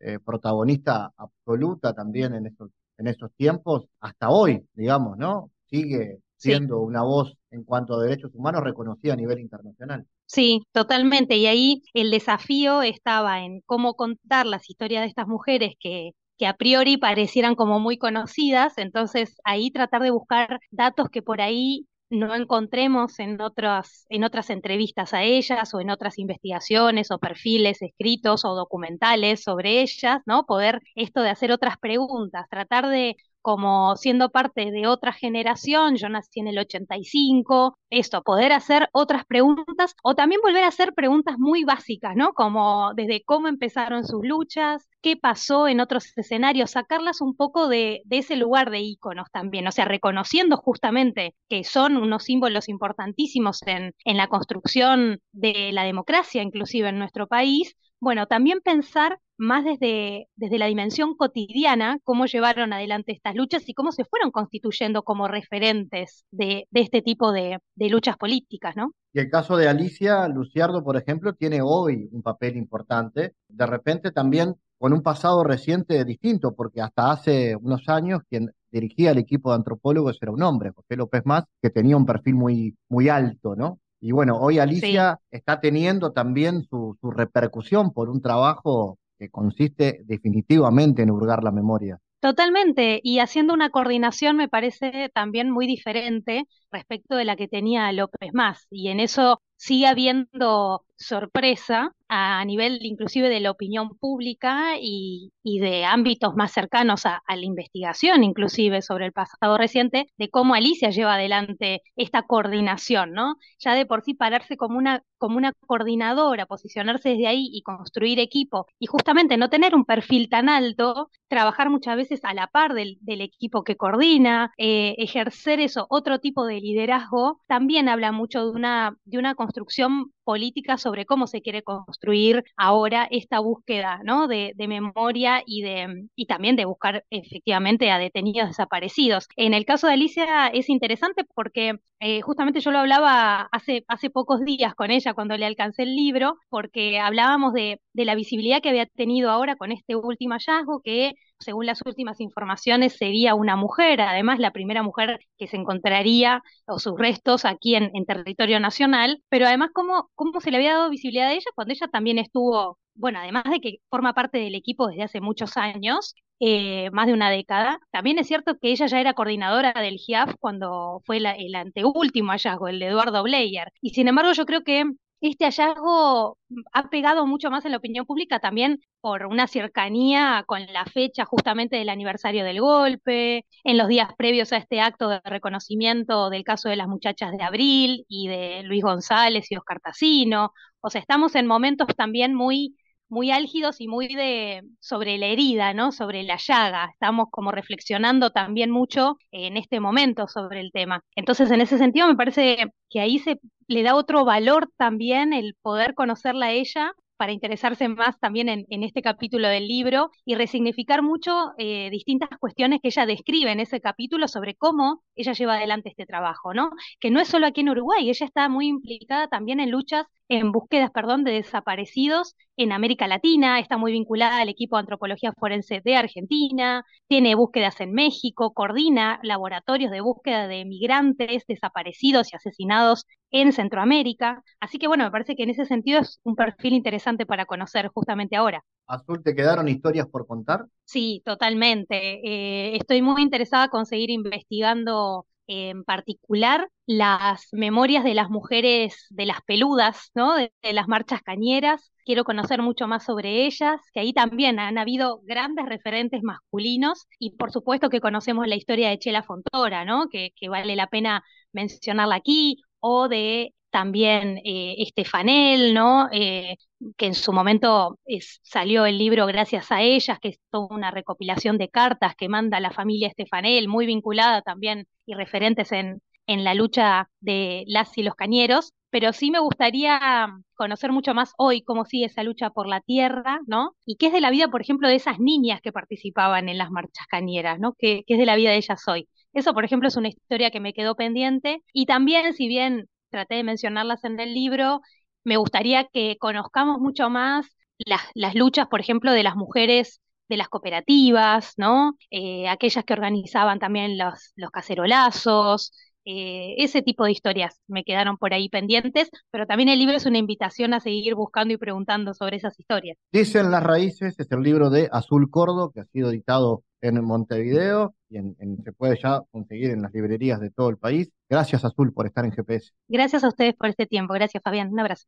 eh, 0.00 0.18
protagonista 0.24 1.12
absoluta 1.16 1.92
también 1.92 2.34
en 2.34 2.46
esos, 2.46 2.70
en 2.98 3.08
esos 3.08 3.30
tiempos, 3.36 3.86
hasta 4.00 4.30
hoy, 4.30 4.64
digamos, 4.74 5.16
¿no? 5.18 5.50
Sigue 5.66 6.20
siendo 6.36 6.80
una 6.80 7.02
voz 7.02 7.36
en 7.50 7.64
cuanto 7.64 7.94
a 7.94 8.02
derechos 8.02 8.30
humanos 8.34 8.62
reconocida 8.62 9.12
a 9.12 9.16
nivel 9.16 9.40
internacional. 9.40 10.06
Sí, 10.26 10.62
totalmente. 10.72 11.36
Y 11.36 11.46
ahí 11.46 11.82
el 11.94 12.10
desafío 12.10 12.82
estaba 12.82 13.44
en 13.44 13.60
cómo 13.66 13.94
contar 13.94 14.46
las 14.46 14.68
historias 14.70 15.02
de 15.02 15.08
estas 15.08 15.26
mujeres 15.26 15.74
que, 15.80 16.12
que 16.36 16.46
a 16.46 16.54
priori 16.54 16.96
parecieran 16.96 17.54
como 17.54 17.80
muy 17.80 17.98
conocidas. 17.98 18.78
Entonces 18.78 19.36
ahí 19.44 19.70
tratar 19.70 20.02
de 20.02 20.10
buscar 20.10 20.60
datos 20.70 21.08
que 21.10 21.22
por 21.22 21.40
ahí 21.40 21.86
no 22.10 22.34
encontremos 22.34 23.18
en 23.18 23.40
otras, 23.40 24.06
en 24.08 24.24
otras 24.24 24.50
entrevistas 24.50 25.12
a 25.14 25.22
ellas 25.22 25.74
o 25.74 25.80
en 25.80 25.90
otras 25.90 26.18
investigaciones 26.18 27.10
o 27.10 27.18
perfiles 27.18 27.82
escritos 27.82 28.44
o 28.44 28.54
documentales 28.54 29.42
sobre 29.42 29.82
ellas, 29.82 30.22
¿no? 30.26 30.46
Poder 30.46 30.80
esto 30.94 31.22
de 31.22 31.30
hacer 31.30 31.52
otras 31.52 31.78
preguntas, 31.78 32.46
tratar 32.50 32.88
de 32.88 33.16
como 33.48 33.96
siendo 33.96 34.28
parte 34.28 34.70
de 34.70 34.86
otra 34.86 35.10
generación, 35.10 35.96
yo 35.96 36.10
nací 36.10 36.40
en 36.40 36.48
el 36.48 36.58
85, 36.58 37.78
esto, 37.88 38.20
poder 38.22 38.52
hacer 38.52 38.90
otras 38.92 39.24
preguntas 39.24 39.94
o 40.02 40.14
también 40.14 40.42
volver 40.42 40.64
a 40.64 40.68
hacer 40.68 40.92
preguntas 40.92 41.36
muy 41.38 41.64
básicas, 41.64 42.14
¿no? 42.14 42.34
Como 42.34 42.92
desde 42.94 43.22
cómo 43.24 43.48
empezaron 43.48 44.04
sus 44.04 44.20
luchas, 44.22 44.86
qué 45.00 45.16
pasó 45.16 45.66
en 45.66 45.80
otros 45.80 46.12
escenarios, 46.18 46.72
sacarlas 46.72 47.22
un 47.22 47.34
poco 47.34 47.68
de, 47.68 48.02
ese 48.10 48.36
lugar 48.36 48.70
de 48.70 48.80
íconos 48.80 49.28
también, 49.32 49.66
o 49.66 49.72
sea, 49.72 49.86
reconociendo 49.86 50.58
justamente 50.58 51.34
que 51.48 51.64
son 51.64 51.96
unos 51.96 52.24
símbolos 52.24 52.68
importantísimos 52.68 53.62
en, 53.66 53.94
en 54.04 54.16
la 54.18 54.28
construcción 54.28 55.20
de 55.32 55.72
la 55.72 55.84
democracia, 55.84 56.42
inclusive 56.42 56.90
en 56.90 56.98
nuestro 56.98 57.26
país, 57.26 57.74
bueno, 58.00 58.26
también 58.26 58.60
pensar 58.60 59.18
más 59.38 59.64
desde, 59.64 60.28
desde 60.36 60.58
la 60.58 60.66
dimensión 60.66 61.16
cotidiana, 61.16 61.98
cómo 62.02 62.26
llevaron 62.26 62.72
adelante 62.72 63.12
estas 63.12 63.34
luchas 63.36 63.68
y 63.68 63.74
cómo 63.74 63.92
se 63.92 64.04
fueron 64.04 64.30
constituyendo 64.30 65.02
como 65.04 65.28
referentes 65.28 66.24
de, 66.30 66.66
este 66.72 67.02
tipo 67.02 67.32
de, 67.32 67.58
luchas 67.76 68.16
políticas, 68.16 68.74
¿no? 68.76 68.92
Y 69.12 69.20
el 69.20 69.30
caso 69.30 69.56
de 69.56 69.68
Alicia 69.68 70.28
Luciardo, 70.28 70.82
por 70.82 70.96
ejemplo, 70.96 71.34
tiene 71.34 71.60
hoy 71.62 72.08
un 72.12 72.22
papel 72.22 72.56
importante, 72.56 73.34
de 73.48 73.66
repente 73.66 74.10
también 74.10 74.56
con 74.76 74.92
un 74.92 75.02
pasado 75.02 75.42
reciente 75.44 76.04
distinto, 76.04 76.54
porque 76.54 76.80
hasta 76.80 77.12
hace 77.12 77.56
unos 77.56 77.88
años 77.88 78.20
quien 78.28 78.52
dirigía 78.70 79.12
el 79.12 79.18
equipo 79.18 79.50
de 79.50 79.56
antropólogos 79.56 80.18
era 80.20 80.32
un 80.32 80.42
hombre, 80.42 80.72
José 80.74 80.96
López 80.96 81.22
Más, 81.24 81.44
que 81.62 81.70
tenía 81.70 81.96
un 81.96 82.06
perfil 82.06 82.34
muy, 82.34 82.76
muy 82.88 83.08
alto, 83.08 83.56
¿no? 83.56 83.78
Y 84.00 84.12
bueno, 84.12 84.38
hoy 84.38 84.58
Alicia 84.58 85.18
está 85.30 85.60
teniendo 85.60 86.12
también 86.12 86.62
su, 86.62 86.96
su 87.00 87.10
repercusión 87.10 87.92
por 87.92 88.08
un 88.08 88.22
trabajo 88.22 88.98
que 89.18 89.28
consiste 89.28 90.02
definitivamente 90.04 91.02
en 91.02 91.10
hurgar 91.10 91.42
la 91.42 91.50
memoria. 91.50 91.98
Totalmente, 92.20 93.00
y 93.02 93.20
haciendo 93.20 93.54
una 93.54 93.70
coordinación 93.70 94.36
me 94.36 94.48
parece 94.48 95.08
también 95.14 95.50
muy 95.50 95.66
diferente 95.68 96.46
respecto 96.70 97.14
de 97.14 97.24
la 97.24 97.36
que 97.36 97.46
tenía 97.46 97.92
López 97.92 98.30
Más, 98.32 98.66
y 98.70 98.88
en 98.88 98.98
eso 98.98 99.40
sigue 99.58 99.86
habiendo 99.86 100.84
sorpresa 100.98 101.92
a 102.08 102.44
nivel 102.44 102.78
inclusive 102.84 103.28
de 103.28 103.40
la 103.40 103.50
opinión 103.50 103.96
pública 103.98 104.76
y, 104.80 105.30
de 105.44 105.84
ámbitos 105.86 106.34
más 106.36 106.52
cercanos 106.52 107.06
a, 107.06 107.22
la 107.26 107.44
investigación, 107.44 108.22
inclusive 108.22 108.82
sobre 108.82 109.06
el 109.06 109.12
pasado 109.12 109.56
reciente, 109.56 110.06
de 110.18 110.28
cómo 110.28 110.54
Alicia 110.54 110.90
lleva 110.90 111.14
adelante 111.14 111.80
esta 111.96 112.22
coordinación, 112.22 113.12
¿no? 113.12 113.36
Ya 113.58 113.74
de 113.74 113.86
por 113.86 114.02
sí 114.02 114.14
pararse 114.14 114.56
como 114.56 114.76
una, 114.76 115.02
como 115.16 115.36
una 115.38 115.52
coordinadora, 115.66 116.46
posicionarse 116.46 117.10
desde 117.10 117.28
ahí 117.28 117.48
y 117.50 117.62
construir 117.62 118.18
equipo, 118.20 118.66
y 118.78 118.86
justamente 118.86 119.36
no 119.36 119.48
tener 119.48 119.74
un 119.74 119.84
perfil 119.84 120.28
tan 120.28 120.48
alto, 120.48 121.10
trabajar 121.28 121.70
muchas 121.70 121.96
veces 121.96 122.20
a 122.24 122.34
la 122.34 122.46
par 122.46 122.74
del, 122.74 122.98
equipo 123.20 123.64
que 123.64 123.76
coordina, 123.76 124.52
eh, 124.58 124.94
ejercer 124.98 125.60
eso, 125.60 125.86
otro 125.88 126.18
tipo 126.20 126.46
de 126.46 126.60
liderazgo, 126.60 127.40
también 127.46 127.88
habla 127.88 128.12
mucho 128.12 128.44
de 128.44 128.50
una, 128.50 128.96
de 129.04 129.18
una 129.18 129.34
construcción 129.34 129.47
construcción 129.48 130.12
política 130.28 130.76
sobre 130.76 131.06
cómo 131.06 131.26
se 131.26 131.40
quiere 131.40 131.62
construir 131.62 132.44
ahora 132.54 133.08
esta 133.10 133.40
búsqueda 133.40 134.02
de, 134.28 134.68
memoria 134.68 135.42
y, 135.46 135.62
de, 135.62 136.06
y 136.14 136.26
también 136.26 136.54
de 136.54 136.66
buscar 136.66 137.06
efectivamente 137.08 137.90
a 137.90 137.96
detenidos 137.98 138.48
desaparecidos. 138.48 139.26
En 139.36 139.54
el 139.54 139.64
caso 139.64 139.86
de 139.86 139.94
Alicia 139.94 140.48
es 140.48 140.68
interesante 140.68 141.24
porque 141.34 141.78
eh, 142.00 142.20
justamente 142.20 142.60
yo 142.60 142.72
lo 142.72 142.80
hablaba 142.80 143.48
hace, 143.52 143.86
hace 143.88 144.10
pocos 144.10 144.44
días 144.44 144.74
con 144.74 144.90
ella 144.90 145.14
cuando 145.14 145.34
le 145.38 145.46
alcancé 145.46 145.84
el 145.84 145.96
libro, 145.96 146.36
porque 146.50 147.00
hablábamos 147.00 147.54
de, 147.54 147.80
de 147.94 148.04
la 148.04 148.14
visibilidad 148.14 148.60
que 148.60 148.68
había 148.68 148.84
tenido 148.84 149.30
ahora 149.30 149.56
con 149.56 149.72
este 149.72 149.96
último 149.96 150.34
hallazgo 150.34 150.82
que 150.84 151.14
según 151.38 151.66
las 151.66 151.82
últimas 151.86 152.20
informaciones, 152.20 152.96
sería 152.96 153.34
una 153.34 153.56
mujer, 153.56 154.00
además 154.00 154.38
la 154.38 154.52
primera 154.52 154.82
mujer 154.82 155.20
que 155.38 155.46
se 155.46 155.56
encontraría 155.56 156.42
o 156.66 156.78
sus 156.78 156.98
restos 156.98 157.44
aquí 157.44 157.76
en, 157.76 157.90
territorio 158.06 158.58
nacional, 158.60 159.22
pero 159.28 159.46
además 159.46 159.70
cómo, 159.72 160.10
cómo 160.18 160.40
se 160.40 160.50
le 160.50 160.58
había 160.58 160.74
dado 160.74 160.90
visibilidad 160.90 161.28
a 161.28 161.32
ella 161.32 161.50
cuando 161.54 161.72
ella 161.72 161.88
también 161.88 162.18
estuvo, 162.18 162.78
bueno, 162.94 163.20
además 163.20 163.44
de 163.44 163.60
que 163.60 163.76
forma 163.88 164.14
parte 164.14 164.38
del 164.38 164.54
equipo 164.56 164.88
desde 164.88 165.04
hace 165.04 165.20
muchos 165.20 165.56
años, 165.56 166.14
eh, 166.40 166.90
más 166.92 167.06
de 167.06 167.12
una 167.14 167.30
década. 167.30 167.78
También 167.92 168.18
es 168.18 168.26
cierto 168.26 168.58
que 168.58 168.70
ella 168.72 168.86
ya 168.86 169.00
era 169.00 169.14
coordinadora 169.14 169.72
del 169.72 169.96
GIAF 169.96 170.34
cuando 170.40 171.00
fue 171.06 171.18
el 171.18 171.54
anteúltimo 171.54 172.32
hallazgo, 172.32 172.68
el 172.68 172.80
de 172.80 172.86
Eduardo 172.88 173.22
Bleyer. 173.22 173.72
Y 173.80 173.90
sin 173.90 174.08
embargo, 174.08 174.32
yo 174.32 174.44
creo 174.44 174.62
que 174.64 174.84
este 175.20 175.44
hallazgo 175.46 176.38
ha 176.72 176.90
pegado 176.90 177.26
mucho 177.26 177.50
más 177.50 177.64
en 177.64 177.72
la 177.72 177.78
opinión 177.78 178.06
pública 178.06 178.38
también 178.40 178.80
por 179.00 179.26
una 179.26 179.46
cercanía 179.46 180.44
con 180.46 180.64
la 180.72 180.84
fecha 180.86 181.24
justamente 181.24 181.76
del 181.76 181.88
aniversario 181.88 182.44
del 182.44 182.60
golpe, 182.60 183.44
en 183.64 183.78
los 183.78 183.88
días 183.88 184.10
previos 184.16 184.52
a 184.52 184.58
este 184.58 184.80
acto 184.80 185.08
de 185.08 185.20
reconocimiento 185.24 186.30
del 186.30 186.44
caso 186.44 186.68
de 186.68 186.76
las 186.76 186.88
muchachas 186.88 187.32
de 187.32 187.42
Abril 187.42 188.04
y 188.08 188.28
de 188.28 188.62
Luis 188.64 188.82
González 188.82 189.50
y 189.50 189.56
Oscar 189.56 189.80
Tacino. 189.80 190.52
O 190.80 190.90
sea, 190.90 191.00
estamos 191.00 191.34
en 191.34 191.46
momentos 191.46 191.88
también 191.96 192.34
muy 192.34 192.76
muy 193.08 193.30
álgidos 193.30 193.80
y 193.80 193.88
muy 193.88 194.08
de 194.08 194.62
sobre 194.80 195.18
la 195.18 195.26
herida, 195.26 195.74
¿no? 195.74 195.92
Sobre 195.92 196.22
la 196.22 196.36
llaga. 196.36 196.90
Estamos 196.92 197.28
como 197.30 197.52
reflexionando 197.52 198.30
también 198.30 198.70
mucho 198.70 199.16
en 199.30 199.56
este 199.56 199.80
momento 199.80 200.28
sobre 200.28 200.60
el 200.60 200.72
tema. 200.72 201.02
Entonces, 201.16 201.50
en 201.50 201.60
ese 201.60 201.78
sentido, 201.78 202.06
me 202.08 202.16
parece 202.16 202.72
que 202.90 203.00
ahí 203.00 203.18
se 203.18 203.40
le 203.66 203.82
da 203.82 203.94
otro 203.94 204.24
valor 204.24 204.70
también 204.76 205.32
el 205.32 205.54
poder 205.62 205.94
conocerla 205.94 206.46
a 206.46 206.52
ella 206.52 206.92
para 207.18 207.32
interesarse 207.32 207.88
más 207.88 208.18
también 208.20 208.48
en, 208.48 208.82
este 208.84 209.02
capítulo 209.02 209.48
del 209.48 209.66
libro 209.66 210.10
y 210.24 210.36
resignificar 210.36 211.02
mucho 211.02 211.52
eh, 211.58 211.90
distintas 211.90 212.30
cuestiones 212.38 212.78
que 212.80 212.88
ella 212.88 213.06
describe 213.06 213.50
en 213.50 213.60
ese 213.60 213.80
capítulo 213.80 214.28
sobre 214.28 214.54
cómo 214.54 215.02
ella 215.18 215.32
lleva 215.32 215.54
adelante 215.56 215.88
este 215.90 216.06
trabajo, 216.06 216.54
¿no? 216.54 216.70
Que 217.00 217.10
no 217.10 217.20
es 217.20 217.28
solo 217.28 217.46
aquí 217.46 217.60
en 217.62 217.70
Uruguay, 217.70 218.08
ella 218.08 218.26
está 218.26 218.48
muy 218.48 218.66
implicada 218.68 219.28
también 219.28 219.60
en 219.60 219.70
luchas 219.70 220.06
en 220.28 220.52
búsquedas, 220.52 220.90
perdón, 220.90 221.24
de 221.24 221.32
desaparecidos 221.32 222.36
en 222.56 222.72
América 222.72 223.06
Latina, 223.08 223.58
está 223.60 223.78
muy 223.78 223.92
vinculada 223.92 224.40
al 224.40 224.48
equipo 224.48 224.76
de 224.76 224.80
antropología 224.80 225.32
forense 225.38 225.80
de 225.84 225.96
Argentina, 225.96 226.84
tiene 227.08 227.34
búsquedas 227.34 227.80
en 227.80 227.92
México, 227.92 228.52
coordina 228.52 229.20
laboratorios 229.22 229.90
de 229.90 230.00
búsqueda 230.00 230.46
de 230.48 230.64
migrantes 230.64 231.44
desaparecidos 231.46 232.32
y 232.32 232.36
asesinados 232.36 233.06
en 233.30 233.52
Centroamérica. 233.52 234.42
Así 234.60 234.78
que 234.78 234.86
bueno, 234.88 235.04
me 235.04 235.10
parece 235.10 235.34
que 235.36 235.44
en 235.44 235.50
ese 235.50 235.64
sentido 235.66 236.00
es 236.00 236.20
un 236.24 236.36
perfil 236.36 236.74
interesante 236.74 237.26
para 237.26 237.46
conocer 237.46 237.88
justamente 237.88 238.36
ahora. 238.36 238.64
Azul, 238.88 239.22
¿te 239.22 239.34
quedaron 239.34 239.68
historias 239.68 240.08
por 240.08 240.26
contar? 240.26 240.66
Sí, 240.84 241.22
totalmente. 241.24 242.20
Eh, 242.24 242.76
estoy 242.76 243.02
muy 243.02 243.22
interesada 243.22 243.68
en 243.72 243.86
seguir 243.86 244.10
investigando 244.10 245.26
en 245.46 245.82
particular 245.84 246.68
las 246.86 247.48
memorias 247.52 248.04
de 248.04 248.14
las 248.14 248.30
mujeres, 248.30 249.06
de 249.10 249.26
las 249.26 249.40
peludas, 249.42 250.10
¿no? 250.14 250.34
De, 250.34 250.52
las 250.62 250.88
marchas 250.88 251.22
cañeras. 251.22 251.92
Quiero 252.04 252.24
conocer 252.24 252.62
mucho 252.62 252.86
más 252.86 253.04
sobre 253.04 253.46
ellas, 253.46 253.80
que 253.92 254.00
ahí 254.00 254.12
también 254.12 254.58
han 254.58 254.78
habido 254.78 255.20
grandes 255.24 255.66
referentes 255.66 256.22
masculinos 256.22 257.06
y 257.18 257.36
por 257.36 257.50
supuesto 257.52 257.90
que 257.90 258.00
conocemos 258.00 258.46
la 258.46 258.56
historia 258.56 258.90
de 258.90 258.98
Chela 258.98 259.22
Fontora, 259.22 259.84
¿no? 259.84 260.08
Que, 260.08 260.32
que 260.36 260.48
vale 260.48 260.76
la 260.76 260.88
pena 260.88 261.22
mencionarla 261.52 262.16
aquí, 262.16 262.58
o 262.80 263.08
de 263.08 263.54
también 263.70 264.38
eh, 264.44 264.76
Estefanel, 264.78 265.74
¿no? 265.74 266.08
Eh, 266.12 266.56
que 266.96 267.06
en 267.06 267.14
su 267.14 267.32
momento 267.32 267.98
salió 268.42 268.86
el 268.86 268.98
libro 268.98 269.26
gracias 269.26 269.70
a 269.72 269.82
ellas, 269.82 270.18
que 270.20 270.28
es 270.28 270.38
toda 270.50 270.68
una 270.74 270.90
recopilación 270.90 271.58
de 271.58 271.68
cartas 271.68 272.14
que 272.16 272.28
manda 272.28 272.60
la 272.60 272.70
familia 272.70 273.08
Estefanel, 273.08 273.68
muy 273.68 273.86
vinculada 273.86 274.42
también 274.42 274.86
y 275.06 275.14
referentes 275.14 275.72
en, 275.72 276.00
en 276.26 276.44
la 276.44 276.54
lucha 276.54 277.08
de 277.20 277.64
las 277.66 277.96
y 277.98 278.02
los 278.02 278.14
cañeros, 278.14 278.72
pero 278.90 279.12
sí 279.12 279.30
me 279.30 279.40
gustaría 279.40 280.28
conocer 280.54 280.92
mucho 280.92 281.14
más 281.14 281.32
hoy 281.38 281.62
cómo 281.62 281.84
sigue 281.84 282.06
esa 282.06 282.22
lucha 282.22 282.50
por 282.50 282.66
la 282.66 282.80
tierra, 282.80 283.40
¿no? 283.46 283.72
Y 283.84 283.96
qué 283.96 284.06
es 284.06 284.12
de 284.12 284.20
la 284.20 284.30
vida, 284.30 284.48
por 284.48 284.60
ejemplo, 284.60 284.88
de 284.88 284.94
esas 284.96 285.18
niñas 285.20 285.60
que 285.60 285.72
participaban 285.72 286.48
en 286.48 286.58
las 286.58 286.70
marchas 286.70 287.06
cañeras, 287.08 287.58
¿no? 287.60 287.74
¿Qué, 287.78 288.02
qué 288.06 288.14
es 288.14 288.20
de 288.20 288.26
la 288.26 288.36
vida 288.36 288.50
de 288.50 288.56
ellas 288.58 288.82
hoy? 288.88 289.08
Eso, 289.32 289.54
por 289.54 289.64
ejemplo, 289.64 289.88
es 289.88 289.96
una 289.96 290.08
historia 290.08 290.50
que 290.50 290.60
me 290.60 290.72
quedó 290.72 290.94
pendiente. 290.96 291.62
Y 291.72 291.86
también, 291.86 292.32
si 292.34 292.48
bien 292.48 292.86
traté 293.10 293.36
de 293.36 293.44
mencionarlas 293.44 294.04
en 294.04 294.18
el 294.20 294.34
libro, 294.34 294.80
me 295.24 295.36
gustaría 295.36 295.84
que 295.92 296.16
conozcamos 296.18 296.78
mucho 296.80 297.10
más 297.10 297.46
las, 297.78 298.02
las 298.14 298.34
luchas, 298.34 298.66
por 298.68 298.80
ejemplo, 298.80 299.12
de 299.12 299.22
las 299.22 299.36
mujeres 299.36 300.00
de 300.28 300.36
las 300.36 300.48
cooperativas, 300.48 301.54
¿no? 301.56 301.96
Eh, 302.10 302.48
aquellas 302.48 302.84
que 302.84 302.92
organizaban 302.92 303.58
también 303.58 303.96
los, 303.98 304.32
los 304.36 304.50
cacerolazos, 304.50 305.72
Eh, 306.10 306.54
ese 306.64 306.80
tipo 306.80 307.04
de 307.04 307.12
historias 307.12 307.60
me 307.66 307.84
quedaron 307.84 308.16
por 308.16 308.32
ahí 308.32 308.48
pendientes, 308.48 309.10
pero 309.30 309.46
también 309.46 309.68
el 309.68 309.78
libro 309.78 309.94
es 309.96 310.06
una 310.06 310.16
invitación 310.18 310.72
a 310.72 310.80
seguir 310.80 311.14
buscando 311.14 311.52
y 311.52 311.58
preguntando 311.58 312.14
sobre 312.14 312.36
esas 312.38 312.58
historias. 312.58 312.96
Dicen 313.12 313.50
las 313.50 313.62
raíces, 313.62 314.18
es 314.18 314.30
el 314.32 314.40
libro 314.42 314.70
de 314.70 314.88
Azul 314.92 315.30
Cordo, 315.30 315.70
que 315.72 315.80
ha 315.80 315.84
sido 315.86 316.10
editado 316.10 316.62
en 316.80 317.02
Montevideo 317.04 317.94
y 318.10 318.18
se 318.62 318.72
puede 318.72 318.98
ya 319.02 319.22
conseguir 319.30 319.70
en 319.70 319.82
las 319.82 319.92
librerías 319.92 320.40
de 320.40 320.50
todo 320.50 320.70
el 320.70 320.78
país. 320.78 321.10
Gracias 321.28 321.64
Azul 321.64 321.92
por 321.92 322.06
estar 322.06 322.24
en 322.24 322.32
GPS. 322.32 322.70
Gracias 322.88 323.24
a 323.24 323.28
ustedes 323.28 323.54
por 323.54 323.68
este 323.68 323.86
tiempo. 323.86 324.14
Gracias 324.14 324.42
Fabián. 324.42 324.72
Un 324.72 324.80
abrazo. 324.80 325.06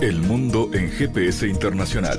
El 0.00 0.20
mundo 0.20 0.70
en 0.72 0.88
GPS 0.88 1.46
Internacional. 1.46 2.18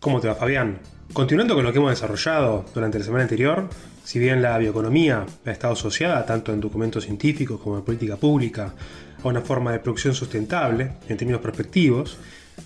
¿Cómo 0.00 0.20
te 0.20 0.28
va, 0.28 0.36
Fabián? 0.36 0.78
Continuando 1.12 1.56
con 1.56 1.64
lo 1.64 1.72
que 1.72 1.78
hemos 1.78 1.90
desarrollado 1.90 2.64
durante 2.72 3.00
la 3.00 3.04
semana 3.04 3.24
anterior, 3.24 3.68
si 4.04 4.20
bien 4.20 4.40
la 4.40 4.56
bioeconomía 4.56 5.26
ha 5.44 5.50
estado 5.50 5.72
asociada 5.72 6.24
tanto 6.24 6.52
en 6.52 6.60
documentos 6.60 7.02
científicos 7.02 7.60
como 7.60 7.78
en 7.78 7.82
política 7.82 8.16
pública 8.16 8.74
a 9.20 9.26
una 9.26 9.40
forma 9.40 9.72
de 9.72 9.80
producción 9.80 10.14
sustentable 10.14 10.92
en 11.08 11.16
términos 11.16 11.40
prospectivos, 11.40 12.16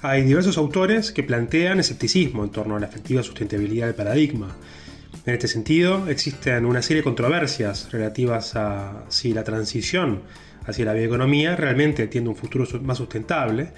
hay 0.02 0.24
diversos 0.24 0.58
autores 0.58 1.10
que 1.10 1.22
plantean 1.22 1.80
escepticismo 1.80 2.44
en 2.44 2.50
torno 2.50 2.76
a 2.76 2.80
la 2.80 2.86
efectiva 2.86 3.22
sustentabilidad 3.22 3.86
del 3.86 3.94
paradigma. 3.94 4.54
En 5.24 5.32
este 5.32 5.48
sentido, 5.48 6.08
existen 6.08 6.66
una 6.66 6.82
serie 6.82 6.98
de 6.98 7.04
controversias 7.04 7.90
relativas 7.92 8.56
a 8.56 9.04
si 9.08 9.32
la 9.32 9.42
transición 9.42 10.20
hacia 10.66 10.84
la 10.84 10.92
bioeconomía 10.92 11.56
realmente 11.56 12.06
tiene 12.08 12.28
un 12.28 12.36
futuro 12.36 12.66
más 12.82 12.98
sustentable, 12.98 13.70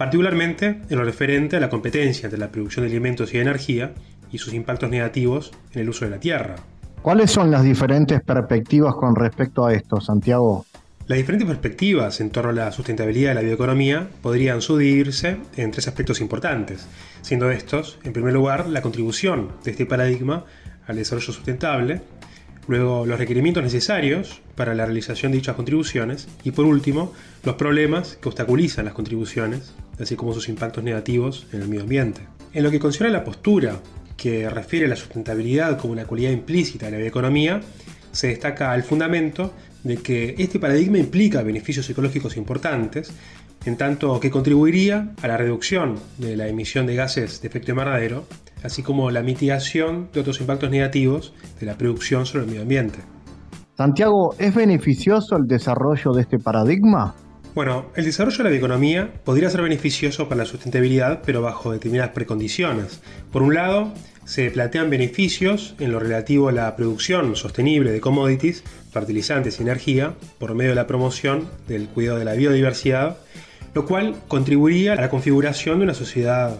particularmente 0.00 0.80
en 0.88 0.96
lo 0.96 1.04
referente 1.04 1.56
a 1.58 1.60
la 1.60 1.68
competencia 1.68 2.24
entre 2.24 2.40
la 2.40 2.50
producción 2.50 2.86
de 2.86 2.90
alimentos 2.90 3.34
y 3.34 3.38
energía 3.38 3.92
y 4.32 4.38
sus 4.38 4.54
impactos 4.54 4.88
negativos 4.88 5.52
en 5.74 5.82
el 5.82 5.90
uso 5.90 6.06
de 6.06 6.10
la 6.10 6.18
tierra. 6.18 6.56
¿Cuáles 7.02 7.30
son 7.30 7.50
las 7.50 7.64
diferentes 7.64 8.22
perspectivas 8.22 8.94
con 8.94 9.14
respecto 9.14 9.66
a 9.66 9.74
esto, 9.74 10.00
Santiago? 10.00 10.64
Las 11.06 11.18
diferentes 11.18 11.46
perspectivas 11.46 12.18
en 12.22 12.30
torno 12.30 12.48
a 12.48 12.54
la 12.54 12.72
sustentabilidad 12.72 13.32
de 13.32 13.34
la 13.34 13.40
bioeconomía 13.42 14.08
podrían 14.22 14.62
subdividirse 14.62 15.36
en 15.58 15.70
tres 15.70 15.86
aspectos 15.86 16.22
importantes, 16.22 16.86
siendo 17.20 17.50
estos, 17.50 17.98
en 18.02 18.14
primer 18.14 18.32
lugar, 18.32 18.70
la 18.70 18.80
contribución 18.80 19.48
de 19.64 19.72
este 19.72 19.84
paradigma 19.84 20.46
al 20.86 20.96
desarrollo 20.96 21.30
sustentable, 21.30 22.00
luego 22.68 23.04
los 23.04 23.18
requerimientos 23.18 23.62
necesarios 23.62 24.40
para 24.54 24.74
la 24.74 24.86
realización 24.86 25.32
de 25.32 25.36
dichas 25.36 25.56
contribuciones 25.56 26.26
y 26.42 26.52
por 26.52 26.64
último 26.64 27.12
los 27.44 27.56
problemas 27.56 28.16
que 28.16 28.30
obstaculizan 28.30 28.86
las 28.86 28.94
contribuciones, 28.94 29.74
así 30.00 30.16
como 30.16 30.32
sus 30.32 30.48
impactos 30.48 30.82
negativos 30.82 31.46
en 31.52 31.62
el 31.62 31.68
medio 31.68 31.82
ambiente. 31.82 32.22
En 32.52 32.62
lo 32.62 32.70
que 32.70 32.80
concierne 32.80 33.14
a 33.14 33.18
la 33.18 33.24
postura 33.24 33.80
que 34.16 34.48
refiere 34.50 34.86
a 34.86 34.88
la 34.90 34.96
sustentabilidad 34.96 35.78
como 35.78 35.92
una 35.92 36.04
cualidad 36.04 36.30
implícita 36.30 36.86
de 36.86 36.92
la 36.92 36.98
bioeconomía, 36.98 37.60
se 38.12 38.28
destaca 38.28 38.74
el 38.74 38.82
fundamento 38.82 39.52
de 39.84 39.96
que 39.98 40.34
este 40.38 40.58
paradigma 40.58 40.98
implica 40.98 41.42
beneficios 41.42 41.88
ecológicos 41.88 42.36
importantes, 42.36 43.12
en 43.64 43.76
tanto 43.76 44.18
que 44.20 44.30
contribuiría 44.30 45.12
a 45.22 45.28
la 45.28 45.36
reducción 45.36 45.96
de 46.18 46.36
la 46.36 46.48
emisión 46.48 46.86
de 46.86 46.96
gases 46.96 47.40
de 47.40 47.48
efecto 47.48 47.70
invernadero, 47.70 48.24
así 48.62 48.82
como 48.82 49.10
la 49.10 49.22
mitigación 49.22 50.08
de 50.12 50.20
otros 50.20 50.40
impactos 50.40 50.70
negativos 50.70 51.32
de 51.58 51.66
la 51.66 51.76
producción 51.76 52.26
sobre 52.26 52.44
el 52.44 52.50
medio 52.50 52.62
ambiente. 52.62 52.98
Santiago, 53.76 54.34
¿es 54.38 54.54
beneficioso 54.54 55.36
el 55.36 55.46
desarrollo 55.46 56.12
de 56.12 56.22
este 56.22 56.38
paradigma? 56.38 57.14
Bueno, 57.52 57.86
el 57.96 58.04
desarrollo 58.04 58.38
de 58.38 58.44
la 58.44 58.50
bioeconomía 58.50 59.12
podría 59.24 59.50
ser 59.50 59.62
beneficioso 59.62 60.28
para 60.28 60.42
la 60.42 60.44
sustentabilidad, 60.46 61.22
pero 61.26 61.42
bajo 61.42 61.72
determinadas 61.72 62.12
precondiciones. 62.12 63.00
Por 63.32 63.42
un 63.42 63.54
lado, 63.54 63.92
se 64.24 64.52
plantean 64.52 64.88
beneficios 64.88 65.74
en 65.80 65.90
lo 65.90 65.98
relativo 65.98 66.48
a 66.48 66.52
la 66.52 66.76
producción 66.76 67.34
sostenible 67.34 67.90
de 67.90 68.00
commodities, 68.00 68.62
fertilizantes 68.92 69.58
y 69.58 69.62
energía, 69.62 70.14
por 70.38 70.54
medio 70.54 70.70
de 70.70 70.76
la 70.76 70.86
promoción 70.86 71.48
del 71.66 71.88
cuidado 71.88 72.18
de 72.18 72.24
la 72.24 72.34
biodiversidad, 72.34 73.16
lo 73.74 73.84
cual 73.84 74.14
contribuiría 74.28 74.92
a 74.92 75.00
la 75.00 75.10
configuración 75.10 75.78
de 75.78 75.84
una 75.84 75.94
sociedad 75.94 76.56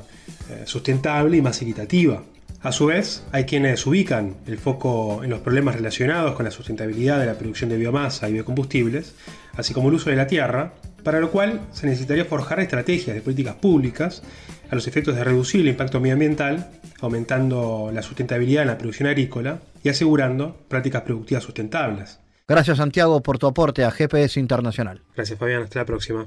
eh, 0.50 0.62
sustentable 0.64 1.36
y 1.36 1.42
más 1.42 1.62
equitativa. 1.62 2.24
A 2.62 2.72
su 2.72 2.86
vez, 2.86 3.24
hay 3.32 3.44
quienes 3.44 3.86
ubican 3.86 4.36
el 4.46 4.58
foco 4.58 5.24
en 5.24 5.30
los 5.30 5.40
problemas 5.40 5.76
relacionados 5.76 6.34
con 6.34 6.44
la 6.44 6.50
sustentabilidad 6.50 7.18
de 7.18 7.24
la 7.24 7.38
producción 7.38 7.70
de 7.70 7.78
biomasa 7.78 8.28
y 8.28 8.34
biocombustibles, 8.34 9.14
así 9.56 9.72
como 9.72 9.88
el 9.88 9.94
uso 9.94 10.10
de 10.10 10.16
la 10.16 10.26
tierra, 10.26 10.74
para 11.02 11.20
lo 11.20 11.30
cual 11.30 11.60
se 11.72 11.86
necesitaría 11.86 12.26
forjar 12.26 12.60
estrategias 12.60 13.16
de 13.16 13.22
políticas 13.22 13.54
públicas 13.54 14.22
a 14.70 14.74
los 14.74 14.86
efectos 14.86 15.16
de 15.16 15.24
reducir 15.24 15.62
el 15.62 15.68
impacto 15.68 16.00
medioambiental, 16.00 16.70
aumentando 17.00 17.90
la 17.94 18.02
sustentabilidad 18.02 18.62
en 18.62 18.68
la 18.68 18.76
producción 18.78 19.08
agrícola 19.08 19.60
y 19.82 19.88
asegurando 19.88 20.54
prácticas 20.68 21.00
productivas 21.00 21.42
sustentables. 21.42 22.18
Gracias 22.46 22.76
Santiago 22.76 23.22
por 23.22 23.38
tu 23.38 23.46
aporte 23.46 23.84
a 23.84 23.90
GPS 23.90 24.38
Internacional. 24.38 25.00
Gracias 25.16 25.38
Fabián, 25.38 25.62
hasta 25.62 25.78
la 25.78 25.86
próxima. 25.86 26.26